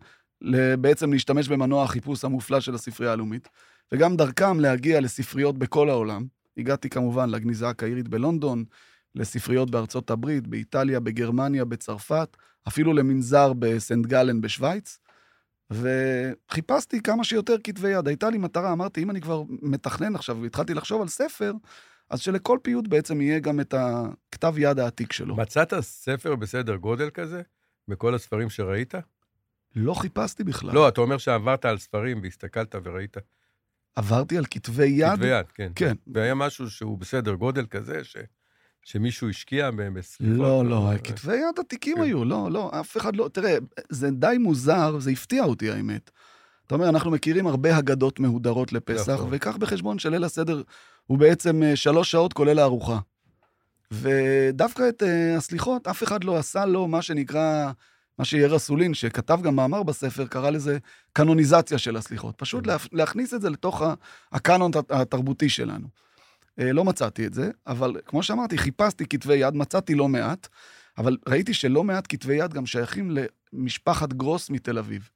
בעצם 0.79 1.13
להשתמש 1.13 1.47
במנוע 1.47 1.83
החיפוש 1.83 2.25
המופלא 2.25 2.59
של 2.59 2.75
הספרייה 2.75 3.11
הלאומית, 3.11 3.49
וגם 3.91 4.15
דרכם 4.15 4.59
להגיע 4.59 5.01
לספריות 5.01 5.57
בכל 5.57 5.89
העולם. 5.89 6.25
הגעתי 6.57 6.89
כמובן 6.89 7.29
לגניזה 7.29 7.69
הקהירית 7.69 8.07
בלונדון, 8.07 8.65
לספריות 9.15 9.71
בארצות 9.71 10.09
הברית, 10.09 10.47
באיטליה, 10.47 10.99
בגרמניה, 10.99 11.65
בצרפת, 11.65 12.37
אפילו 12.67 12.93
למנזר 12.93 13.53
בסנט 13.53 14.05
גלן 14.05 14.41
בשוויץ, 14.41 14.99
וחיפשתי 15.71 17.01
כמה 17.01 17.23
שיותר 17.23 17.55
כתבי 17.63 17.89
יד. 17.89 18.07
הייתה 18.07 18.29
לי 18.29 18.37
מטרה, 18.37 18.73
אמרתי, 18.73 19.03
אם 19.03 19.09
אני 19.09 19.21
כבר 19.21 19.43
מתכנן 19.61 20.15
עכשיו 20.15 20.37
והתחלתי 20.41 20.73
לחשוב 20.73 21.01
על 21.01 21.07
ספר, 21.07 21.53
אז 22.09 22.19
שלכל 22.21 22.59
פיוט 22.61 22.87
בעצם 22.87 23.21
יהיה 23.21 23.39
גם 23.39 23.59
את 23.59 23.73
הכתב 23.77 24.55
יד 24.57 24.79
העתיק 24.79 25.13
שלו. 25.13 25.35
מצאת 25.35 25.73
ספר 25.79 26.35
בסדר 26.35 26.75
גודל 26.75 27.09
כזה? 27.09 27.41
בכל 27.87 28.15
הספרים 28.15 28.49
שראית? 28.49 28.93
לא 29.75 29.93
חיפשתי 29.93 30.43
בכלל. 30.43 30.73
לא, 30.73 30.87
אתה 30.87 31.01
אומר 31.01 31.17
שעברת 31.17 31.65
על 31.65 31.77
ספרים 31.77 32.19
והסתכלת 32.23 32.75
וראית. 32.83 33.17
עברתי 33.95 34.37
על 34.37 34.45
כתבי 34.51 34.85
יד. 34.85 35.11
כתבי 35.11 35.27
יד, 35.27 35.45
כן. 35.53 35.71
כן. 35.75 35.95
והיה 36.07 36.35
משהו 36.35 36.69
שהוא 36.69 36.97
בסדר 36.97 37.33
גודל 37.33 37.65
כזה, 37.65 38.03
ש... 38.03 38.17
שמישהו 38.85 39.29
השקיע 39.29 39.71
בהם 39.71 39.93
בסליחות. 39.93 40.37
לא, 40.37 40.65
לא, 40.65 40.91
כתבי 41.03 41.35
יד 41.35 41.59
עתיקים 41.59 41.95
כן. 41.95 42.01
היו, 42.01 42.25
לא, 42.25 42.51
לא, 42.51 42.71
אף 42.79 42.97
אחד 42.97 43.15
לא... 43.15 43.29
תראה, 43.33 43.57
זה 43.89 44.11
די 44.11 44.35
מוזר, 44.39 44.99
זה 44.99 45.11
הפתיע 45.11 45.43
אותי, 45.43 45.71
האמת. 45.71 46.11
אתה 46.67 46.75
אומר, 46.75 46.89
אנחנו 46.89 47.11
מכירים 47.11 47.47
הרבה 47.47 47.77
הגדות 47.77 48.19
מהודרות 48.19 48.73
לפסח, 48.73 49.13
נכון. 49.13 49.29
וקח 49.31 49.57
בחשבון 49.57 49.99
שליל 49.99 50.23
הסדר 50.23 50.61
הוא 51.05 51.17
בעצם 51.17 51.63
אה, 51.63 51.75
שלוש 51.75 52.11
שעות 52.11 52.33
כולל 52.33 52.59
הארוחה. 52.59 52.99
ודווקא 53.91 54.89
את 54.89 55.03
אה, 55.03 55.37
הסליחות, 55.37 55.87
אף 55.87 56.03
אחד 56.03 56.23
לא 56.23 56.37
עשה 56.37 56.65
לו 56.65 56.87
מה 56.87 57.01
שנקרא, 57.01 57.71
מה 58.19 58.25
שיאיר 58.25 58.55
אסולין, 58.55 58.93
שכתב 58.93 59.39
גם 59.43 59.55
מאמר 59.55 59.83
בספר, 59.83 60.27
קרא 60.27 60.49
לזה 60.49 60.77
קנוניזציה 61.13 61.77
של 61.77 61.97
הסליחות. 61.97 62.35
פשוט. 62.37 62.67
להכ- 62.67 62.89
להכניס 62.91 63.33
את 63.33 63.41
זה 63.41 63.49
לתוך 63.49 63.81
הקאנון 64.31 64.71
הת- 64.75 64.91
התרבותי 64.91 65.49
שלנו. 65.49 65.87
אה, 66.59 66.73
לא 66.73 66.83
מצאתי 66.85 67.27
את 67.27 67.33
זה, 67.33 67.51
אבל 67.67 67.95
כמו 68.05 68.23
שאמרתי, 68.23 68.57
חיפשתי 68.57 69.05
כתבי 69.05 69.35
יד, 69.35 69.53
מצאתי 69.55 69.95
לא 69.95 70.07
מעט, 70.07 70.47
אבל 70.97 71.17
ראיתי 71.27 71.53
שלא 71.53 71.83
מעט 71.83 72.05
כתבי 72.09 72.35
יד 72.35 72.53
גם 72.53 72.65
שייכים 72.65 73.17
למשפחת 73.53 74.13
גרוס 74.13 74.49
מתל 74.49 74.77
אביב. 74.77 75.09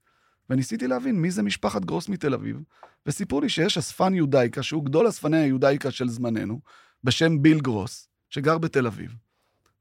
וניסיתי 0.49 0.88
להבין 0.88 1.15
מי 1.21 1.31
זה 1.31 1.43
משפחת 1.43 1.85
גרוס 1.85 2.09
מתל 2.09 2.33
אביב, 2.33 2.62
וסיפרו 3.05 3.41
לי 3.41 3.49
שיש 3.49 3.77
אספן 3.77 4.13
יודאיקה, 4.13 4.63
שהוא 4.63 4.85
גדול 4.85 5.09
אספני 5.09 5.38
היודאיקה 5.38 5.91
של 5.91 6.09
זמננו, 6.09 6.59
בשם 7.03 7.41
ביל 7.41 7.59
גרוס, 7.59 8.07
שגר 8.29 8.57
בתל 8.57 8.88
אביב. 8.88 9.15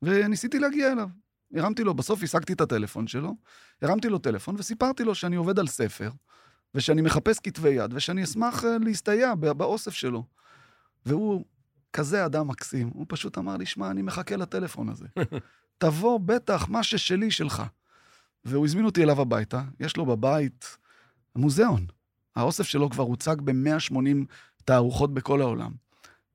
וניסיתי 0.02 0.58
להגיע 0.58 0.92
אליו. 0.92 1.08
הרמתי 1.54 1.84
לו, 1.84 1.94
בסוף 1.94 2.22
השגתי 2.22 2.52
את 2.52 2.60
הטלפון 2.60 3.06
שלו, 3.06 3.34
הרמתי 3.82 4.08
לו 4.08 4.18
טלפון 4.18 4.54
וסיפרתי 4.58 5.04
לו 5.04 5.14
שאני 5.14 5.36
עובד 5.36 5.58
על 5.58 5.66
ספר, 5.66 6.10
ושאני 6.74 7.02
מחפש 7.02 7.38
כתבי 7.38 7.68
יד, 7.68 7.94
ושאני 7.94 8.24
אשמח 8.24 8.64
אה, 8.64 8.76
להסתייע 8.80 9.34
באוסף 9.34 9.94
שלו. 9.94 10.24
והוא 11.06 11.44
כזה 11.92 12.26
אדם 12.26 12.48
מקסים, 12.48 12.90
הוא 12.94 13.06
פשוט 13.08 13.38
אמר 13.38 13.56
לי, 13.56 13.66
שמע, 13.66 13.90
אני 13.90 14.02
מחכה 14.02 14.36
לטלפון 14.36 14.88
הזה. 14.88 15.06
תבוא, 15.78 16.20
בטח, 16.20 16.68
מה 16.68 16.82
ששלי, 16.82 17.30
שלך. 17.30 17.62
והוא 18.44 18.66
הזמין 18.66 18.84
אותי 18.84 19.02
אליו 19.02 19.20
הביתה, 19.20 19.62
יש 19.80 19.96
לו 19.96 20.06
בבית 20.06 20.76
מוזיאון. 21.36 21.86
האוסף 22.36 22.64
שלו 22.64 22.90
כבר 22.90 23.04
הוצג 23.04 23.36
ב-180 23.44 23.96
תערוכות 24.64 25.14
בכל 25.14 25.40
העולם. 25.40 25.72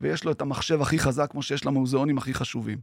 ויש 0.01 0.23
לו 0.23 0.31
את 0.31 0.41
המחשב 0.41 0.81
הכי 0.81 0.99
חזק, 0.99 1.31
כמו 1.31 1.41
שיש 1.41 1.65
למוזיאונים 1.65 2.17
הכי 2.17 2.33
חשובים. 2.33 2.77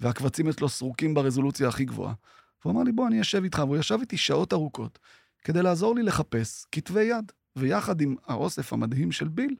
והקבצים 0.00 0.48
אצלו 0.48 0.68
סרוקים 0.68 1.14
ברזולוציה 1.14 1.68
הכי 1.68 1.84
גבוהה. 1.84 2.14
והוא 2.60 2.72
אמר 2.72 2.82
לי, 2.82 2.92
בוא, 2.92 3.06
אני 3.06 3.20
אשב 3.20 3.44
איתך. 3.44 3.58
והוא 3.58 3.76
ישב 3.76 3.98
איתי 4.00 4.16
שעות 4.16 4.52
ארוכות, 4.52 4.98
כדי 5.44 5.62
לעזור 5.62 5.94
לי 5.94 6.02
לחפש 6.02 6.66
כתבי 6.72 7.02
יד. 7.02 7.32
ויחד 7.56 8.00
עם 8.00 8.16
האוסף 8.26 8.72
המדהים 8.72 9.12
של 9.12 9.28
ביל, 9.28 9.54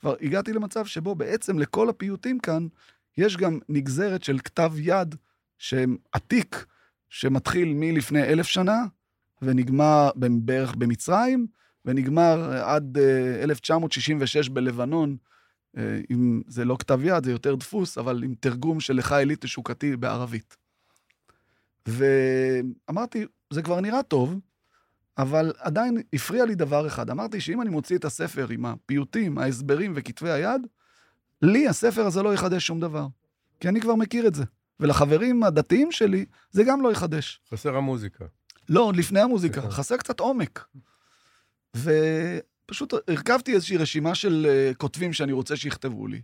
כבר 0.00 0.14
הגעתי 0.20 0.52
למצב 0.52 0.86
שבו 0.86 1.14
בעצם 1.14 1.58
לכל 1.58 1.88
הפיוטים 1.88 2.38
כאן, 2.38 2.66
יש 3.18 3.36
גם 3.36 3.58
נגזרת 3.68 4.24
של 4.24 4.38
כתב 4.38 4.72
יד 4.78 5.14
שעתיק, 5.58 6.66
שמתחיל 7.10 7.72
מלפני 7.74 8.22
אלף 8.22 8.46
שנה, 8.46 8.84
ונגמר 9.42 10.10
בערך 10.16 10.74
במצרים, 10.74 11.46
ונגמר 11.84 12.52
אה, 12.52 12.74
עד 12.74 12.98
אה, 12.98 13.42
1966 13.42 14.48
בלבנון. 14.48 15.16
אה, 15.76 16.00
אם 16.10 16.42
זה 16.48 16.64
לא 16.64 16.76
כתב 16.78 17.00
יד, 17.04 17.24
זה 17.24 17.30
יותר 17.30 17.54
דפוס, 17.54 17.98
אבל 17.98 18.24
עם 18.24 18.34
תרגום 18.40 18.80
של 18.80 18.96
לך 18.96 19.12
אליט 19.12 19.44
תשוקתי 19.44 19.96
בערבית. 19.96 20.56
ואמרתי, 21.86 23.24
זה 23.50 23.62
כבר 23.62 23.80
נראה 23.80 24.02
טוב, 24.02 24.40
אבל 25.18 25.52
עדיין 25.58 26.02
הפריע 26.12 26.44
לי 26.44 26.54
דבר 26.54 26.86
אחד. 26.86 27.10
אמרתי 27.10 27.40
שאם 27.40 27.62
אני 27.62 27.70
מוציא 27.70 27.96
את 27.96 28.04
הספר 28.04 28.46
עם 28.50 28.66
הפיוטים, 28.66 29.38
ההסברים 29.38 29.92
וכתבי 29.96 30.30
היד, 30.30 30.60
לי 31.42 31.68
הספר 31.68 32.06
הזה 32.06 32.22
לא 32.22 32.34
יחדש 32.34 32.66
שום 32.66 32.80
דבר. 32.80 33.06
כי 33.60 33.68
אני 33.68 33.80
כבר 33.80 33.94
מכיר 33.94 34.26
את 34.26 34.34
זה. 34.34 34.44
ולחברים 34.80 35.44
הדתיים 35.44 35.92
שלי, 35.92 36.24
זה 36.50 36.64
גם 36.64 36.82
לא 36.82 36.92
יחדש. 36.92 37.40
חסר 37.50 37.76
המוזיקה. 37.76 38.24
לא, 38.68 38.80
עוד 38.80 38.96
לפני 38.96 39.20
המוזיקה. 39.20 39.70
חסר 39.70 39.96
קצת 39.96 40.20
עומק. 40.20 40.66
ופשוט 42.66 42.94
הרכבתי 43.08 43.54
איזושהי 43.54 43.76
רשימה 43.76 44.14
של 44.14 44.46
אה, 44.48 44.74
כותבים 44.74 45.12
שאני 45.12 45.32
רוצה 45.32 45.56
שיכתבו 45.56 46.06
לי. 46.06 46.20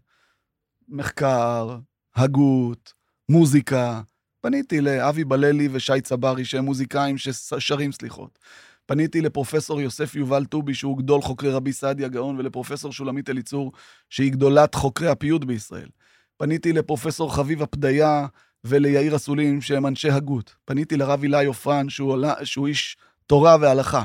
מחקר, 0.89 1.79
הגות, 2.17 2.93
מוזיקה. 3.29 4.01
פניתי 4.41 4.81
לאבי 4.81 5.25
בללי 5.25 5.69
ושי 5.73 6.01
צברי, 6.01 6.45
שהם 6.45 6.65
מוזיקאים 6.65 7.19
ששרים 7.19 7.93
סליחות. 7.93 8.39
פניתי 8.87 9.21
לפרופסור 9.21 9.81
יוסף 9.81 10.15
יובל 10.15 10.45
טובי, 10.45 10.75
שהוא 10.75 10.99
גדול 10.99 11.23
חוקרי 11.23 11.51
רבי 11.51 11.73
סעדיה 11.73 12.09
גאון, 12.09 12.39
ולפרופסור 12.39 12.93
שולמית 12.93 13.31
אליצור, 13.31 13.73
שהיא 14.11 14.33
גדולת 14.33 14.75
חוקרי 14.75 15.09
הפיוט 15.09 15.45
בישראל. 15.45 15.89
פניתי 16.37 16.73
לפרופסור 16.73 17.35
חביבה 17.35 17.67
פדיה 17.67 18.27
וליאיר 18.65 19.17
אסולין, 19.17 19.61
שהם 19.61 19.87
אנשי 19.87 20.11
הגות. 20.11 20.55
פניתי 20.65 20.97
לרב 20.97 21.23
אילי 21.23 21.47
עופרן, 21.47 21.89
שהוא, 21.89 22.17
שהוא 22.45 22.69
איש 22.69 22.97
תורה 23.27 23.57
והלכה. 23.61 24.05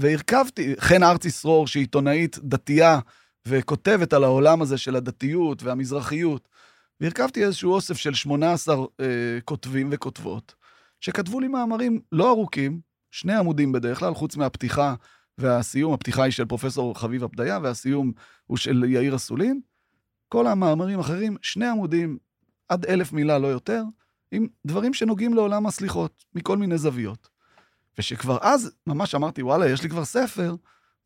והרכבתי, 0.00 0.74
חן 0.80 1.02
ארצי 1.02 1.30
שרור, 1.30 1.66
שהיא 1.66 1.82
עיתונאית 1.82 2.38
דתייה, 2.38 3.00
וכותבת 3.48 4.12
על 4.12 4.24
העולם 4.24 4.62
הזה 4.62 4.78
של 4.78 4.96
הדתיות 4.96 5.62
והמזרחיות. 5.62 6.48
והרכבתי 7.00 7.44
איזשהו 7.44 7.72
אוסף 7.72 7.96
של 7.96 8.14
18 8.14 8.76
אה, 8.76 9.04
כותבים 9.44 9.88
וכותבות, 9.92 10.54
שכתבו 11.00 11.40
לי 11.40 11.48
מאמרים 11.48 12.00
לא 12.12 12.30
ארוכים, 12.30 12.80
שני 13.10 13.34
עמודים 13.34 13.72
בדרך 13.72 13.98
כלל, 13.98 14.14
חוץ 14.14 14.36
מהפתיחה 14.36 14.94
והסיום. 15.38 15.92
הפתיחה 15.92 16.22
היא 16.22 16.32
של 16.32 16.44
פרופסור 16.44 16.98
חביבה 16.98 17.28
פדיה, 17.28 17.58
והסיום 17.62 18.12
הוא 18.46 18.56
של 18.56 18.84
יאיר 18.84 19.16
אסולין. 19.16 19.60
כל 20.28 20.46
המאמרים 20.46 20.98
האחרים, 20.98 21.36
שני 21.42 21.66
עמודים, 21.66 22.18
עד 22.68 22.86
אלף 22.86 23.12
מילה, 23.12 23.38
לא 23.38 23.46
יותר, 23.46 23.82
עם 24.32 24.46
דברים 24.66 24.94
שנוגעים 24.94 25.34
לעולם 25.34 25.66
הסליחות, 25.66 26.24
מכל 26.34 26.56
מיני 26.56 26.78
זוויות. 26.78 27.28
ושכבר 27.98 28.38
אז, 28.40 28.72
ממש 28.86 29.14
אמרתי, 29.14 29.42
וואלה, 29.42 29.70
יש 29.70 29.82
לי 29.82 29.88
כבר 29.88 30.04
ספר, 30.04 30.54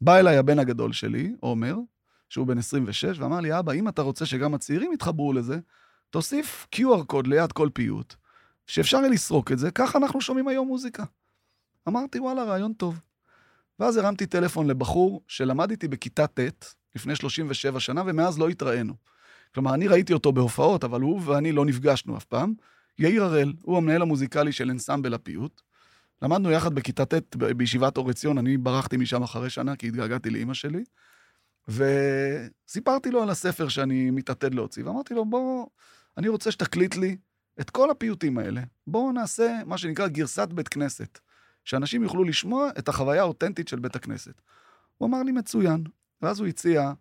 בא 0.00 0.16
אליי 0.18 0.36
הבן 0.36 0.58
הגדול 0.58 0.92
שלי, 0.92 1.34
עומר, 1.40 1.76
שהוא 2.28 2.46
בן 2.46 2.58
26, 2.58 3.18
ואמר 3.18 3.40
לי, 3.40 3.58
אבא, 3.58 3.72
אם 3.72 3.88
אתה 3.88 4.02
רוצה 4.02 4.26
שגם 4.26 4.54
הצעירים 4.54 4.92
יתחברו 4.92 5.32
לזה, 5.32 5.58
תוסיף 6.10 6.66
QR 6.76 7.04
קוד 7.06 7.26
ליד 7.26 7.52
כל 7.52 7.68
פיוט, 7.74 8.14
שאפשר 8.66 8.96
יהיה 8.96 9.08
לסרוק 9.08 9.52
את 9.52 9.58
זה, 9.58 9.70
ככה 9.70 9.98
אנחנו 9.98 10.20
שומעים 10.20 10.48
היום 10.48 10.68
מוזיקה. 10.68 11.04
אמרתי, 11.88 12.20
וואלה, 12.20 12.44
רעיון 12.44 12.72
טוב. 12.72 13.00
ואז 13.78 13.96
הרמתי 13.96 14.26
טלפון 14.26 14.66
לבחור 14.66 15.22
שלמד 15.28 15.70
איתי 15.70 15.88
בכיתה 15.88 16.26
ט', 16.26 16.74
לפני 16.94 17.16
37 17.16 17.80
שנה, 17.80 18.02
ומאז 18.06 18.38
לא 18.38 18.48
התראינו. 18.48 18.94
כלומר, 19.54 19.74
אני 19.74 19.88
ראיתי 19.88 20.12
אותו 20.12 20.32
בהופעות, 20.32 20.84
אבל 20.84 21.00
הוא 21.00 21.20
ואני 21.24 21.52
לא 21.52 21.64
נפגשנו 21.64 22.16
אף 22.16 22.24
פעם. 22.24 22.54
יאיר 22.98 23.24
הראל, 23.24 23.52
הוא 23.62 23.76
המנהל 23.76 24.02
המוזיקלי 24.02 24.52
של 24.52 24.70
אנסמבל 24.70 25.14
הפיוט. 25.14 25.60
למדנו 26.22 26.50
יחד 26.50 26.74
בכיתה 26.74 27.04
ט' 27.04 27.36
בישיבת 27.36 27.96
אור 27.96 28.10
עציון, 28.10 28.38
אני 28.38 28.56
ברחתי 28.56 28.96
משם 28.96 29.22
אחרי 29.22 29.50
שנה, 29.50 29.76
כי 29.76 29.88
התגעגעתי 29.88 30.30
לאימא 30.30 30.54
שלי. 30.54 30.84
וסיפרתי 31.68 33.10
לו 33.10 33.22
על 33.22 33.30
הספר 33.30 33.68
שאני 33.68 34.10
מתעתד 34.10 34.54
להוציא, 34.54 34.84
ואמרתי 34.84 35.14
לו, 35.14 35.24
בוא, 35.24 35.66
אני 36.18 36.28
רוצה 36.28 36.50
שתקליט 36.50 36.96
לי 36.96 37.16
את 37.60 37.70
כל 37.70 37.90
הפיוטים 37.90 38.38
האלה. 38.38 38.62
בואו 38.86 39.12
נעשה 39.12 39.60
מה 39.66 39.78
שנקרא 39.78 40.08
גרסת 40.08 40.48
בית 40.48 40.68
כנסת, 40.68 41.18
שאנשים 41.64 42.02
יוכלו 42.02 42.24
לשמוע 42.24 42.70
את 42.78 42.88
החוויה 42.88 43.20
האותנטית 43.20 43.68
של 43.68 43.78
בית 43.78 43.96
הכנסת. 43.96 44.42
הוא 44.98 45.08
אמר 45.08 45.22
לי, 45.22 45.32
מצוין. 45.32 45.84
ואז 46.22 46.40
הוא 46.40 46.48
הציע, 46.48 46.92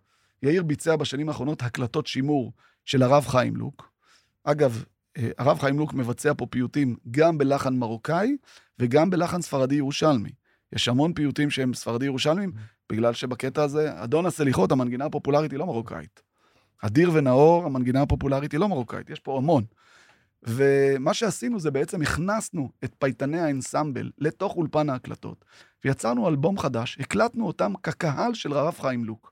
יאיר 0.43 0.63
ביצע 0.63 0.95
בשנים 0.95 1.29
האחרונות 1.29 1.61
הקלטות 1.61 2.07
שימור 2.07 2.53
של 2.85 3.03
הרב 3.03 3.25
חיים 3.25 3.55
לוק. 3.55 3.91
אגב, 4.43 4.83
הרב 5.37 5.59
חיים 5.59 5.79
לוק 5.79 5.93
מבצע 5.93 6.31
פה 6.37 6.45
פיוטים 6.45 6.95
גם 7.11 7.37
בלחן 7.37 7.75
מרוקאי 7.75 8.37
וגם 8.79 9.09
בלחן 9.09 9.41
ספרדי 9.41 9.75
ירושלמי. 9.75 10.29
יש 10.73 10.87
המון 10.87 11.13
פיוטים 11.13 11.49
שהם 11.49 11.73
ספרדי 11.73 12.05
ירושלמים, 12.05 12.51
בגלל 12.91 13.13
שבקטע 13.13 13.63
הזה, 13.63 14.03
אדון 14.03 14.25
הסליחות, 14.25 14.71
המנגינה 14.71 15.05
הפופולרית 15.05 15.51
היא 15.51 15.59
לא 15.59 15.65
מרוקאית. 15.65 16.21
אדיר 16.81 17.11
ונאור, 17.13 17.65
המנגינה 17.65 18.01
הפופולרית 18.01 18.51
היא 18.51 18.59
לא 18.59 18.69
מרוקאית, 18.69 19.09
יש 19.09 19.19
פה 19.19 19.37
המון. 19.37 19.63
ומה 20.43 21.13
שעשינו 21.13 21.59
זה 21.59 21.71
בעצם 21.71 22.01
הכנסנו 22.01 22.69
את 22.83 22.95
פייטני 22.99 23.39
האנסמבל 23.39 24.11
לתוך 24.17 24.55
אולפן 24.55 24.89
ההקלטות, 24.89 25.45
ויצרנו 25.85 26.27
אלבום 26.27 26.59
חדש, 26.59 26.97
הקלטנו 26.99 27.47
אותם 27.47 27.73
כקהל 27.83 28.33
של 28.33 28.53
הרב 28.53 28.77
חיים 28.79 29.05
לוק. 29.05 29.31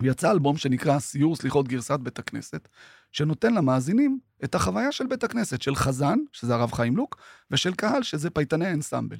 ויצא 0.00 0.30
אלבום 0.30 0.56
שנקרא 0.56 0.98
סיור 0.98 1.36
סליחות 1.36 1.68
גרסת 1.68 1.98
בית 2.00 2.18
הכנסת, 2.18 2.68
שנותן 3.12 3.54
למאזינים 3.54 4.18
את 4.44 4.54
החוויה 4.54 4.92
של 4.92 5.06
בית 5.06 5.24
הכנסת, 5.24 5.62
של 5.62 5.74
חזן, 5.74 6.18
שזה 6.32 6.54
הרב 6.54 6.72
חיים 6.72 6.96
לוק, 6.96 7.16
ושל 7.50 7.74
קהל, 7.74 8.02
שזה 8.02 8.30
פייטני 8.30 8.66
האנסמבל. 8.66 9.16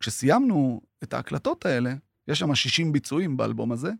כשסיימנו 0.00 0.80
את 1.02 1.14
ההקלטות 1.14 1.66
האלה, 1.66 1.94
יש 2.28 2.38
שם 2.38 2.54
60 2.54 2.92
ביצועים 2.92 3.36
באלבום 3.36 3.72
הזה, 3.72 3.90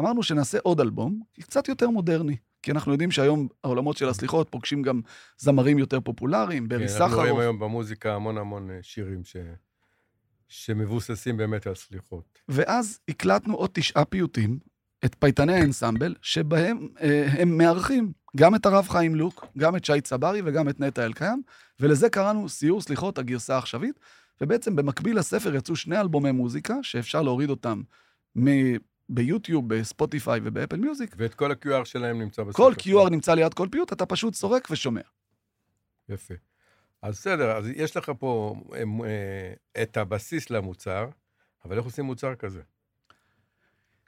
אמרנו 0.00 0.22
שנעשה 0.22 0.58
עוד 0.62 0.80
אלבום, 0.80 1.20
קצת 1.40 1.68
יותר 1.68 1.90
מודרני. 1.90 2.36
כי 2.62 2.70
אנחנו 2.70 2.92
יודעים 2.92 3.10
שהיום 3.10 3.48
העולמות 3.64 3.96
של 3.96 4.08
הסליחות 4.08 4.48
פוגשים 4.50 4.82
גם 4.82 5.00
זמרים 5.38 5.78
יותר 5.78 6.00
פופולריים, 6.00 6.68
ברי 6.68 6.80
כן, 6.80 6.88
סחרוף. 6.88 7.02
אנחנו 7.02 7.20
רואים 7.20 7.38
היום 7.38 7.58
במוזיקה 7.58 8.14
המון 8.14 8.38
המון 8.38 8.70
אה, 8.70 8.78
שירים 8.82 9.24
ש... 9.24 9.36
שמבוססים 10.48 11.36
באמת 11.36 11.66
על 11.66 11.74
סליחות. 11.74 12.38
ואז 12.48 13.00
הקלטנו 13.08 13.54
עוד 13.54 13.70
תשעה 13.72 14.04
פיוטים, 14.04 14.58
את 15.04 15.16
פייטני 15.18 15.54
האנסמבל, 15.54 16.14
שבהם 16.22 16.88
אה, 17.00 17.26
הם 17.38 17.58
מארחים 17.58 18.12
גם 18.36 18.54
את 18.54 18.66
הרב 18.66 18.88
חיים 18.88 19.14
לוק, 19.14 19.46
גם 19.58 19.76
את 19.76 19.84
שי 19.84 20.00
צברי 20.00 20.42
וגם 20.44 20.68
את 20.68 20.80
נטע 20.80 21.04
אלקיים, 21.04 21.42
ולזה 21.80 22.10
קראנו 22.10 22.48
סיור 22.48 22.80
סליחות 22.80 23.18
הגרסה 23.18 23.54
העכשווית, 23.54 24.00
ובעצם 24.40 24.76
במקביל 24.76 25.18
לספר 25.18 25.54
יצאו 25.54 25.76
שני 25.76 26.00
אלבומי 26.00 26.32
מוזיקה, 26.32 26.74
שאפשר 26.82 27.22
להוריד 27.22 27.50
אותם 27.50 27.82
מ... 28.38 28.48
ביוטיוב, 29.08 29.74
בספוטיפיי 29.74 30.40
ובאפל 30.44 30.76
מיוזיק. 30.76 31.14
ואת 31.18 31.34
כל 31.34 31.52
ה-QR 31.52 31.84
שלהם 31.84 32.18
נמצא 32.18 32.42
בספר. 32.42 32.62
כל 32.62 32.72
QR 32.78 33.10
נמצא 33.10 33.34
ליד 33.34 33.54
כל 33.54 33.68
פיוט, 33.70 33.92
אתה 33.92 34.06
פשוט 34.06 34.34
סורק 34.34 34.68
ושומע. 34.70 35.00
יפה. 36.08 36.34
אז 37.02 37.14
בסדר, 37.14 37.56
אז 37.56 37.68
יש 37.68 37.96
לך 37.96 38.12
פה 38.18 38.54
אה, 38.72 38.82
אה, 39.04 39.82
את 39.82 39.96
הבסיס 39.96 40.50
למוצר, 40.50 41.08
אבל 41.64 41.76
איך 41.76 41.84
עושים 41.84 42.04
מוצר 42.04 42.34
כזה? 42.34 42.60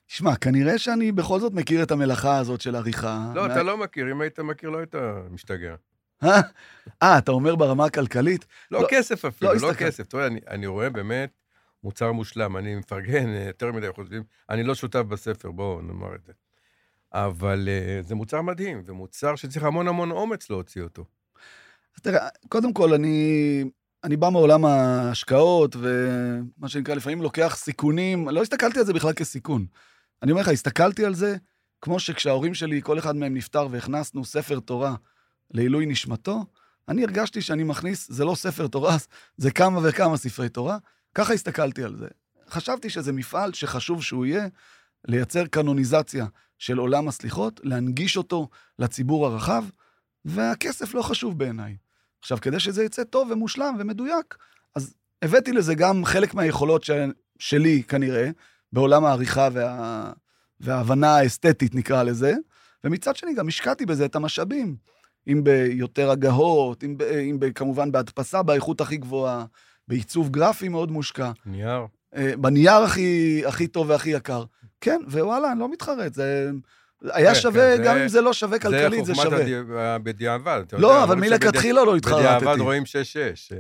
תשמע, 0.07 0.37
כנראה 0.37 0.79
שאני 0.79 1.13
בכל 1.13 1.41
זאת 1.41 1.53
מכיר 1.53 1.83
את 1.83 1.91
המלאכה 1.91 2.39
הזאת 2.39 2.61
של 2.61 2.77
עריכה. 2.77 3.33
לא, 3.35 3.47
מה- 3.47 3.53
אתה 3.53 3.63
לא 3.63 3.77
מכיר, 3.79 4.11
אם 4.13 4.21
היית 4.21 4.41
מכיר 4.41 4.71
לא 4.71 4.79
היית 4.79 4.95
משתגע. 5.31 5.75
אה, 6.25 6.41
אה, 7.03 7.19
אתה 7.19 7.33
אומר 7.33 7.57
ברמה 7.57 7.85
הכלכלית? 7.85 8.47
לא, 8.71 8.83
לא, 8.83 8.87
כסף 8.91 9.25
אפילו, 9.25 9.55
לא 9.55 9.69
לא. 9.69 9.73
כסף. 9.75 10.09
אתה 10.09 10.17
רואה, 10.17 10.27
אני- 10.27 10.41
אני 10.49 10.67
רואה 10.67 10.91
באמת 10.91 11.31
מוצר 11.85 12.13
מושלם. 12.13 12.57
אני 12.57 12.75
מפרגן 12.75 13.29
אה, 13.29 13.45
יותר 13.47 13.73
מדי 13.73 13.87
חושבים, 13.95 14.23
אני 14.51 14.63
לא 14.63 14.75
שותף 14.75 14.99
בספר, 15.09 15.51
בואו 15.51 15.81
נאמר 15.83 16.15
את 16.15 16.25
זה. 16.27 16.33
אבל 17.13 17.69
אה, 17.69 18.03
זה 18.03 18.15
מוצר 18.15 18.43
מדהים, 18.43 18.83
ומוצר 18.87 19.37
שצריך 19.37 19.65
המון 19.65 19.89
המון 19.89 20.11
אומץ 20.11 20.51
להוציא 20.51 20.83
אותו. 20.83 21.05
אז 21.97 22.03
תראה, 22.03 22.29
קודם 22.49 22.73
כל, 22.73 22.95
אני, 22.95 23.65
אני 24.05 24.17
בא 24.17 24.29
מעולם 24.31 24.65
ההשקעות, 24.65 25.77
ומה 25.81 26.69
שנקרא, 26.69 26.95
לפעמים 26.95 27.23
לוקח 27.23 27.57
סיכונים. 27.59 28.29
לא 28.29 28.43
הסתכלתי 28.43 28.79
על 28.79 28.85
זה 28.85 28.93
בכלל 28.93 29.13
כסיכון. 29.13 29.67
אני 30.23 30.31
אומר 30.31 30.43
לך, 30.43 30.49
הסתכלתי 30.49 31.05
על 31.05 31.15
זה 31.15 31.37
כמו 31.81 32.01
שכשההורים 32.01 32.55
שלי, 32.55 32.83
כל 32.83 32.99
אחד 32.99 33.17
מהם 33.17 33.35
נפטר 33.35 33.69
והכנסנו 33.71 34.25
ספר 34.25 34.61
תורה 34.61 34.95
לעילוי 35.51 35.87
נשמתו, 35.87 36.45
אני 36.89 37.05
הרגשתי 37.05 37.43
שאני 37.43 37.63
מכניס, 37.63 38.11
זה 38.11 38.25
לא 38.25 38.35
ספר 38.35 38.67
תורה, 38.67 38.97
זה 39.37 39.51
כמה 39.51 39.81
וכמה 39.83 40.17
ספרי 40.17 40.49
תורה. 40.49 40.79
ככה 41.15 41.33
הסתכלתי 41.33 41.85
על 41.85 41.97
זה. 41.97 42.09
חשבתי 42.49 42.91
שזה 42.91 43.13
מפעל 43.13 43.53
שחשוב 43.53 44.03
שהוא 44.03 44.27
יהיה, 44.27 44.49
לייצר 45.09 45.47
קנוניזציה 45.47 46.27
של 46.59 46.79
עולם 46.79 47.09
הסליחות, 47.09 47.61
להנגיש 47.65 48.17
אותו 48.17 48.49
לציבור 48.79 49.27
הרחב, 49.27 49.65
והכסף 50.25 50.95
לא 50.95 51.03
חשוב 51.03 51.39
בעיניי. 51.39 51.77
עכשיו, 52.21 52.39
כדי 52.41 52.61
שזה 52.61 52.85
יצא 52.85 53.05
טוב 53.05 53.31
ומושלם 53.31 53.77
ומדויק, 53.79 54.37
אז 54.75 54.95
הבאתי 55.23 55.53
לזה 55.53 55.75
גם 55.75 56.05
חלק 56.05 56.35
מהיכולות 56.35 56.85
ש... 56.85 56.91
שלי, 57.39 57.83
כנראה, 57.83 58.31
בעולם 58.73 59.05
העריכה 59.05 59.49
וה... 59.53 60.13
וההבנה 60.61 61.17
האסתטית, 61.17 61.75
נקרא 61.75 62.03
לזה, 62.03 62.35
ומצד 62.85 63.17
שני 63.17 63.35
גם 63.35 63.49
השקעתי 63.49 63.87
בזה 63.87 64.05
את 64.05 64.17
המשאבים. 64.17 64.77
אם 65.29 65.45
ביותר 65.45 66.11
הגהות, 66.11 66.85
אם, 66.85 66.99
ב... 66.99 67.03
אם 67.03 67.37
ב... 67.41 67.51
כמובן 67.53 67.93
בהדפסה 67.93 68.43
באיכות 68.43 68.81
הכי 68.81 68.97
גבוהה, 68.97 69.45
בעיצוב 69.89 70.29
גרפי 70.31 70.69
מאוד 70.69 70.91
מושקע, 70.91 71.31
נייר. 71.47 71.81
אה, 72.17 72.33
בנייר 72.39 72.73
הכי, 72.83 73.43
הכי 73.47 73.67
טוב 73.67 73.91
והכי 73.91 74.11
יקר. 74.11 74.45
כן, 74.81 75.01
ווואלה, 75.11 75.53
אני 75.53 75.61
לא 75.61 75.73
מתחרט, 75.73 76.15
זה... 76.15 76.51
היה 77.13 77.35
כן, 77.35 77.41
שווה, 77.41 77.77
כן, 77.77 77.83
גם 77.85 77.95
זה- 77.97 78.03
אם 78.03 78.09
זה 78.09 78.21
לא 78.21 78.33
שווה 78.33 78.59
כלכלית, 78.59 79.05
זה 79.05 79.15
חוכמת 79.15 79.31
שווה. 79.31 79.41
הדי- 79.45 80.05
בדיעבד. 80.05 80.63
אתה 80.67 80.77
לא, 80.79 80.89
יודע, 80.89 81.03
אבל 81.05 81.15
מלכתחילה 81.17 81.85
לא 81.85 81.97
שבדיע- 81.99 82.17
בדיעבד 82.17 82.37
התחרטתי. 82.37 82.61
רואים 82.63 82.83
6-6. 82.83 82.87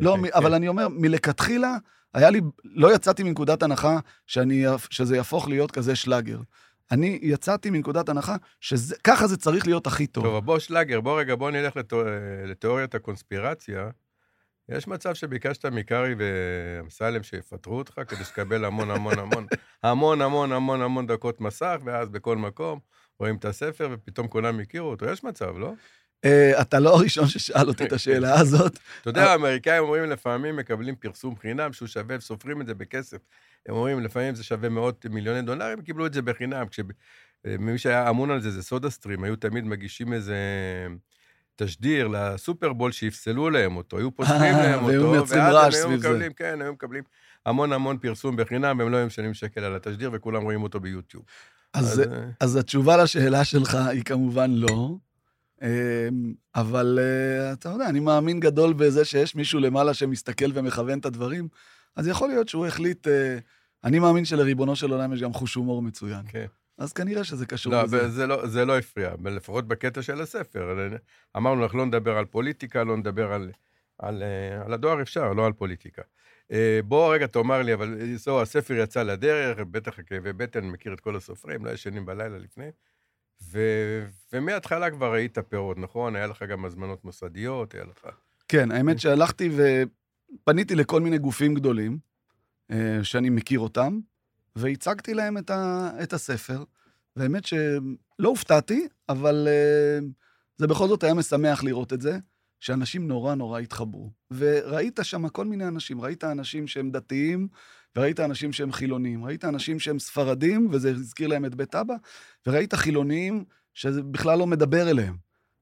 לא, 0.00 0.12
כן, 0.16 0.20
מ- 0.20 0.24
כן. 0.26 0.30
אבל 0.34 0.54
אני 0.54 0.68
אומר, 0.68 0.88
מלכתחילה, 0.88 1.76
היה 2.16 2.30
לי, 2.30 2.40
לא 2.64 2.94
יצאתי 2.94 3.22
מנקודת 3.22 3.62
הנחה 3.62 3.98
שאני, 4.26 4.64
שזה 4.90 5.16
יהפוך 5.16 5.48
להיות 5.48 5.70
כזה 5.70 5.96
שלאגר. 5.96 6.38
אני 6.90 7.18
יצאתי 7.22 7.70
מנקודת 7.70 8.08
הנחה 8.08 8.36
שככה 8.60 9.26
זה 9.26 9.36
צריך 9.36 9.66
להיות 9.66 9.86
הכי 9.86 10.06
טוב. 10.06 10.24
טוב, 10.24 10.44
בוא 10.44 10.58
שלאגר, 10.58 11.00
בוא 11.00 11.20
רגע, 11.20 11.34
בוא 11.34 11.50
נלך 11.50 11.76
לתיאור- 11.76 12.04
לתיאוריית 12.46 12.94
הקונספירציה. 12.94 13.90
יש 14.68 14.88
מצב 14.88 15.14
שביקשת 15.14 15.66
מקארי 15.66 16.14
ואמסלם 16.18 17.22
שיפטרו 17.22 17.78
אותך 17.78 18.00
כדי 18.08 18.24
שתקבל 18.24 18.64
המון 18.64 18.90
המון 18.90 19.18
המון, 19.18 19.46
המון 19.82 20.22
המון 20.22 20.52
המון 20.52 20.82
המון 20.82 21.06
דקות 21.06 21.40
מסך, 21.40 21.76
ואז 21.84 22.08
בכל 22.08 22.36
מקום 22.36 22.78
רואים 23.20 23.36
את 23.36 23.44
הספר 23.44 23.88
ופתאום 23.92 24.28
כולם 24.28 24.60
הכירו 24.60 24.90
אותו. 24.90 25.06
יש 25.06 25.24
מצב, 25.24 25.58
לא? 25.58 25.72
אה, 26.26 26.62
אתה 26.62 26.78
לא 26.78 26.94
הראשון 26.94 27.26
ששאל 27.26 27.68
אותי 27.68 27.84
את 27.84 27.92
השאלה 27.92 28.40
הזאת. 28.40 28.78
אתה 29.00 29.10
יודע, 29.10 29.30
האמריקאים 29.30 29.82
אומרים 29.82 30.10
לפעמים 30.10 30.56
מקבלים 30.56 30.96
פרסום 30.96 31.36
חינם 31.36 31.72
שהוא 31.72 31.88
שווה, 31.88 32.20
סופרים 32.20 32.60
את 32.60 32.66
זה 32.66 32.74
בכסף. 32.74 33.18
הם 33.66 33.74
אומרים, 33.74 34.00
לפעמים 34.00 34.34
זה 34.34 34.44
שווה 34.44 34.68
מאות 34.68 35.06
מיליוני 35.10 35.42
דולרים, 35.42 35.80
קיבלו 35.82 36.06
את 36.06 36.14
זה 36.14 36.22
בחינם. 36.22 36.66
כשמי 36.68 37.78
שהיה 37.78 38.10
אמון 38.10 38.30
על 38.30 38.40
זה 38.40 38.50
זה 38.50 38.62
סודה 38.62 38.90
סטרים, 38.90 39.24
היו 39.24 39.36
תמיד 39.36 39.64
מגישים 39.64 40.12
איזה 40.12 40.36
תשדיר 41.56 42.08
לסופרבול 42.08 42.92
שיפסלו 42.92 43.50
להם 43.50 43.76
אותו, 43.76 43.98
היו 43.98 44.10
פוסלים 44.14 44.54
אה, 44.54 44.62
להם 44.62 44.84
והיו 44.84 45.02
אותו, 45.02 45.12
מייצרים 45.12 45.42
ואז 45.42 45.54
רעש 45.54 45.74
סביב 45.74 46.00
זה. 46.00 46.08
מקבלים, 46.08 46.32
כן, 46.32 46.62
היו 46.62 46.72
מקבלים 46.72 47.02
המון 47.46 47.72
המון 47.72 47.98
פרסום 47.98 48.36
בחינם, 48.36 48.78
והם 48.78 48.92
לא 48.92 48.96
היו 48.96 49.06
משלמים 49.06 49.34
שקל 49.34 49.64
על 49.64 49.76
התשדיר, 49.76 50.10
וכולם 50.12 50.42
רואים 50.42 50.62
אותו 50.62 50.80
ביוטיוב. 50.80 51.24
אז, 51.74 52.00
אה, 52.00 52.06
אז 52.40 52.56
התשובה 52.56 52.96
לשאלה 52.96 53.44
שלך 53.44 53.74
היא 53.74 54.02
כמובן 54.04 54.50
לא. 54.50 54.96
אה, 55.62 56.08
אבל 56.54 56.98
אה, 57.02 57.52
אתה 57.52 57.68
יודע, 57.68 57.88
אני 57.88 58.00
מאמין 58.00 58.40
גדול 58.40 58.72
בזה 58.72 59.04
שיש 59.04 59.34
מישהו 59.34 59.60
למעלה 59.60 59.94
שמסתכל 59.94 60.50
ומכוון 60.54 60.98
את 60.98 61.06
הדברים, 61.06 61.48
אז 61.96 62.08
יכול 62.08 62.28
להיות 62.28 62.48
שהוא 62.48 62.66
החליט... 62.66 63.08
אה, 63.08 63.38
אני 63.84 63.98
מאמין 63.98 64.24
שלריבונו 64.24 64.76
של 64.76 64.90
עולם 64.90 65.12
יש 65.12 65.22
גם 65.22 65.32
חוש 65.32 65.54
הומור 65.54 65.82
מצוין. 65.82 66.22
כן. 66.28 66.46
אז 66.78 66.92
כנראה 66.92 67.24
שזה 67.24 67.46
קשור 67.46 67.72
לא, 67.72 67.82
לזה. 67.82 68.06
וזה 68.06 68.26
לא, 68.26 68.46
זה 68.46 68.64
לא 68.64 68.78
הפריע, 68.78 69.14
לפחות 69.24 69.68
בקטע 69.68 70.02
של 70.02 70.20
הספר. 70.20 70.88
אמרנו 71.36 71.64
לך, 71.64 71.74
לא 71.74 71.86
נדבר 71.86 72.18
על 72.18 72.24
פוליטיקה, 72.24 72.84
לא 72.84 72.96
נדבר 72.96 73.32
על, 73.32 73.50
על, 73.98 74.22
אה, 74.22 74.64
על 74.64 74.72
הדואר 74.72 75.02
אפשר, 75.02 75.32
לא 75.32 75.46
על 75.46 75.52
פוליטיקה. 75.52 76.02
בוא 76.84 77.14
רגע 77.14 77.26
תאמר 77.26 77.62
לי, 77.62 77.74
אבל 77.74 78.16
זהו, 78.16 78.40
הספר 78.40 78.74
יצא 78.74 79.02
לדרך, 79.02 79.58
בטח 79.70 79.96
כאבי 80.06 80.32
בטן, 80.32 80.64
מכיר 80.64 80.92
את 80.92 81.00
כל 81.00 81.16
הסופרים, 81.16 81.64
לא 81.64 81.70
ישנים 81.70 82.06
בלילה 82.06 82.38
לפני. 82.38 82.70
ו, 83.42 83.60
ומההתחלה 84.32 84.90
כבר 84.90 85.12
ראית 85.12 85.38
פירות, 85.38 85.78
נכון? 85.78 86.16
היה 86.16 86.26
לך 86.26 86.42
גם 86.42 86.64
הזמנות 86.64 87.04
מוסדיות, 87.04 87.74
היה 87.74 87.84
לך... 87.84 88.08
כן, 88.48 88.70
האמת 88.70 89.00
שהלכתי 89.00 89.50
ופניתי 89.56 90.74
לכל 90.74 91.00
מיני 91.00 91.18
גופים 91.18 91.54
גדולים, 91.54 91.98
אה, 92.70 92.98
שאני 93.02 93.30
מכיר 93.30 93.60
אותם, 93.60 94.00
והצגתי 94.56 95.14
להם 95.14 95.38
את, 95.38 95.50
ה, 95.50 95.90
את 96.02 96.12
הספר. 96.12 96.64
והאמת 97.16 97.44
שלא 97.44 98.28
הופתעתי, 98.28 98.88
אבל 99.08 99.48
אה, 99.50 100.06
זה 100.58 100.66
בכל 100.66 100.88
זאת 100.88 101.04
היה 101.04 101.14
משמח 101.14 101.64
לראות 101.64 101.92
את 101.92 102.00
זה, 102.00 102.18
שאנשים 102.60 103.08
נורא 103.08 103.34
נורא 103.34 103.60
התחברו. 103.60 104.10
וראית 104.30 105.00
שם 105.02 105.28
כל 105.28 105.44
מיני 105.44 105.68
אנשים, 105.68 106.00
ראית 106.00 106.24
אנשים 106.24 106.66
שהם 106.66 106.90
דתיים, 106.90 107.48
וראית 107.96 108.20
אנשים 108.20 108.52
שהם 108.52 108.72
חילונים, 108.72 109.24
ראית 109.24 109.44
אנשים 109.44 109.78
שהם 109.78 109.98
ספרדים, 109.98 110.68
וזה 110.72 110.90
הזכיר 110.90 111.28
להם 111.28 111.44
את 111.44 111.54
בית 111.54 111.74
אבא, 111.74 111.94
וראית 112.46 112.74
חילונים 112.74 113.44
שזה 113.74 114.02
בכלל 114.02 114.38
לא 114.38 114.46
מדבר 114.46 114.90
אליהם. 114.90 115.16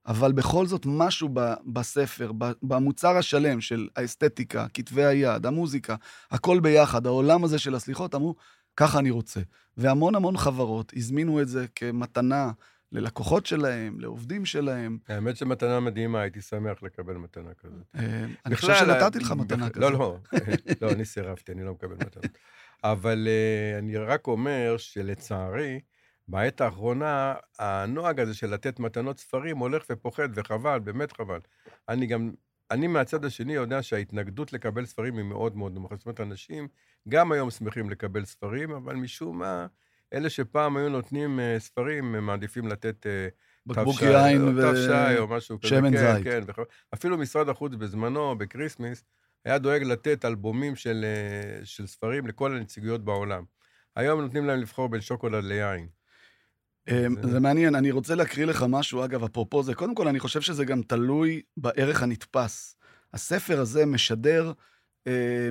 אבל 0.07 0.33
בכל 0.33 0.67
זאת 0.67 0.87
משהו 0.87 1.29
ב- 1.33 1.55
בספר, 1.67 2.33
ב- 2.39 2.53
במוצר 2.63 3.17
השלם 3.17 3.61
של 3.61 3.89
האסתטיקה, 3.97 4.67
כתבי 4.75 5.05
היד, 5.05 5.47
המוזיקה, 5.47 5.97
הכל 6.31 6.61
ביחד, 6.61 7.07
העולם 7.07 7.45
הזה 7.45 7.59
של 7.59 7.75
הסליחות, 7.75 8.15
אמרו, 8.15 8.35
ככה 8.77 8.99
אני 8.99 9.11
רוצה. 9.11 9.41
והמון 9.77 10.15
המון 10.15 10.37
חברות 10.37 10.93
הזמינו 10.97 11.43
את 11.43 11.49
זה 11.49 11.67
כמתנה 11.75 12.51
ללקוחות 12.95 13.47
שלהם, 13.47 14.01
לעובדים 14.01 14.45
שלהם. 14.45 14.99
האמת 15.09 15.37
שמתנה 15.37 15.81
מדהימה, 15.81 16.21
הייתי 16.21 16.41
שמח 16.41 16.83
לקבל 16.83 17.15
מתנה 17.15 17.55
כזאת. 17.55 17.83
אה, 17.97 18.25
אני 18.47 18.57
חושב 18.57 18.75
שנתתי 18.75 19.19
לך 19.19 19.33
מתנה 19.33 19.69
בכ- 19.69 19.77
לא, 19.77 19.89
כזאת. 19.89 20.01
לא, 20.01 20.19
לא, 20.83 20.93
אני 20.93 21.05
סירבתי, 21.05 21.53
אני 21.53 21.65
לא 21.65 21.73
מקבל 21.73 21.95
מתנות. 21.95 22.27
אבל 22.85 23.29
אה, 23.31 23.79
אני 23.79 23.97
רק 23.97 24.27
אומר 24.27 24.75
שלצערי, 24.79 25.81
בעת 26.29 26.61
האחרונה, 26.61 27.35
הנוהג 27.59 28.21
הזה 28.21 28.35
של 28.35 28.47
לתת 28.47 28.79
מתנות 28.81 29.19
ספרים 29.19 29.59
הולך 29.59 29.85
ופוחד, 29.91 30.29
וחבל, 30.35 30.79
באמת 30.79 31.13
חבל. 31.13 31.41
אני 31.89 32.07
גם, 32.07 32.31
אני 32.71 32.87
מהצד 32.87 33.25
השני 33.25 33.53
יודע 33.53 33.83
שההתנגדות 33.83 34.53
לקבל 34.53 34.87
ספרים 34.87 35.17
היא 35.17 35.25
מאוד 35.25 35.57
מאוד 35.57 35.75
נמוכה. 35.75 35.97
זאת 35.97 36.07
אומרת, 36.07 36.21
אנשים 36.21 36.69
גם 37.09 37.33
היום 37.33 37.51
שמחים 37.51 37.91
לקבל 37.91 38.25
ספרים, 38.25 38.71
אבל 38.71 38.95
משום 38.97 39.39
מה, 39.39 39.67
אלה 40.15 40.31
שפעם 40.31 40.77
היו 40.77 40.89
נותנים 40.89 41.41
אה, 41.41 41.57
ספרים, 41.59 42.15
הם 42.15 42.27
מעדיפים 42.27 42.69
לתת... 42.69 43.07
אה, 43.07 43.29
בקבוק 43.67 44.03
יין 44.03 44.43
או 44.43 44.53
תו 44.63 44.77
שי 44.77 45.19
או 45.19 45.29
משהו 45.29 45.61
כזה. 45.61 45.77
ושמן 45.77 45.97
כן, 45.97 46.15
זית. 46.17 46.25
כן, 46.25 46.41
וכו'. 46.47 46.63
אפילו 46.95 47.19
משרד 47.19 47.49
החוץ 47.49 47.73
בזמנו, 47.75 48.39
בקריסמס, 48.39 49.05
היה 49.45 49.59
דואג 49.59 49.83
לתת 49.83 50.25
אלבומים 50.25 50.77
של, 50.77 51.05
אה, 51.05 51.65
של 51.65 51.87
ספרים 51.87 52.27
לכל 52.27 52.57
הנציגויות 52.57 53.05
בעולם. 53.05 53.45
היום 53.97 54.21
נותנים 54.21 54.47
להם 54.47 54.61
לבחור 54.61 54.89
בין 54.89 55.01
שוקולד 55.01 55.45
ליין. 55.45 55.89
זה 57.23 57.41
מעניין, 57.41 57.75
אני 57.75 57.91
רוצה 57.91 58.15
להקריא 58.15 58.47
לך 58.47 58.65
משהו, 58.69 59.05
אגב, 59.05 59.25
אפרופו 59.25 59.63
זה. 59.63 59.75
קודם 59.75 59.95
כל, 59.95 60.09
אני 60.09 60.21
חושב 60.21 60.41
שזה 60.41 60.65
גם 60.65 60.83
תלוי 60.83 61.43
בערך 61.57 62.03
הנתפס. 62.03 62.77
הספר 63.15 63.61
הזה 63.61 63.87
משדר 63.87 64.53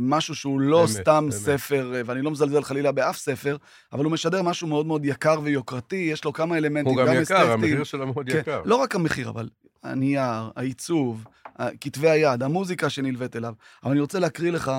משהו 0.02 0.36
שהוא 0.36 0.60
לא 0.60 0.78
באמת, 0.78 0.89
סתם 0.89 1.28
באמת. 1.30 1.42
ספר, 1.42 1.96
אה, 1.96 2.02
ואני 2.06 2.22
לא 2.22 2.32
מזלזל 2.32 2.63
חלילה 2.63 2.92
באף 2.92 3.18
ספר, 3.18 3.58
אבל 3.94 4.04
הוא 4.04 4.12
משדר 4.12 4.42
משהו 4.42 4.68
מאוד 4.68 4.86
מאוד 4.86 5.06
יקר 5.06 5.39
ויוקרתי, 5.44 5.96
יש 5.96 6.26
לו 6.26 6.34
כמה 6.34 6.58
אלמנטים, 6.58 6.98
הוא 6.98 6.98
גם 6.98 7.08
יקר, 7.08 7.22
אסתטיים. 7.22 7.52
המחיר 7.52 7.84
שלו 7.84 8.08
מאוד 8.08 8.30
כן, 8.30 8.38
יקר. 8.38 8.62
לא 8.66 8.76
רק 8.76 8.96
המחיר, 8.96 9.30
אבל 9.30 9.50
הנייר, 9.84 10.52
העיצוב, 10.56 11.26
כתבי 11.82 12.10
היד, 12.10 12.44
המוזיקה 12.44 12.89
שנלווית 12.89 13.36
אליו. 13.36 13.54
אבל 13.84 13.92
אני 13.92 14.00
רוצה 14.00 14.20
להקריא 14.20 14.52
לך 14.52 14.72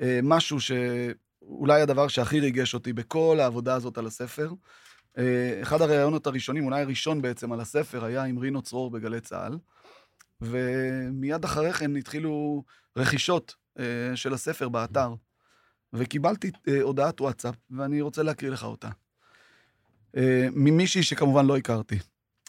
אה, 0.00 0.20
משהו 0.22 0.58
שאולי 0.60 1.80
הדבר 1.80 2.08
שהכי 2.08 2.40
ריגש 2.40 2.74
אותי 2.74 2.92
בכל 2.92 3.38
העבודה 3.40 3.74
הזאת 3.74 3.98
על 3.98 4.06
הספר. 4.06 4.52
אה, 5.18 5.58
אחד 5.62 5.82
הראיונות 5.82 6.26
הראשונים, 6.26 6.64
אולי 6.64 6.82
הראשון 6.82 7.22
בעצם 7.22 7.52
על 7.52 7.60
הספר, 7.60 8.04
היה 8.04 8.24
עם 8.24 8.38
רינו 8.38 8.62
צרור 8.62 8.90
בגלי 8.90 9.20
צה"ל, 9.20 9.58
ומיד 10.40 11.44
אחרי 11.44 11.72
כן 11.72 11.96
התחילו 11.96 12.64
רכישות 12.96 13.54
אה, 13.78 13.84
של 14.14 14.34
הספר 14.34 14.68
באתר, 14.68 15.14
וקיבלתי 15.92 16.50
אה, 16.68 16.82
הודעת 16.82 17.20
וואטסאפ, 17.20 17.54
ואני 17.70 18.00
רוצה 18.00 18.22
להקריא 18.22 18.50
לך 18.50 18.64
אותה. 18.64 18.88
אה, 20.16 20.48
ממישהי 20.52 21.02
שכמובן 21.02 21.46
לא 21.46 21.56
הכרתי. 21.56 21.98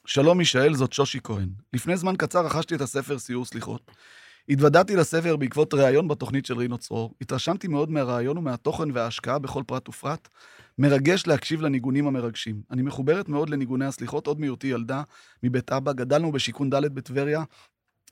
שלום 0.05 0.38
מישאל, 0.38 0.73
זאת 0.73 0.93
שושי 0.93 1.19
כהן. 1.23 1.49
לפני 1.73 1.97
זמן 1.97 2.15
קצר 2.15 2.45
רכשתי 2.45 2.75
את 2.75 2.81
הספר 2.81 3.19
סיור 3.19 3.45
סליחות. 3.45 3.91
התוודעתי 4.49 4.95
לספר 4.95 5.36
בעקבות 5.36 5.73
ראיון 5.73 6.07
בתוכנית 6.07 6.45
של 6.45 6.57
רינו 6.57 6.77
צרור. 6.77 7.13
התרשמתי 7.21 7.67
מאוד 7.67 7.91
מהרעיון 7.91 8.38
ומהתוכן 8.38 8.91
וההשקעה 8.91 9.39
בכל 9.39 9.63
פרט 9.67 9.89
ופרט. 9.89 10.27
מרגש 10.77 11.27
להקשיב 11.27 11.62
לניגונים 11.62 12.07
המרגשים. 12.07 12.62
אני 12.71 12.81
מחוברת 12.81 13.29
מאוד 13.29 13.49
לניגוני 13.49 13.86
הסליחות 13.86 14.27
עוד 14.27 14.39
מהיותי 14.39 14.67
ילדה 14.67 15.03
מבית 15.43 15.71
אבא. 15.71 15.93
גדלנו 15.93 16.31
בשיכון 16.31 16.69
ד' 16.69 16.93
בטבריה, 16.93 17.43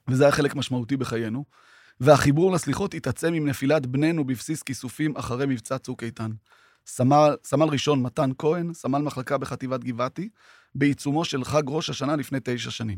וזה 0.08 0.24
היה 0.24 0.32
חלק 0.32 0.56
משמעותי 0.56 0.98
בחיינו. 0.98 1.46
והחיבור 2.02 2.52
לסליחות 2.52 2.94
התעצם 2.94 3.34
עם 3.34 3.48
נפילת 3.48 3.86
בנינו 3.86 4.24
בבסיס 4.24 4.64
כיסופים 4.64 5.16
אחרי 5.16 5.46
מבצע 5.46 5.78
צוק 5.78 6.04
איתן. 6.04 6.32
סמל, 6.86 7.36
סמל 7.44 7.66
ראשון 7.66 8.02
מתן 8.02 8.30
כהן, 8.38 8.74
סמל 8.74 9.00
מחלקה 9.00 9.38
בחטיבת 9.38 9.84
גבעתי, 9.84 10.30
בעיצומו 10.76 11.26
של 11.26 11.44
חג 11.44 11.64
ראש 11.68 11.90
השנה 11.90 12.16
לפני 12.16 12.40
תשע 12.44 12.72
שנים. 12.72 12.98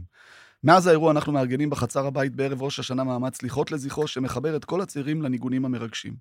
מאז 0.63 0.87
האירוע 0.87 1.11
אנחנו 1.11 1.31
מארגנים 1.31 1.69
בחצר 1.69 2.05
הבית 2.05 2.35
בערב 2.35 2.61
ראש 2.61 2.79
השנה 2.79 3.03
מעמד 3.03 3.33
סליחות 3.33 3.71
לזכרו, 3.71 4.07
שמחבר 4.07 4.55
את 4.55 4.65
כל 4.65 4.81
הצעירים 4.81 5.21
לניגונים 5.21 5.65
המרגשים. 5.65 6.15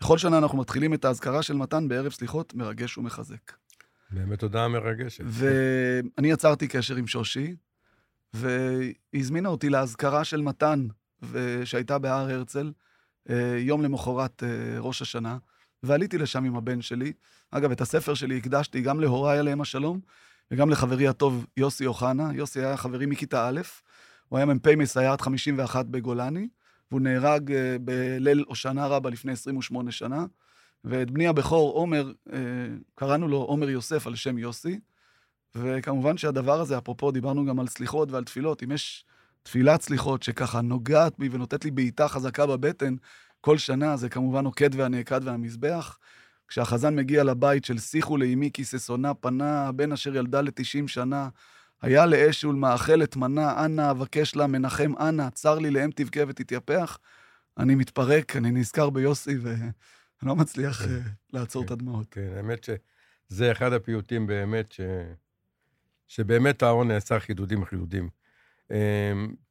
בכל 0.00 0.18
שנה 0.18 0.38
אנחנו 0.38 0.58
מתחילים 0.58 0.94
את 0.94 1.04
האזכרה 1.04 1.42
של 1.42 1.56
מתן 1.56 1.88
בערב 1.88 2.12
סליחות 2.12 2.54
מרגש 2.54 2.98
ומחזק. 2.98 3.52
באמת 4.10 4.42
הודעה 4.42 4.68
מרגשת. 4.68 5.24
ואני 5.26 6.30
יצרתי 6.30 6.68
קשר 6.68 6.96
עם 6.96 7.06
שושי, 7.06 7.56
והיא 8.34 8.94
הזמינה 9.14 9.48
אותי 9.48 9.68
לאזכרה 9.68 10.24
של 10.24 10.40
מתן, 10.40 10.86
שהייתה 11.64 11.98
בהר 11.98 12.30
הרצל, 12.30 12.72
אה, 13.30 13.56
יום 13.58 13.82
למחרת 13.82 14.42
אה, 14.42 14.80
ראש 14.80 15.02
השנה, 15.02 15.38
ועליתי 15.82 16.18
לשם 16.18 16.44
עם 16.44 16.56
הבן 16.56 16.82
שלי. 16.82 17.12
אגב, 17.50 17.70
את 17.70 17.80
הספר 17.80 18.14
שלי 18.14 18.36
הקדשתי 18.36 18.80
גם 18.80 19.00
להוריי 19.00 19.38
עליהם 19.38 19.60
השלום, 19.60 20.00
וגם 20.50 20.70
לחברי 20.70 21.08
הטוב 21.08 21.46
יוסי 21.56 21.86
אוחנה. 21.86 22.30
יוסי 22.34 22.60
היה 22.60 22.76
חברי 22.76 23.06
מכיתה 23.06 23.48
א', 23.48 23.60
הוא 24.28 24.36
היה 24.36 24.46
מ"פ 24.46 24.66
מסייעת 24.66 25.20
51 25.20 25.86
בגולני, 25.86 26.48
והוא 26.90 27.00
נהרג 27.00 27.52
אה, 27.52 27.76
בליל 27.80 28.44
הושענא 28.48 28.80
רבה 28.80 29.10
לפני 29.10 29.32
28 29.32 29.92
שנה. 29.92 30.26
ואת 30.84 31.10
בני 31.10 31.26
הבכור, 31.26 31.72
עומר, 31.72 32.12
קראנו 32.94 33.28
לו 33.28 33.36
עומר 33.36 33.70
יוסף 33.70 34.06
על 34.06 34.14
שם 34.14 34.38
יוסי. 34.38 34.80
וכמובן 35.54 36.16
שהדבר 36.16 36.60
הזה, 36.60 36.78
אפרופו, 36.78 37.10
דיברנו 37.10 37.46
גם 37.46 37.60
על 37.60 37.66
סליחות 37.66 38.10
ועל 38.10 38.24
תפילות, 38.24 38.62
אם 38.62 38.72
יש 38.72 39.04
תפילת 39.44 39.82
סליחות 39.82 40.22
שככה 40.22 40.60
נוגעת 40.60 41.18
בי 41.18 41.28
ונותנת 41.32 41.64
לי 41.64 41.70
בעיטה 41.70 42.08
חזקה 42.08 42.46
בבטן 42.46 42.94
כל 43.40 43.58
שנה, 43.58 43.96
זה 43.96 44.08
כמובן 44.08 44.44
עוקד 44.44 44.70
והנעקד 44.74 45.20
והמזבח. 45.24 45.98
כשהחזן 46.48 46.96
מגיע 46.96 47.24
לבית 47.24 47.64
של 47.64 47.78
שיחו 47.78 48.16
לאמי 48.16 48.50
כי 48.52 48.64
ששונה 48.64 49.14
פנה, 49.14 49.66
הבן 49.66 49.92
אשר 49.92 50.16
ילדה 50.16 50.40
לתשעים 50.40 50.88
שנה, 50.88 51.28
היה 51.82 52.06
לאש 52.06 52.44
ולמאכלת 52.44 53.16
מנה, 53.16 53.64
אנא 53.64 53.90
אבקש 53.90 54.36
לה 54.36 54.46
מנחם 54.46 54.92
אנא, 55.00 55.30
צר 55.30 55.58
לי 55.58 55.70
לאם 55.70 55.90
תבכה 55.90 56.20
ותתייפח. 56.28 56.98
אני 57.58 57.74
מתפרק, 57.74 58.36
אני 58.36 58.50
נזכר 58.50 58.90
ביוסי, 58.90 59.36
ואני 59.36 59.70
לא 60.22 60.36
מצליח 60.36 60.82
אה, 60.82 60.98
לעצור 61.32 61.64
את 61.64 61.70
הדמעות. 61.70 62.06
כן, 62.10 62.32
האמת 62.36 62.64
שזה 62.64 63.52
אחד 63.52 63.72
הפיוטים 63.72 64.26
באמת, 64.26 64.72
ש... 64.72 64.80
שבאמת 66.06 66.62
אהרון 66.62 66.88
נעשה 66.88 67.20
חידודים 67.20 67.64
חידודים. 67.64 68.08
אמ, 68.70 68.76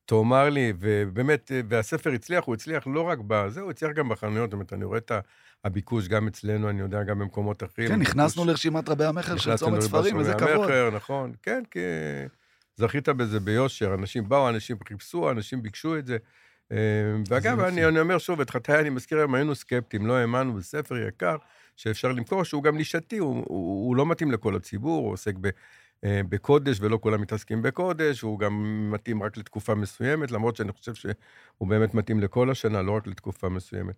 תאמר 0.05 0.49
לי, 0.49 0.73
ובאמת, 0.79 1.51
והספר 1.69 2.11
הצליח, 2.11 2.43
הוא 2.45 2.55
הצליח 2.55 2.87
לא 2.87 3.01
רק 3.01 3.19
בזה, 3.27 3.61
הוא 3.61 3.69
הצליח 3.69 3.91
גם 3.91 4.09
בחנויות, 4.09 4.49
זאת 4.49 4.53
אומרת, 4.53 4.73
אני 4.73 4.85
רואה 4.85 4.97
את 4.97 5.11
הביקוש 5.63 6.07
גם 6.07 6.27
אצלנו, 6.27 6.69
אני 6.69 6.81
יודע, 6.81 7.03
גם 7.03 7.19
במקומות 7.19 7.63
אחרים. 7.63 7.87
כן, 7.87 7.99
נכנסנו 7.99 8.41
הביקוש- 8.41 8.47
לרשימת 8.47 8.89
רבי 8.89 9.05
המכר 9.05 9.37
של 9.37 9.49
נכנסנו 9.49 9.67
צומת 9.67 9.73
לרשימת 9.73 9.89
ספרים, 9.89 10.15
רבי 10.15 10.23
וזה 10.23 10.33
כבוד. 10.33 10.49
המכר, 10.51 10.89
נכון, 10.95 11.31
כן, 11.43 11.63
כי 11.71 11.79
זכית 12.75 13.09
בזה 13.09 13.39
ביושר, 13.39 13.93
אנשים 13.93 14.29
באו, 14.29 14.49
אנשים 14.49 14.77
חיפשו, 14.87 15.31
אנשים 15.31 15.61
ביקשו 15.61 15.97
את 15.97 16.05
זה. 16.05 16.17
אמ, 16.71 16.77
ואגב. 17.29 17.59
אני, 17.59 17.85
אני 17.85 17.99
אומר 17.99 18.17
שוב, 18.17 18.41
את 18.41 18.49
חטאי 18.49 18.79
אני 18.79 18.89
מזכיר 18.89 19.17
היום, 19.17 19.35
היינו 19.35 19.55
סקפטיים, 19.55 20.05
לא 20.05 20.13
האמנו 20.17 20.53
בספר 20.53 20.97
יקר 20.97 21.35
שאפשר 21.75 22.11
למכור, 22.11 22.43
שהוא 22.43 22.63
גם 22.63 22.77
נישתי, 22.77 23.17
הוא, 23.17 23.35
הוא, 23.47 23.87
הוא 23.87 23.95
לא 23.95 24.05
מתאים 24.05 24.31
לכל 24.31 24.55
הציבור, 24.55 25.03
הוא 25.05 25.13
עוסק 25.13 25.33
ב, 25.41 25.45
אה, 25.45 25.51
בקודש, 26.05 26.81
ולא 26.81 26.97
כולם 27.01 27.21
מתעסקים 27.21 27.61
בקודש, 27.61 28.21
הוא 28.21 28.39
גם 28.39 28.87
מתאים 28.91 29.23
רק 29.23 29.37
לתקופה 29.37 29.75
מסוימת, 29.75 30.31
למרות 30.31 30.55
שאני 30.55 30.71
חושב 30.71 30.93
שהוא 30.93 31.67
באמת 31.67 31.93
מתאים 31.93 32.19
לכל 32.19 32.49
השנה, 32.49 32.81
לא 32.81 32.91
רק 32.91 33.07
לתקופה 33.07 33.49
מסוימת. 33.49 33.95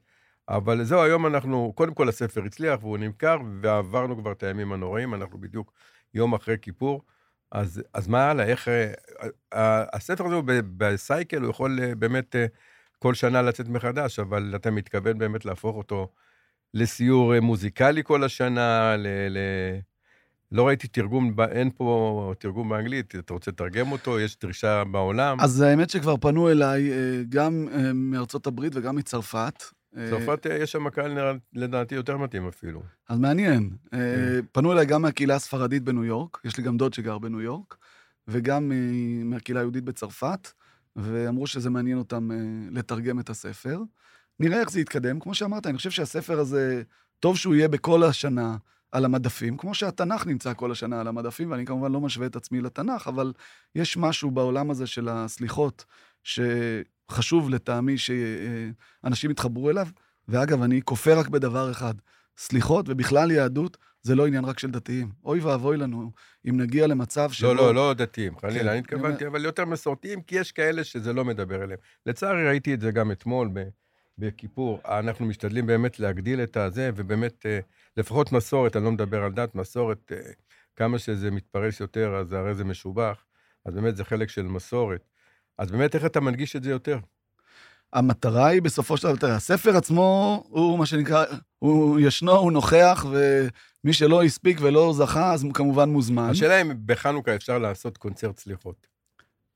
אבל 0.49 0.83
זהו, 0.83 1.01
היום 1.01 1.25
אנחנו, 1.25 1.73
קודם 1.75 1.93
כל 1.93 2.09
הספר 2.09 2.43
הצליח 2.43 2.79
והוא 2.81 2.97
נמכר, 2.97 3.37
ועברנו 3.61 4.17
כבר 4.17 4.31
את 4.31 4.43
הימים 4.43 4.73
הנוראים, 4.73 5.13
אנחנו 5.13 5.37
בדיוק 5.37 5.73
יום 6.13 6.33
אחרי 6.33 6.55
כיפור. 6.61 7.01
אז, 7.51 7.83
אז 7.93 8.07
מה 8.07 8.29
הלאה? 8.29 8.45
איך... 8.45 8.67
אה, 8.67 9.85
הספר 9.93 10.25
הזה 10.25 10.35
הוא 10.35 10.43
בסייקל, 10.77 11.41
הוא 11.41 11.49
יכול 11.49 11.79
אה, 11.83 11.95
באמת 11.95 12.35
אה, 12.35 12.45
כל 12.99 13.13
שנה 13.13 13.41
לצאת 13.41 13.67
מחדש, 13.67 14.19
אבל 14.19 14.53
אתה 14.55 14.71
מתכוון 14.71 15.17
באמת 15.17 15.45
להפוך 15.45 15.75
אותו 15.75 16.13
לסיור 16.73 17.33
אה, 17.35 17.41
מוזיקלי 17.41 18.03
כל 18.03 18.23
השנה, 18.23 18.95
ל... 18.97 19.07
ל... 19.29 19.37
לא 20.55 20.67
ראיתי 20.67 20.87
תרגום, 20.87 21.35
אין 21.51 21.69
פה 21.75 22.33
תרגום 22.39 22.69
באנגלית, 22.69 23.15
אתה 23.15 23.33
רוצה 23.33 23.51
לתרגם 23.51 23.91
אותו? 23.91 24.19
יש 24.19 24.37
דרישה 24.39 24.83
בעולם? 24.83 25.39
אז 25.39 25.61
האמת 25.61 25.89
שכבר 25.89 26.17
פנו 26.17 26.51
אליי 26.51 26.91
אה, 26.91 27.21
גם 27.29 27.67
אה, 27.73 27.93
מארצות 27.93 28.47
הברית 28.47 28.73
וגם 28.75 28.95
מצרפת. 28.95 29.63
אה, 29.97 30.07
צרפת, 30.09 30.45
יש 30.59 30.71
שם 30.71 30.89
קהל 30.89 31.37
לדעתי 31.53 31.95
יותר 31.95 32.17
מתאים 32.17 32.47
אפילו. 32.47 32.81
אז 33.09 33.19
מעניין. 33.19 33.69
כן. 33.91 33.97
פנו 34.51 34.71
אליי 34.71 34.85
גם 34.85 35.01
מהקהילה 35.01 35.35
הספרדית 35.35 35.83
בניו 35.83 36.03
יורק, 36.03 36.41
יש 36.45 36.57
לי 36.57 36.63
גם 36.63 36.77
דוד 36.77 36.93
שגר 36.93 37.17
בניו 37.17 37.41
יורק, 37.41 37.77
וגם 38.27 38.71
מהקהילה 39.23 39.59
היהודית 39.59 39.83
בצרפת, 39.83 40.51
ואמרו 40.95 41.47
שזה 41.47 41.69
מעניין 41.69 41.97
אותם 41.97 42.29
לתרגם 42.71 43.19
את 43.19 43.29
הספר. 43.29 43.79
נראה 44.39 44.59
איך 44.59 44.71
זה 44.71 44.81
יתקדם. 44.81 45.19
כמו 45.19 45.33
שאמרת, 45.33 45.67
אני 45.67 45.77
חושב 45.77 45.91
שהספר 45.91 46.39
הזה, 46.39 46.83
טוב 47.19 47.37
שהוא 47.37 47.55
יהיה 47.55 47.67
בכל 47.67 48.03
השנה 48.03 48.57
על 48.95 49.05
המדפים, 49.05 49.57
כמו 49.57 49.75
שהתנ"ך 49.75 50.27
נמצא 50.27 50.53
כל 50.53 50.71
השנה 50.71 51.01
על 51.01 51.07
המדפים, 51.07 51.51
ואני 51.51 51.65
כמובן 51.65 51.91
לא 51.91 52.01
משווה 52.01 52.27
את 52.27 52.35
עצמי 52.35 52.61
לתנ"ך, 52.61 53.07
אבל 53.07 53.33
יש 53.75 53.97
משהו 53.97 54.31
בעולם 54.31 54.71
הזה 54.71 54.87
של 54.87 55.09
הסליחות, 55.09 55.85
שחשוב 56.23 57.49
לטעמי 57.49 57.95
שאנשים 57.97 59.31
יתחברו 59.31 59.69
אליו. 59.69 59.87
ואגב, 60.27 60.61
אני 60.61 60.81
כופר 60.81 61.19
רק 61.19 61.27
בדבר 61.27 61.71
אחד, 61.71 61.93
סליחות 62.37 62.85
ובכלל 62.89 63.31
יהדות, 63.31 63.77
זה 64.01 64.15
לא 64.15 64.27
עניין 64.27 64.45
רק 64.45 64.59
של 64.59 64.71
דתיים. 64.71 65.11
אוי 65.25 65.39
ואבוי 65.39 65.77
לנו 65.77 66.11
אם 66.49 66.57
נגיע 66.61 66.87
למצב 66.87 67.31
שבו... 67.31 67.53
לא, 67.53 67.55
לא, 67.55 67.75
לא 67.75 67.93
דתיים, 67.93 68.39
חלילה, 68.39 68.59
כן, 68.59 68.69
אני 68.69 68.79
התכוונתי, 68.79 69.27
אבל 69.27 69.45
יותר 69.45 69.65
מסורתיים, 69.65 70.21
כי 70.21 70.35
יש 70.35 70.51
כאלה 70.51 70.83
שזה 70.83 71.13
לא 71.13 71.25
מדבר 71.25 71.63
אליהם. 71.63 71.79
לצערי, 72.05 72.47
ראיתי 72.47 72.73
את 72.73 72.81
זה 72.81 72.91
גם 72.91 73.11
אתמול 73.11 73.49
בכיפור. 74.17 74.79
אנחנו 74.85 75.25
משתדלים 75.25 75.65
באמת 75.65 75.99
להגדיל 75.99 76.43
את 76.43 76.57
הזה, 76.57 76.91
ובאמת, 76.95 77.45
אה, 77.45 77.59
לפחות 77.97 78.31
מסורת, 78.31 78.75
אני 78.75 78.85
לא 78.85 78.91
מדבר 78.91 79.23
על 79.23 79.31
דת, 79.31 79.55
מסורת, 79.55 80.11
אה, 80.11 80.31
כמה 80.75 80.99
שזה 80.99 81.31
מתפרס 81.31 81.79
יותר, 81.79 82.15
אז 82.15 82.33
הרי 82.33 82.55
זה 82.55 82.63
משובח. 82.63 83.25
אז 83.65 83.75
באמת 83.75 83.95
זה 83.95 84.03
חלק 84.03 84.29
של 84.29 84.41
מסורת. 84.41 85.01
אז 85.57 85.71
באמת, 85.71 85.95
איך 85.95 86.05
אתה 86.05 86.19
מנגיש 86.19 86.55
את 86.55 86.63
זה 86.63 86.69
יותר? 86.69 86.99
המטרה 87.93 88.47
היא 88.47 88.61
בסופו 88.61 88.97
של 88.97 89.15
דבר, 89.15 89.31
הספר 89.31 89.77
עצמו 89.77 90.43
הוא 90.49 90.79
מה 90.79 90.85
שנקרא, 90.85 91.25
הוא 91.59 91.99
ישנו, 91.99 92.31
הוא 92.31 92.51
נוכח, 92.51 93.05
ומי 93.09 93.93
שלא 93.93 94.23
הספיק 94.23 94.57
ולא 94.61 94.93
זכה, 94.93 95.33
אז 95.33 95.43
הוא 95.43 95.53
כמובן 95.53 95.89
מוזמן. 95.89 96.29
השאלה 96.29 96.61
אם 96.61 96.71
בחנוכה 96.85 97.35
אפשר 97.35 97.59
לעשות 97.59 97.97
קונצרט 97.97 98.37
סליחות. 98.37 98.87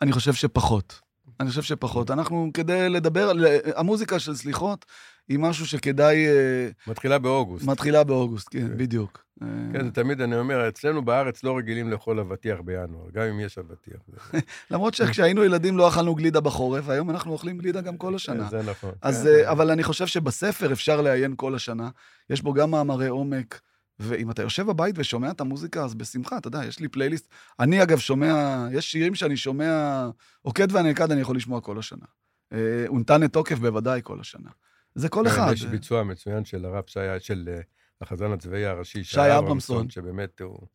אני 0.01 0.12
חושב 0.12 0.34
שפחות. 0.34 1.09
אני 1.40 1.50
חושב 1.50 1.62
שפחות. 1.62 2.12
אנחנו, 2.12 2.50
כדי 2.54 2.90
לדבר. 2.90 3.32
המוזיקה 3.76 4.20
של 4.20 4.36
סליחות 4.36 4.86
היא 5.30 5.40
משהו 5.40 5.68
שכדאי... 5.68 6.28
אה, 6.28 6.70
מתחילה 6.88 7.20
באוגוסט. 7.20 7.66
מתחילה 7.66 8.04
באוגוסט, 8.04 8.48
כן, 8.52 8.60
כן. 8.60 8.78
בדיוק. 8.78 9.30
כן, 9.74 9.86
זה 9.86 9.92
תמיד 9.92 10.22
אני 10.22 10.36
אומר, 10.36 10.70
אצלנו 10.70 11.06
בארץ 11.06 11.44
לא 11.44 11.58
רגילים 11.58 11.90
לאכול 11.92 12.20
אבטיח 12.20 12.60
בינואר, 12.66 13.10
גם 13.14 13.24
אם 13.24 13.40
יש 13.40 13.58
אבטיח. 13.58 14.00
למרות 14.72 14.94
שכשהיינו 14.94 15.44
ילדים 15.44 15.78
לא 15.78 15.88
אכלנו 15.88 16.16
גלידה 16.16 16.42
בחורף, 16.42 16.84
והיום 16.88 17.10
אנחנו 17.10 17.32
אוכלים 17.32 17.58
גלידה 17.58 17.82
גם 17.82 17.98
כל 17.98 18.16
השנה. 18.16 18.50
כן, 18.50 18.64
זה 18.64 18.72
נכון. 18.72 18.92
אז, 19.02 19.24
כן. 19.24 19.30
אה, 19.30 19.52
אבל 19.52 19.72
אני 19.72 19.84
חושב 19.84 20.08
שבספר 20.08 20.74
אפשר 20.74 21.02
לעיין 21.02 21.34
כל 21.38 21.56
השנה. 21.56 21.90
יש 22.30 22.42
בו 22.42 22.54
גם 22.54 22.72
מאמרי 22.72 23.08
עומק, 23.08 23.62
ואם 24.00 24.32
אתה 24.32 24.41
יושב 24.41 24.66
בבית 24.68 24.95
ושומע 24.97 25.32
את 25.32 25.41
המוזיקה, 25.41 25.84
אז 25.84 25.95
בשמחה, 25.95 26.38
אתה 26.38 26.47
יודע, 26.47 26.66
יש 26.66 26.80
לי 26.80 26.88
פלייליסט. 26.88 27.28
אני, 27.60 27.84
אגב, 27.84 27.97
שומע, 27.97 28.66
יש 28.72 28.91
שירים 28.91 29.16
שאני 29.16 29.38
שומע, 29.38 30.10
עוקד 30.41 30.68
והנעקד 30.72 31.12
אני 31.12 31.22
יכול 31.22 31.36
לשמוע 31.36 31.62
כל 31.62 31.80
השנה. 31.80 32.06
אה, 32.54 32.86
אונטנת 32.88 33.34
תוקף 33.34 33.58
בוודאי 33.60 34.00
כל 34.04 34.20
השנה. 34.20 34.50
זה 34.95 35.10
כל 35.10 35.24
כן, 35.26 35.32
אחד. 35.32 35.52
יש 35.54 35.66
ביצוע 35.66 36.04
מצוין 36.04 36.45
של 36.45 36.66
הרב 36.66 36.84
שי, 36.88 37.00
של 37.20 37.50
אה, 37.54 37.60
החזן 38.02 38.32
הצבאי 38.32 38.66
הראשי, 38.66 39.04
שי 39.04 39.38
אברמסון. 39.38 39.89
שבאמת 39.89 40.41
הוא 40.41 40.68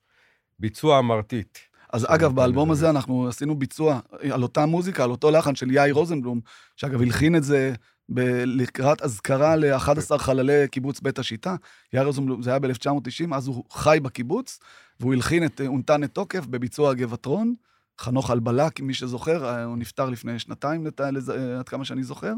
ביצוע 0.59 1.01
מרטיט. 1.03 1.59
אז 1.93 2.07
אגב, 2.09 2.35
באלבום 2.35 2.69
זה- 2.69 2.73
הזה 2.73 2.91
אנחנו 2.91 3.29
עשינו 3.29 3.59
ביצוע 3.59 4.01
על 4.33 4.43
אותה 4.43 4.67
מוזיקה, 4.67 5.05
על 5.05 5.11
אותו 5.11 5.31
לחן 5.31 5.55
של 5.55 5.71
יאיר 5.71 5.95
רוזנבלום, 5.95 6.41
שאגב 6.77 7.03
הלחין 7.03 7.37
את 7.37 7.45
זה 7.45 7.75
ב- 8.09 8.43
לקראת 8.47 9.03
אזכרה 9.03 9.57
ל-11 9.57 10.19
חללי 10.19 10.69
קיבוץ 10.69 11.01
בית 11.01 11.19
השיטה. 11.19 11.57
יאיר 11.93 12.07
רוזנבלום, 12.07 12.43
זה 12.43 12.51
היה 12.51 12.59
ב-1990, 12.59 13.35
אז 13.35 13.47
הוא 13.47 13.65
חי 13.71 13.99
בקיבוץ, 14.03 14.59
והוא 15.01 15.15
הלחין 15.15 15.45
את 15.45 15.61
אה, 15.61 15.67
אונטנת 15.67 16.15
תוקף 16.15 16.47
בביצוע 16.47 16.91
הגבעטרון. 16.91 17.55
חנוך 18.01 18.31
אלבלק, 18.31 18.81
מי 18.81 18.95
שזוכר, 18.95 19.45
אה, 19.49 19.65
הוא 19.65 19.77
נפטר 19.77 20.11
לפני 20.11 20.39
שנתיים, 20.39 20.87
לת- 20.87 21.01
לז- 21.01 21.31
אה, 21.31 21.59
עד 21.59 21.69
כמה 21.69 21.85
שאני 21.85 22.03
זוכר. 22.03 22.35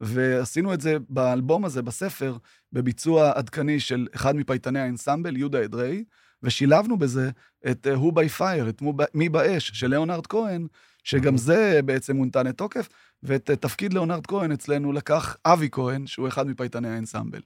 ועשינו 0.00 0.74
את 0.74 0.80
זה 0.80 0.96
באלבום 1.08 1.64
הזה, 1.64 1.82
בספר, 1.82 2.36
בביצוע 2.72 3.32
עדכני 3.34 3.80
של 3.80 4.06
אחד 4.14 4.36
מפייטני 4.36 4.80
האנסמבל, 4.80 5.36
יהודה 5.36 5.64
אדרעי, 5.64 6.04
ושילבנו 6.42 6.98
בזה 6.98 7.30
את 7.70 7.86
אה, 7.86 7.94
"Who 7.94 8.12
by 8.12 8.38
Fire", 8.40 8.68
את 8.68 8.82
"מו- 8.82 8.94
מי 9.14 9.28
באש, 9.28 9.70
של 9.74 9.86
ליאונרד 9.86 10.26
כהן, 10.26 10.66
שגם 11.06 11.36
זה 11.36 11.80
בעצם 11.84 12.16
מונתנה 12.16 12.52
תוקף, 12.52 12.88
ואת 13.22 13.50
אה, 13.50 13.56
תפקיד 13.56 13.92
ליאונרד 13.92 14.26
כהן 14.26 14.52
אצלנו 14.52 14.92
לקח 14.92 15.36
אבי 15.44 15.68
כהן, 15.72 16.06
שהוא 16.06 16.28
אחד 16.28 16.46
מפייטני 16.46 16.88
האנסמבל. 16.88 17.40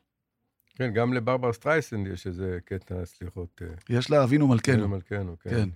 כן, 0.75 0.93
גם 0.93 1.13
לברברה 1.13 1.53
סטרייסנד 1.53 2.07
יש 2.07 2.27
איזה 2.27 2.59
קטע, 2.65 3.05
סליחות. 3.05 3.63
אה, 3.63 3.67
יש 3.89 4.11
לה 4.11 4.25
אבינו 4.25 4.49
מלכנו. 4.49 4.89
מלכנו, 4.89 5.37
כן. 5.41 5.51
כן. 5.51 5.69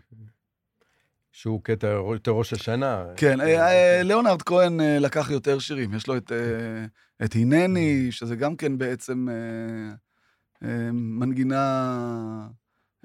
שהוא 1.32 1.60
קטע 1.62 1.86
יותר 1.86 2.30
ראש 2.30 2.52
השנה. 2.52 3.04
כן, 3.16 3.40
אה, 3.40 3.68
אה, 3.68 4.02
ליאונרד 4.02 4.42
כהן 4.42 4.80
לקח 4.80 5.30
יותר 5.30 5.58
שירים, 5.58 5.94
יש 5.94 6.06
לו 6.06 6.16
את, 6.16 6.32
את 7.24 7.34
הנני, 7.34 8.12
שזה 8.12 8.36
גם 8.36 8.56
כן 8.56 8.78
בעצם 8.78 9.28
מנגינה, 10.92 12.48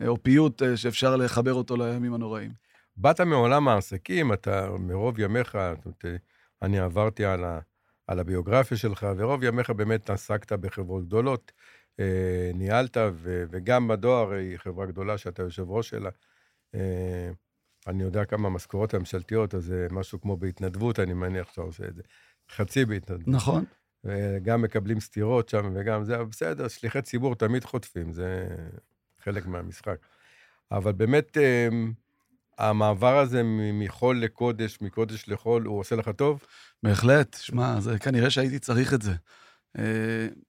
או 0.08 0.24
פיוט 0.24 0.62
שאפשר 0.76 1.16
לחבר 1.16 1.54
אותו 1.54 1.78
לימים 1.78 2.14
הנוראים. 2.14 2.69
באת 3.02 3.22
מעולם 3.22 3.68
העסקים, 3.68 4.34
אתה 4.34 4.70
מרוב 4.80 5.20
ימיך, 5.20 5.56
אה, 5.56 5.74
אני 6.62 6.80
עברתי 6.80 7.26
על, 7.26 7.44
ה, 7.44 7.60
על 8.08 8.20
הביוגרפיה 8.20 8.78
שלך, 8.78 9.08
ורוב 9.18 9.44
ימיך 9.44 9.70
באמת 9.70 10.10
עסקת 10.10 10.52
בחברות 10.52 11.06
גדולות, 11.06 11.52
אה, 12.00 12.52
ניהלת, 12.54 12.98
ו, 13.14 13.44
וגם 13.52 13.88
בדואר 13.88 14.32
היא 14.32 14.58
חברה 14.58 14.86
גדולה 14.86 15.18
שאתה 15.18 15.44
יושב 15.44 15.70
ראש 15.70 15.90
שלה. 15.90 16.10
אה, 16.76 17.30
אני 17.88 18.04
יודע 18.04 18.26
כמה 18.26 18.48
המשכורות 18.48 18.94
הממשלתיות, 18.94 19.56
אז 19.56 19.64
זה 19.64 19.88
משהו 19.92 20.22
כמו 20.22 20.38
בהתנדבות, 20.38 21.00
אני 21.00 21.14
מניח 21.14 21.50
שאתה 21.50 21.62
עושה 21.62 21.88
את 21.88 21.96
זה. 21.96 22.02
חצי 22.52 22.86
בהתנדבות. 22.86 23.36
נכון. 23.36 23.66
וגם 24.04 24.62
מקבלים 24.62 25.00
סטירות 25.00 25.50
שם, 25.50 25.72
וגם 25.76 26.04
זה, 26.04 26.16
אבל 26.16 26.26
בסדר, 26.26 26.68
שליחי 26.68 27.02
ציבור 27.02 27.36
תמיד 27.36 27.64
חוטפים, 27.64 28.12
זה 28.12 28.48
חלק 29.20 29.46
מהמשחק. 29.46 29.98
אבל 30.72 30.92
באמת, 30.92 31.38
אמ, 31.38 31.94
המעבר 32.60 33.18
הזה 33.18 33.42
מחול 33.74 34.20
לקודש, 34.22 34.78
מקודש 34.82 35.26
לחול, 35.28 35.64
הוא 35.66 35.80
עושה 35.80 35.96
לך 35.96 36.10
טוב? 36.10 36.44
בהחלט, 36.84 37.38
שמע, 37.42 37.80
זה 37.80 38.00
כנראה 38.00 38.30
שהייתי 38.30 38.60
צריך 38.60 38.94
את 38.94 39.02
זה. 39.02 39.14
אה, 39.78 39.84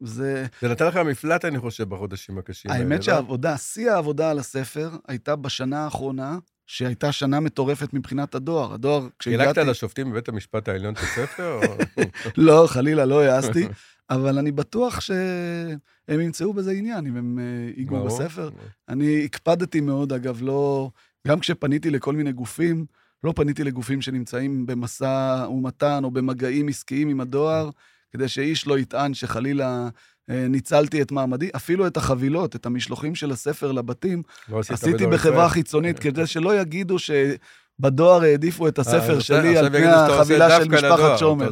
זה, 0.00 0.46
זה 0.61 0.68
נתן 0.68 0.86
לך 0.86 0.96
מפלט, 0.96 1.44
אני 1.44 1.58
חושב, 1.58 1.88
בחודשים 1.88 2.38
הקשים 2.38 2.70
האלה. 2.70 2.82
האמת 2.82 2.98
לא? 2.98 3.02
שהעבודה, 3.02 3.56
שיא 3.56 3.90
העבודה 3.90 4.30
על 4.30 4.38
הספר 4.38 4.90
הייתה 5.08 5.36
בשנה 5.36 5.84
האחרונה, 5.84 6.38
שהייייתה 6.66 7.12
שנה 7.12 7.40
מטורפת 7.40 7.94
מבחינת 7.94 8.34
הדואר. 8.34 8.74
הדואר, 8.74 9.08
כשהגעתי... 9.18 9.54
חילקת 9.54 9.70
לשופטים 9.70 10.11
בבית 10.11 10.28
המשפט 10.28 10.68
העליון 10.68 10.94
את 10.94 10.98
הספר? 10.98 11.61
לא, 12.36 12.64
חלילה, 12.68 13.04
לא 13.04 13.22
העזתי, 13.22 13.68
אבל 14.11 14.38
אני 14.38 14.52
בטוח 14.52 15.00
שהם 15.00 16.20
ימצאו 16.20 16.52
בזה 16.52 16.70
עניין, 16.70 17.06
אם 17.06 17.16
הם 17.16 17.38
אה, 17.38 17.72
ייגעו 17.76 17.96
ברור. 17.96 18.08
בספר. 18.08 18.50
אני 18.88 19.24
הקפדתי 19.24 19.80
מאוד, 19.80 20.12
אגב, 20.12 20.38
לא... 20.42 20.90
גם 21.26 21.40
כשפניתי 21.40 21.90
לכל 21.90 22.12
מיני 22.12 22.32
גופים, 22.32 22.86
לא 23.24 23.32
פניתי 23.36 23.64
לגופים 23.64 24.02
שנמצאים 24.02 24.66
במשא 24.66 25.46
ומתן 25.50 26.04
או 26.04 26.10
במגעים 26.10 26.68
עסקיים 26.68 27.08
עם 27.08 27.20
הדואר, 27.20 27.70
כדי 28.12 28.28
שאיש 28.28 28.66
לא 28.66 28.78
יטען 28.78 29.14
שחלילה 29.14 29.88
אה, 30.30 30.48
ניצלתי 30.48 31.02
את 31.02 31.12
מעמדי. 31.12 31.50
אפילו 31.56 31.86
את 31.86 31.96
החבילות, 31.96 32.56
את 32.56 32.66
המשלוחים 32.66 33.14
של 33.14 33.30
הספר 33.30 33.72
לבתים, 33.72 34.22
לא 34.48 34.58
עשית 34.58 34.72
עשיתי 34.72 34.92
בדואר 34.92 35.10
בחברה 35.10 35.34
ישראל? 35.34 35.48
חיצונית, 35.48 35.98
כדי 35.98 36.26
שלא 36.26 36.60
יגידו 36.60 36.96
שבדואר 36.98 38.22
העדיפו 38.22 38.68
את 38.68 38.78
אה, 38.78 38.82
הספר 38.82 39.20
שלי 39.20 39.56
על 39.56 39.68
פני 39.68 39.86
החבילה 39.86 40.60
של 40.60 40.68
משפחת 40.68 41.18
שומר. 41.18 41.50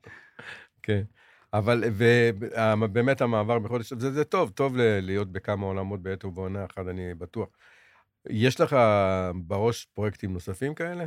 כן. 0.82 1.02
אבל, 1.52 1.84
ובאמת 2.82 3.20
המעבר 3.20 3.58
בחודש, 3.58 3.92
זה, 3.92 4.12
זה 4.12 4.24
טוב, 4.24 4.50
טוב 4.50 4.76
להיות 4.76 5.32
בכמה 5.32 5.66
עולמות 5.66 6.02
בעת 6.02 6.24
ובעונה 6.24 6.64
אחת, 6.64 6.84
אני 6.90 7.14
בטוח. 7.14 7.48
יש 8.30 8.60
לך 8.60 8.76
בראש 9.34 9.88
פרויקטים 9.94 10.32
נוספים 10.32 10.74
כאלה? 10.74 11.06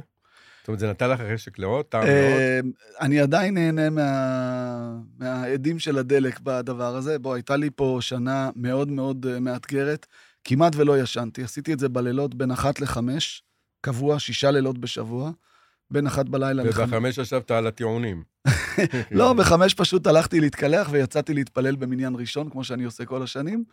זאת 0.60 0.68
אומרת, 0.68 0.80
זה 0.80 0.90
נתן 0.90 1.10
לך 1.10 1.22
חשק 1.34 1.60
לעוד, 1.60 1.86
טעם 1.86 2.02
לעוד? 2.02 2.14
אה, 2.14 2.60
אני 3.02 3.20
עדיין 3.20 3.54
נהנה 3.54 3.90
מה... 3.90 5.00
מהעדים 5.18 5.80
של 5.80 5.98
הדלק 5.98 6.40
בדבר 6.40 6.96
הזה. 6.96 7.20
בוא, 7.20 7.34
הייתה 7.34 7.56
לי 7.56 7.70
פה 7.76 7.98
שנה 8.02 8.50
מאוד 8.56 8.92
מאוד 8.92 9.26
אה, 9.26 9.40
מאתגרת. 9.40 10.06
כמעט 10.44 10.76
ולא 10.76 11.00
ישנתי. 11.00 11.44
עשיתי 11.44 11.74
את 11.74 11.80
זה 11.80 11.90
בלילות 11.90 12.36
בין 12.36 12.52
אחת 12.52 12.80
לחמש, 12.80 13.44
קבוע, 13.82 14.20
שישה 14.20 14.52
לילות 14.52 14.78
בשבוע. 14.78 15.32
בין 15.92 16.08
אחת 16.08 16.30
בלילה 16.30 16.64
לחמש. 16.64 16.88
ובחמש 16.88 17.18
ישבת 17.18 17.52
על 17.52 17.68
הטיעונים. 17.68 18.24
לא, 19.12 19.34
בחמש 19.34 19.74
פשוט 19.74 20.08
הלכתי 20.08 20.40
להתקלח 20.40 20.88
ויצאתי 20.92 21.34
להתפלל 21.34 21.76
במניין 21.76 22.16
ראשון, 22.16 22.50
כמו 22.50 22.64
שאני 22.64 22.84
עושה 22.84 23.06
כל 23.06 23.24
השנים. 23.24 23.64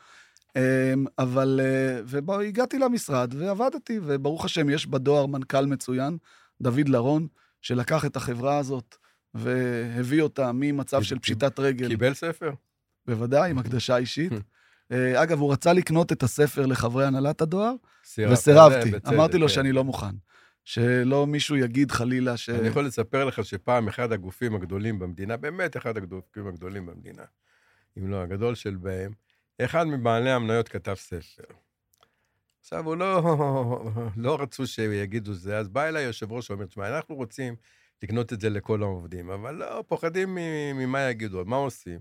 אמ, 0.57 1.05
אבל, 1.19 1.61
אה, 1.63 2.01
ובו 2.07 2.41
הגעתי 2.41 2.79
למשרד 2.79 3.35
ועבדתי, 3.39 4.01
וברוך 4.03 4.45
השם, 4.45 4.71
יש 4.71 4.87
בדואר 4.87 5.27
מנכ"ל 5.27 5.67
מצוין, 5.67 6.19
דוד 6.61 6.89
לרון, 6.89 7.27
שלקח 7.61 8.05
את 8.05 8.17
החברה 8.17 8.59
הזאת 8.59 8.97
והביא 9.35 10.23
אותה 10.23 10.51
ממצב 10.55 11.03
של 11.03 11.19
פשיטת 11.19 11.61
רגל, 11.61 11.89
קיבל 11.89 12.15
ספר? 12.15 12.51
בוודאי, 13.07 13.51
עם 13.51 13.59
הקדשה 13.59 13.97
אישית. 13.97 14.33
אה, 14.93 15.23
אגב, 15.23 15.41
הוא 15.41 15.53
רצה 15.53 15.73
לקנות 15.73 16.13
את 16.13 16.23
הספר 16.23 16.67
לחברי 16.67 17.07
הנהלת 17.07 17.41
הדואר, 17.41 17.75
סירבת, 18.05 18.33
וסירבתי. 18.33 18.91
בצדק, 18.91 19.13
אמרתי 19.13 19.39
לו 19.39 19.49
כן. 19.49 19.55
שאני 19.55 19.73
לא 19.73 19.85
מוכן. 19.85 20.15
שלא 20.65 21.27
מישהו 21.27 21.57
יגיד 21.57 21.91
חלילה 21.91 22.37
ש... 22.37 22.49
אני 22.49 22.69
יכול 22.69 22.87
לספר 22.87 23.25
לך 23.25 23.45
שפעם 23.45 23.89
אחד 23.89 24.13
הגופים 24.13 24.55
הגדולים 24.55 24.99
במדינה, 24.99 25.37
באמת 25.37 25.77
אחד 25.77 25.97
הגופים 25.97 26.47
הגדולים 26.47 26.87
במדינה, 26.87 27.23
אם 27.99 28.11
לא 28.11 28.23
הגדול 28.23 28.55
של 28.55 28.77
בהם, 28.77 29.13
אחד 29.65 29.87
מבעלי 29.87 30.31
המניות 30.31 30.69
כתב 30.69 30.95
ספר. 30.95 31.45
עכשיו, 32.61 32.87
הוא 32.87 32.97
לא, 32.97 33.23
לא 34.17 34.41
רצו 34.41 34.67
שיגידו 34.67 35.35
זה, 35.35 35.59
אז 35.59 35.69
בא 35.69 35.85
אליי 35.89 36.05
יושב 36.05 36.33
ראש 36.33 36.51
ואומר, 36.51 36.67
תשמע, 36.67 36.97
אנחנו 36.97 37.15
רוצים 37.15 37.57
לקנות 38.03 38.33
את 38.33 38.41
זה 38.41 38.51
לכל 38.51 38.83
העובדים, 38.83 39.31
אבל 39.31 39.55
לא, 39.55 39.85
פוחדים 39.89 40.39
ממה 40.75 41.01
יגידו, 41.03 41.45
מה 41.45 41.57
עושים? 41.57 41.99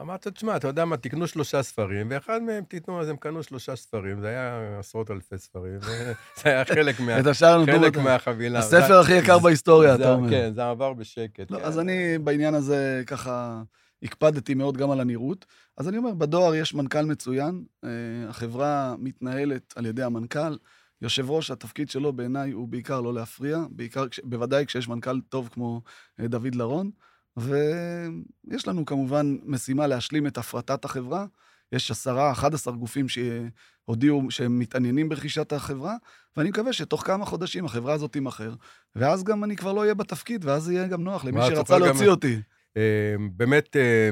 אמרתי, 0.00 0.30
תשמע, 0.30 0.56
אתה 0.56 0.68
יודע 0.68 0.84
מה, 0.84 0.96
תקנו 0.96 1.26
שלושה 1.26 1.62
ספרים, 1.62 2.06
ואחד 2.10 2.42
מהם 2.42 2.64
תיתנו, 2.64 3.00
אז 3.00 3.08
הם 3.08 3.16
קנו 3.16 3.42
שלושה 3.42 3.76
ספרים, 3.76 4.20
זה 4.20 4.28
היה 4.28 4.78
עשרות 4.78 5.10
אלפי 5.10 5.38
ספרים, 5.38 5.76
וזה 5.80 6.14
היה 6.44 6.64
חלק 6.64 7.00
מה... 7.00 7.16
חלק. 7.66 7.96
מהחבילה. 7.96 8.58
הספר 8.58 9.00
הכי 9.00 9.12
יקר 9.14 9.38
בהיסטוריה, 9.38 9.96
זה- 9.96 10.02
אתה 10.02 10.12
אומר. 10.12 10.30
כן, 10.30 10.52
זה 10.54 10.68
עבר 10.68 10.92
בשקט. 10.92 11.50
לא, 11.50 11.58
כן. 11.58 11.64
אז 11.64 11.78
אני 11.78 12.18
בעניין 12.18 12.54
הזה 12.54 13.02
ככה 13.06 13.62
הקפדתי 14.02 14.54
מאוד 14.54 14.76
גם 14.76 14.90
על 14.90 15.00
הנראות. 15.00 15.46
אז 15.76 15.88
אני 15.88 15.98
אומר, 15.98 16.14
בדואר 16.14 16.54
יש 16.54 16.74
מנכ"ל 16.74 17.02
מצוין, 17.04 17.64
אה, 17.84 17.88
החברה 18.28 18.94
מתנהלת 18.98 19.72
על 19.76 19.86
ידי 19.86 20.02
המנכ"ל. 20.02 20.56
יושב 21.02 21.30
ראש, 21.30 21.50
התפקיד 21.50 21.90
שלו 21.90 22.12
בעיניי 22.12 22.50
הוא 22.50 22.68
בעיקר 22.68 23.00
לא 23.00 23.14
להפריע, 23.14 23.58
בעיקר, 23.70 24.04
בוודאי 24.24 24.66
כשיש 24.66 24.88
מנכ"ל 24.88 25.20
טוב 25.20 25.48
כמו 25.52 25.82
אה, 26.20 26.28
דוד 26.28 26.54
לרון. 26.54 26.90
ויש 27.36 28.68
לנו 28.68 28.84
כמובן 28.86 29.36
משימה 29.44 29.86
להשלים 29.86 30.26
את 30.26 30.38
הפרטת 30.38 30.84
החברה. 30.84 31.26
יש 31.72 31.90
עשרה, 31.90 32.32
11 32.32 32.74
גופים 32.74 33.06
שהודיעו 33.08 34.30
שהם 34.30 34.58
מתעניינים 34.58 35.08
ברכישת 35.08 35.52
החברה, 35.52 35.94
ואני 36.36 36.48
מקווה 36.48 36.72
שתוך 36.72 37.06
כמה 37.06 37.24
חודשים 37.26 37.64
החברה 37.64 37.92
הזאת 37.92 38.12
תימכר, 38.12 38.54
ואז 38.96 39.24
גם 39.24 39.44
אני 39.44 39.56
כבר 39.56 39.72
לא 39.72 39.80
אהיה 39.80 39.94
בתפקיד, 39.94 40.44
ואז 40.44 40.70
יהיה 40.70 40.86
גם 40.86 41.04
נוח 41.04 41.24
למי 41.24 41.40
שרצה 41.42 41.54
תוכל 41.62 41.74
גם- 41.80 41.86
להוציא 41.86 42.08
אותי. 42.08 42.40
אה, 42.78 43.28
באמת, 43.32 43.76
אה, 43.76 44.10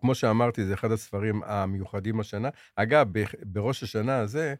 כמו 0.00 0.14
שאמרתי, 0.14 0.64
זה 0.64 0.74
אחד 0.74 0.92
הספרים 0.92 1.42
המיוחדים 1.44 2.20
השנה. 2.20 2.48
אגב, 2.76 3.06
בראש 3.42 3.82
השנה 3.82 4.18
הזה, 4.18 4.54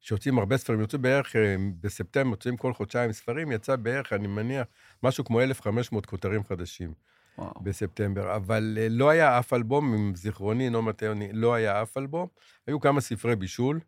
שיוצאים 0.00 0.38
הרבה 0.38 0.56
ספרים, 0.56 0.80
יוצאו 0.80 0.98
בערך, 0.98 1.36
אה, 1.36 1.56
בספטמבר 1.80 2.30
יוצאים 2.30 2.56
כל 2.56 2.74
חודשיים 2.74 3.12
ספרים, 3.12 3.52
יצא 3.52 3.76
בערך, 3.76 4.12
אני 4.12 4.26
מניח, 4.26 4.66
משהו 5.02 5.24
כמו 5.24 5.40
1,500 5.40 6.06
כותרים 6.06 6.44
חדשים 6.44 6.92
וואו. 7.38 7.62
בספטמבר. 7.62 8.36
אבל 8.36 8.78
אה, 8.80 8.86
לא 8.90 9.10
היה 9.10 9.38
אף 9.38 9.52
אלבום, 9.52 9.94
עם 9.94 10.14
זיכרוני, 10.14 10.70
לא 10.70 10.82
מטרני, 10.82 11.32
לא 11.32 11.54
היה 11.54 11.82
אף 11.82 11.96
אלבום. 11.96 12.28
היו 12.66 12.80
כמה 12.80 13.00
ספרי 13.00 13.36
בישול. 13.36 13.80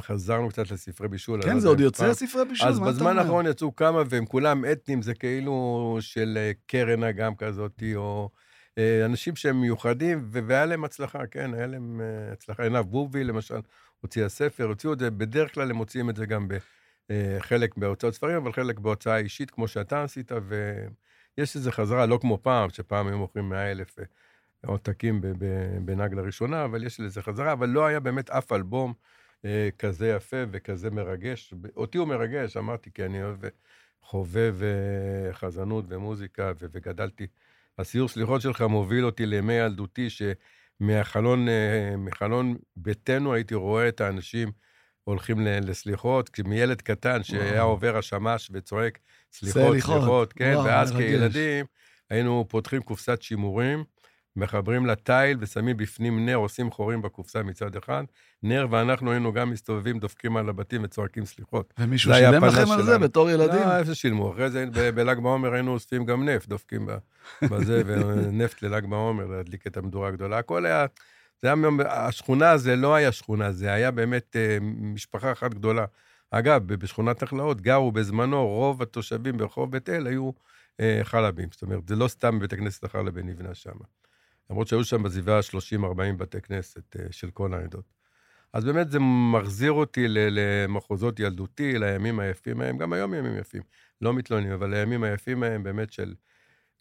חזרנו 0.00 0.48
קצת 0.48 0.70
לספרי 0.70 1.08
בישול. 1.08 1.42
כן, 1.42 1.54
לא 1.54 1.60
זה 1.60 1.68
עוד 1.68 1.80
יוצא 1.80 2.04
פעם. 2.04 2.12
ספרי 2.12 2.44
בישול, 2.44 2.68
אז 2.68 2.80
בזמן 2.80 3.18
האחרון 3.18 3.46
יצאו 3.46 3.76
כמה, 3.76 4.02
והם 4.08 4.26
כולם 4.26 4.64
אתניים, 4.72 5.02
זה 5.02 5.14
כאילו 5.14 5.96
של 6.00 6.38
אה, 6.40 6.52
קרן 6.66 7.04
אגם 7.04 7.36
כזאתי, 7.36 7.96
או 7.96 8.30
אנשים 9.04 9.36
שהם 9.36 9.60
מיוחדים, 9.60 10.28
והיה 10.30 10.66
להם 10.66 10.84
הצלחה, 10.84 11.26
כן, 11.26 11.54
היה 11.54 11.66
להם 11.66 12.00
הצלחה. 12.32 12.62
עינב 12.62 12.80
בובי, 12.80 13.24
למשל, 13.24 13.60
הוציאה 14.00 14.28
ספר, 14.28 14.64
הוציאו 14.64 14.92
את 14.92 14.98
זה, 14.98 15.10
בדרך 15.10 15.54
כלל 15.54 15.70
הם 15.70 15.76
מוציאים 15.76 16.10
את 16.10 16.16
זה 16.16 16.26
גם 16.26 16.48
בחלק 17.08 17.76
בהוצאות 17.76 18.14
ספרים, 18.14 18.36
אבל 18.36 18.52
חלק 18.52 18.78
בהוצאה 18.78 19.18
אישית, 19.18 19.50
כמו 19.50 19.68
שאתה 19.68 20.02
עשית, 20.02 20.32
ויש 20.32 21.56
איזו 21.56 21.70
חזרה, 21.70 22.06
לא 22.06 22.18
כמו 22.20 22.38
פעם, 22.42 22.70
שפעם 22.70 23.06
היו 23.06 23.18
מוכרים 23.18 23.48
100 23.48 23.70
אלף 23.70 23.98
אה, 23.98 24.04
עותקים 24.66 25.20
בנגלה 25.84 26.22
ראשונה, 26.22 26.64
אבל 26.64 26.84
יש 26.84 27.00
לזה 27.00 27.22
חזרה, 27.22 27.52
אבל 27.52 27.68
לא 27.68 27.86
היה 27.86 28.00
באמת 28.00 28.30
אף 28.30 28.52
אלבום 28.52 28.90
אה, 28.90 28.94
כזה 29.78 30.08
יפה 30.08 30.36
וכזה 30.50 30.90
מרגש. 30.90 31.54
אותי 31.76 31.98
הוא 31.98 32.08
מרגש, 32.08 32.56
אמרתי, 32.56 32.90
כי 32.94 33.04
אני 33.04 33.22
אוהב 33.22 33.38
חובב 34.02 34.56
חזנות 35.32 35.84
ומוזיקה, 35.88 36.52
וגדלתי. 36.58 37.26
הסיור 37.78 38.08
סליחות 38.08 38.40
שלך 38.40 38.60
מוביל 38.60 39.04
אותי 39.06 39.26
לימי 39.26 39.52
ילדותי, 39.52 40.10
ש... 40.10 40.22
מהחלון, 40.82 41.48
אה, 41.48 41.96
מחלון 41.96 42.56
ביתנו 42.76 43.34
הייתי 43.34 43.54
רואה 43.54 43.88
את 43.88 44.00
האנשים 44.00 44.52
הולכים 45.04 45.40
לסליחות, 45.40 46.30
מילד 46.44 46.82
קטן 46.82 47.22
שהיה 47.22 47.62
עובר 47.62 47.96
השמש 47.96 48.50
וצועק 48.52 48.98
סליחות, 49.32 49.78
סליחות, 49.80 50.32
כן, 50.32 50.56
ואז. 50.64 50.92
כילדים 50.92 51.66
היינו 52.10 52.44
פותחים 52.48 52.82
קופסת 52.82 53.22
שימורים, 53.22 53.84
מחברים 54.36 54.86
לתיל 54.86 55.36
ושמים 55.40 55.76
בפנים 55.76 56.26
נר, 56.26 56.34
עושים 56.34 56.70
חורים 56.70 57.02
בקופסה 57.02 57.42
מצד 57.42 57.76
אחד, 57.76 58.04
נר, 58.42 58.66
ואנחנו 58.70 59.10
היינו 59.10 59.32
גם 59.32 59.50
מסתובבים, 59.50 59.98
דופקים 59.98 60.36
על 60.36 60.48
הבתים 60.48 60.84
וצועקים 60.84 61.24
סליחות. 61.24 61.74
ומישהו 61.78 62.14
שילם 62.14 62.44
לכם 62.44 62.70
על 62.70 62.82
זה 62.82 62.98
בתור 62.98 63.30
ילדים? 63.30 63.60
לא, 63.60 63.78
איפה 63.78 63.94
שילמו? 63.94 64.32
אחרי 64.32 64.50
זה 64.50 64.66
בל"ג 64.94 65.18
בעומר 65.18 65.52
היינו 65.52 65.72
אוספים 65.72 66.04
גם 66.04 66.28
נפט, 66.28 66.48
דופקים 66.48 66.88
בזה, 67.42 67.82
ונפט 67.86 68.62
לל"ג 68.62 68.86
בעומר, 68.86 69.26
להדליק 69.26 69.66
את 69.66 69.76
המדורה 69.76 70.08
הגדולה. 70.08 70.38
הכל 70.38 70.66
היה... 70.66 70.86
זה 71.42 71.48
היה, 71.48 71.56
השכונה 71.88 72.56
זה 72.56 72.76
לא 72.76 72.94
היה 72.94 73.12
שכונה, 73.12 73.52
זה 73.52 73.72
היה 73.72 73.90
באמת 73.90 74.36
אה, 74.36 74.58
משפחה 74.60 75.32
אחת 75.32 75.54
גדולה. 75.54 75.84
אגב, 76.30 76.66
בשכונת 76.66 77.22
נחלאות 77.22 77.60
גרו 77.60 77.92
בזמנו, 77.92 78.46
רוב 78.46 78.82
התושבים 78.82 79.36
ברחוב 79.36 79.70
בית 79.70 79.88
אל 79.88 80.06
היו 80.06 80.30
אה, 80.80 81.00
חלבים. 81.02 81.48
זאת 81.52 81.62
אומרת, 81.62 81.88
זה 81.88 81.96
לא 81.96 82.08
סתם 82.08 82.38
בית 82.38 82.52
הכנסת 82.52 82.84
החלבי 82.84 83.22
נבנה 83.22 83.54
שם. 83.54 83.76
למרות 84.52 84.68
שהיו 84.68 84.84
שם 84.84 85.02
בסביבה 85.02 85.40
30-40 85.80 85.82
בתי 86.16 86.40
כנסת 86.40 86.96
אה, 86.96 87.04
של 87.10 87.30
כל 87.30 87.54
העדות. 87.54 87.84
אז 88.52 88.64
באמת 88.64 88.90
זה 88.90 88.98
מחזיר 89.32 89.72
אותי 89.72 90.06
למחוזות 90.08 91.20
ילדותי, 91.20 91.78
לימים 91.78 92.20
היפים 92.20 92.60
ההם, 92.60 92.78
גם 92.78 92.92
היום 92.92 93.14
ימים 93.14 93.38
יפים, 93.38 93.62
לא 94.00 94.14
מתלוננים, 94.14 94.52
אבל 94.52 94.70
לימים 94.70 95.02
היפים 95.04 95.42
ההם 95.42 95.62
באמת 95.62 95.92
של, 95.92 96.14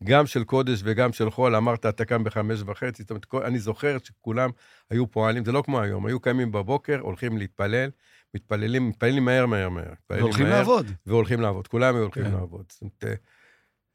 גם 0.04 0.26
של 0.26 0.44
קודש 0.44 0.82
וגם 0.84 1.14
של 1.14 1.32
חול, 1.32 1.56
אמרת, 1.56 1.86
אתה 1.86 2.06
קם 2.06 2.24
בחמש 2.24 2.62
וחצי, 2.66 3.04
זאת 3.04 3.10
אומרת, 3.10 3.46
אני 3.48 3.60
זוכר 3.60 3.98
שכולם 4.04 4.50
היו 4.90 5.12
פועלים, 5.12 5.46
זה 5.46 5.52
לא 5.52 5.62
כמו 5.66 5.82
היום, 5.82 6.06
היו 6.06 6.20
קמים 6.20 6.52
בבוקר, 6.52 7.00
הולכים 7.00 7.38
להתפלל, 7.38 7.90
מתפללים, 8.34 8.90
מתפללים 8.90 9.26
מהר, 9.26 9.46
מהר, 9.46 9.70
מהר. 9.70 9.94
והולכים 10.10 10.46
מהר, 10.46 10.58
לעבוד. 10.58 10.92
והולכים 11.06 11.42
לעבוד, 11.42 11.68
כולם 11.68 11.96
היו 11.96 12.04
הולכים 12.04 12.24
כן. 12.24 12.32
לעבוד. 12.32 12.66
זאת 12.70 12.82
אומרת, 12.82 13.04
אה, 13.04 13.14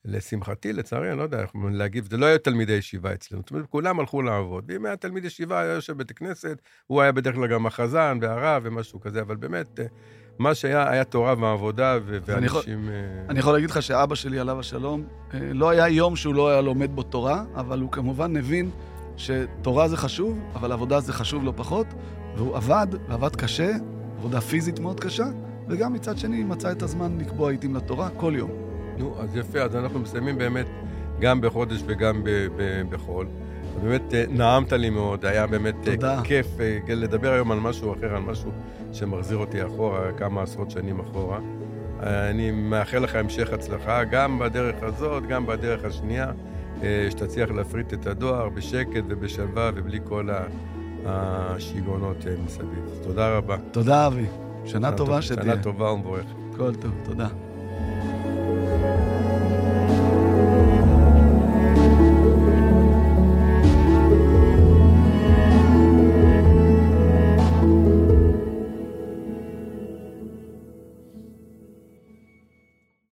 לשמחתי, 0.07 0.73
לצערי, 0.73 1.11
אני 1.11 1.19
לא 1.19 1.23
יודע 1.23 1.41
איך 1.41 1.51
להגיב, 1.73 2.09
זה 2.11 2.17
לא 2.17 2.27
היו 2.27 2.39
תלמידי 2.39 2.73
ישיבה 2.73 3.15
אצלנו. 3.15 3.43
זאת 3.43 3.51
אומרת, 3.51 3.67
כולם 3.67 4.01
הלכו 4.01 4.23
לעבוד. 4.23 4.65
ואם 4.69 4.87
היה 4.87 4.97
תלמיד 4.97 5.25
ישיבה, 5.25 5.61
היה 5.61 5.73
יושב 5.73 5.93
בבית 5.93 6.11
הכנסת, 6.11 6.63
הוא 6.87 7.03
היה 7.03 7.13
בדרך 7.13 7.35
כלל 7.35 7.47
גם 7.47 7.67
החזן 7.67 8.19
והרב 8.23 8.63
ומשהו 8.65 9.01
כזה, 9.01 9.21
אבל 9.21 9.37
באמת, 9.37 9.81
אה, 9.81 9.85
מה 10.39 10.55
שהיה, 10.55 10.91
היה 10.91 11.05
תורה 11.05 11.35
ועבודה 11.39 11.99
ואנשים... 12.05 12.37
אני 12.37 12.47
יכול, 12.47 12.63
אה, 12.69 13.27
אני 13.29 13.39
יכול 13.39 13.53
להגיד 13.53 13.71
לך 13.71 13.83
שאבא 13.83 14.15
שלי, 14.15 14.39
עליו 14.39 14.61
השלום, 14.61 15.05
אה, 15.35 15.41
לא 15.53 15.71
היה 15.71 15.89
יום 15.89 16.17
שהוא 16.17 16.35
לא 16.35 16.49
היה 16.49 16.61
לומד 16.61 16.91
בו 16.91 17.03
תורה, 17.03 17.45
אבל 17.55 17.81
הוא 17.81 17.93
כמובן 17.93 18.37
הבין 18.37 18.71
שתורה 19.17 19.89
זה 19.89 19.97
חשוב, 19.97 20.39
אבל 20.55 20.73
עבודה 20.73 21.01
זה 21.01 21.13
חשוב 21.13 21.45
לא 21.45 21.53
פחות, 21.57 21.87
והוא 22.37 22.57
עבד, 22.57 22.87
ועבד 23.09 23.37
קשה, 23.37 23.73
עבודה 24.19 24.41
פיזית 24.41 24.79
מאוד 24.79 25.01
קשה, 25.01 25.27
וגם 25.69 25.93
מצד 25.93 26.19
שני 26.19 26.45
מצא 26.45 26.73
את 26.73 26.83
הזמן 26.83 27.19
לקבוע 27.21 27.51
עיתים 27.51 27.77
לתורה 27.77 28.11
כל 28.11 28.33
יום. 28.37 28.76
נו, 28.99 29.14
אז 29.18 29.36
יפה, 29.36 29.59
אז 29.59 29.76
אנחנו 29.76 29.99
מסיימים 29.99 30.38
באמת 30.38 30.66
גם 31.20 31.40
בחודש 31.40 31.82
וגם 31.86 32.22
בחול. 32.90 33.26
באמת 33.82 34.14
אה, 34.14 34.24
נעמת 34.28 34.72
לי 34.72 34.90
מאוד, 34.90 35.26
היה 35.26 35.47
באמת 35.47 35.74
אה, 35.88 35.94
תודה. 35.94 36.20
כיף 36.24 36.47
אה, 36.61 36.94
לדבר 36.94 37.32
היום 37.32 37.53
על 37.53 37.61
משהו 37.61 37.94
אחר, 37.94 38.16
על 38.16 38.22
משהו 38.22 38.51
שמחזיר 38.92 39.36
אותי 39.36 39.66
אחורה, 39.66 40.12
כמה 40.16 40.42
עשרות 40.42 40.70
שנים 40.70 41.01
אחורה. 41.01 41.38
אני 42.03 42.51
מאחל 42.51 42.99
לך 42.99 43.14
המשך 43.14 43.53
הצלחה, 43.53 44.05
גם 44.05 44.38
בדרך 44.38 44.82
הזאת, 44.82 45.26
גם 45.26 45.47
בדרך 45.47 45.84
השנייה, 45.84 46.30
שתצליח 47.11 47.51
להפריט 47.51 47.92
את 47.94 48.07
הדואר 48.07 48.49
בשקט 48.49 49.03
ובשלווה 49.09 49.70
ובלי 49.74 49.99
כל 50.05 50.28
השיגעונות 51.07 52.16
מסביב. 52.44 52.84
תודה 53.03 53.36
רבה. 53.36 53.57
תודה, 53.70 54.07
אבי. 54.07 54.26
שנה 54.64 54.92
טובה 54.92 55.22
שתהיה. 55.22 55.42
שנה 55.42 55.62
טובה 55.62 55.92
ומבורכת. 55.92 56.34
כל 56.57 56.74
טוב, 56.74 56.92
תודה. 57.05 57.28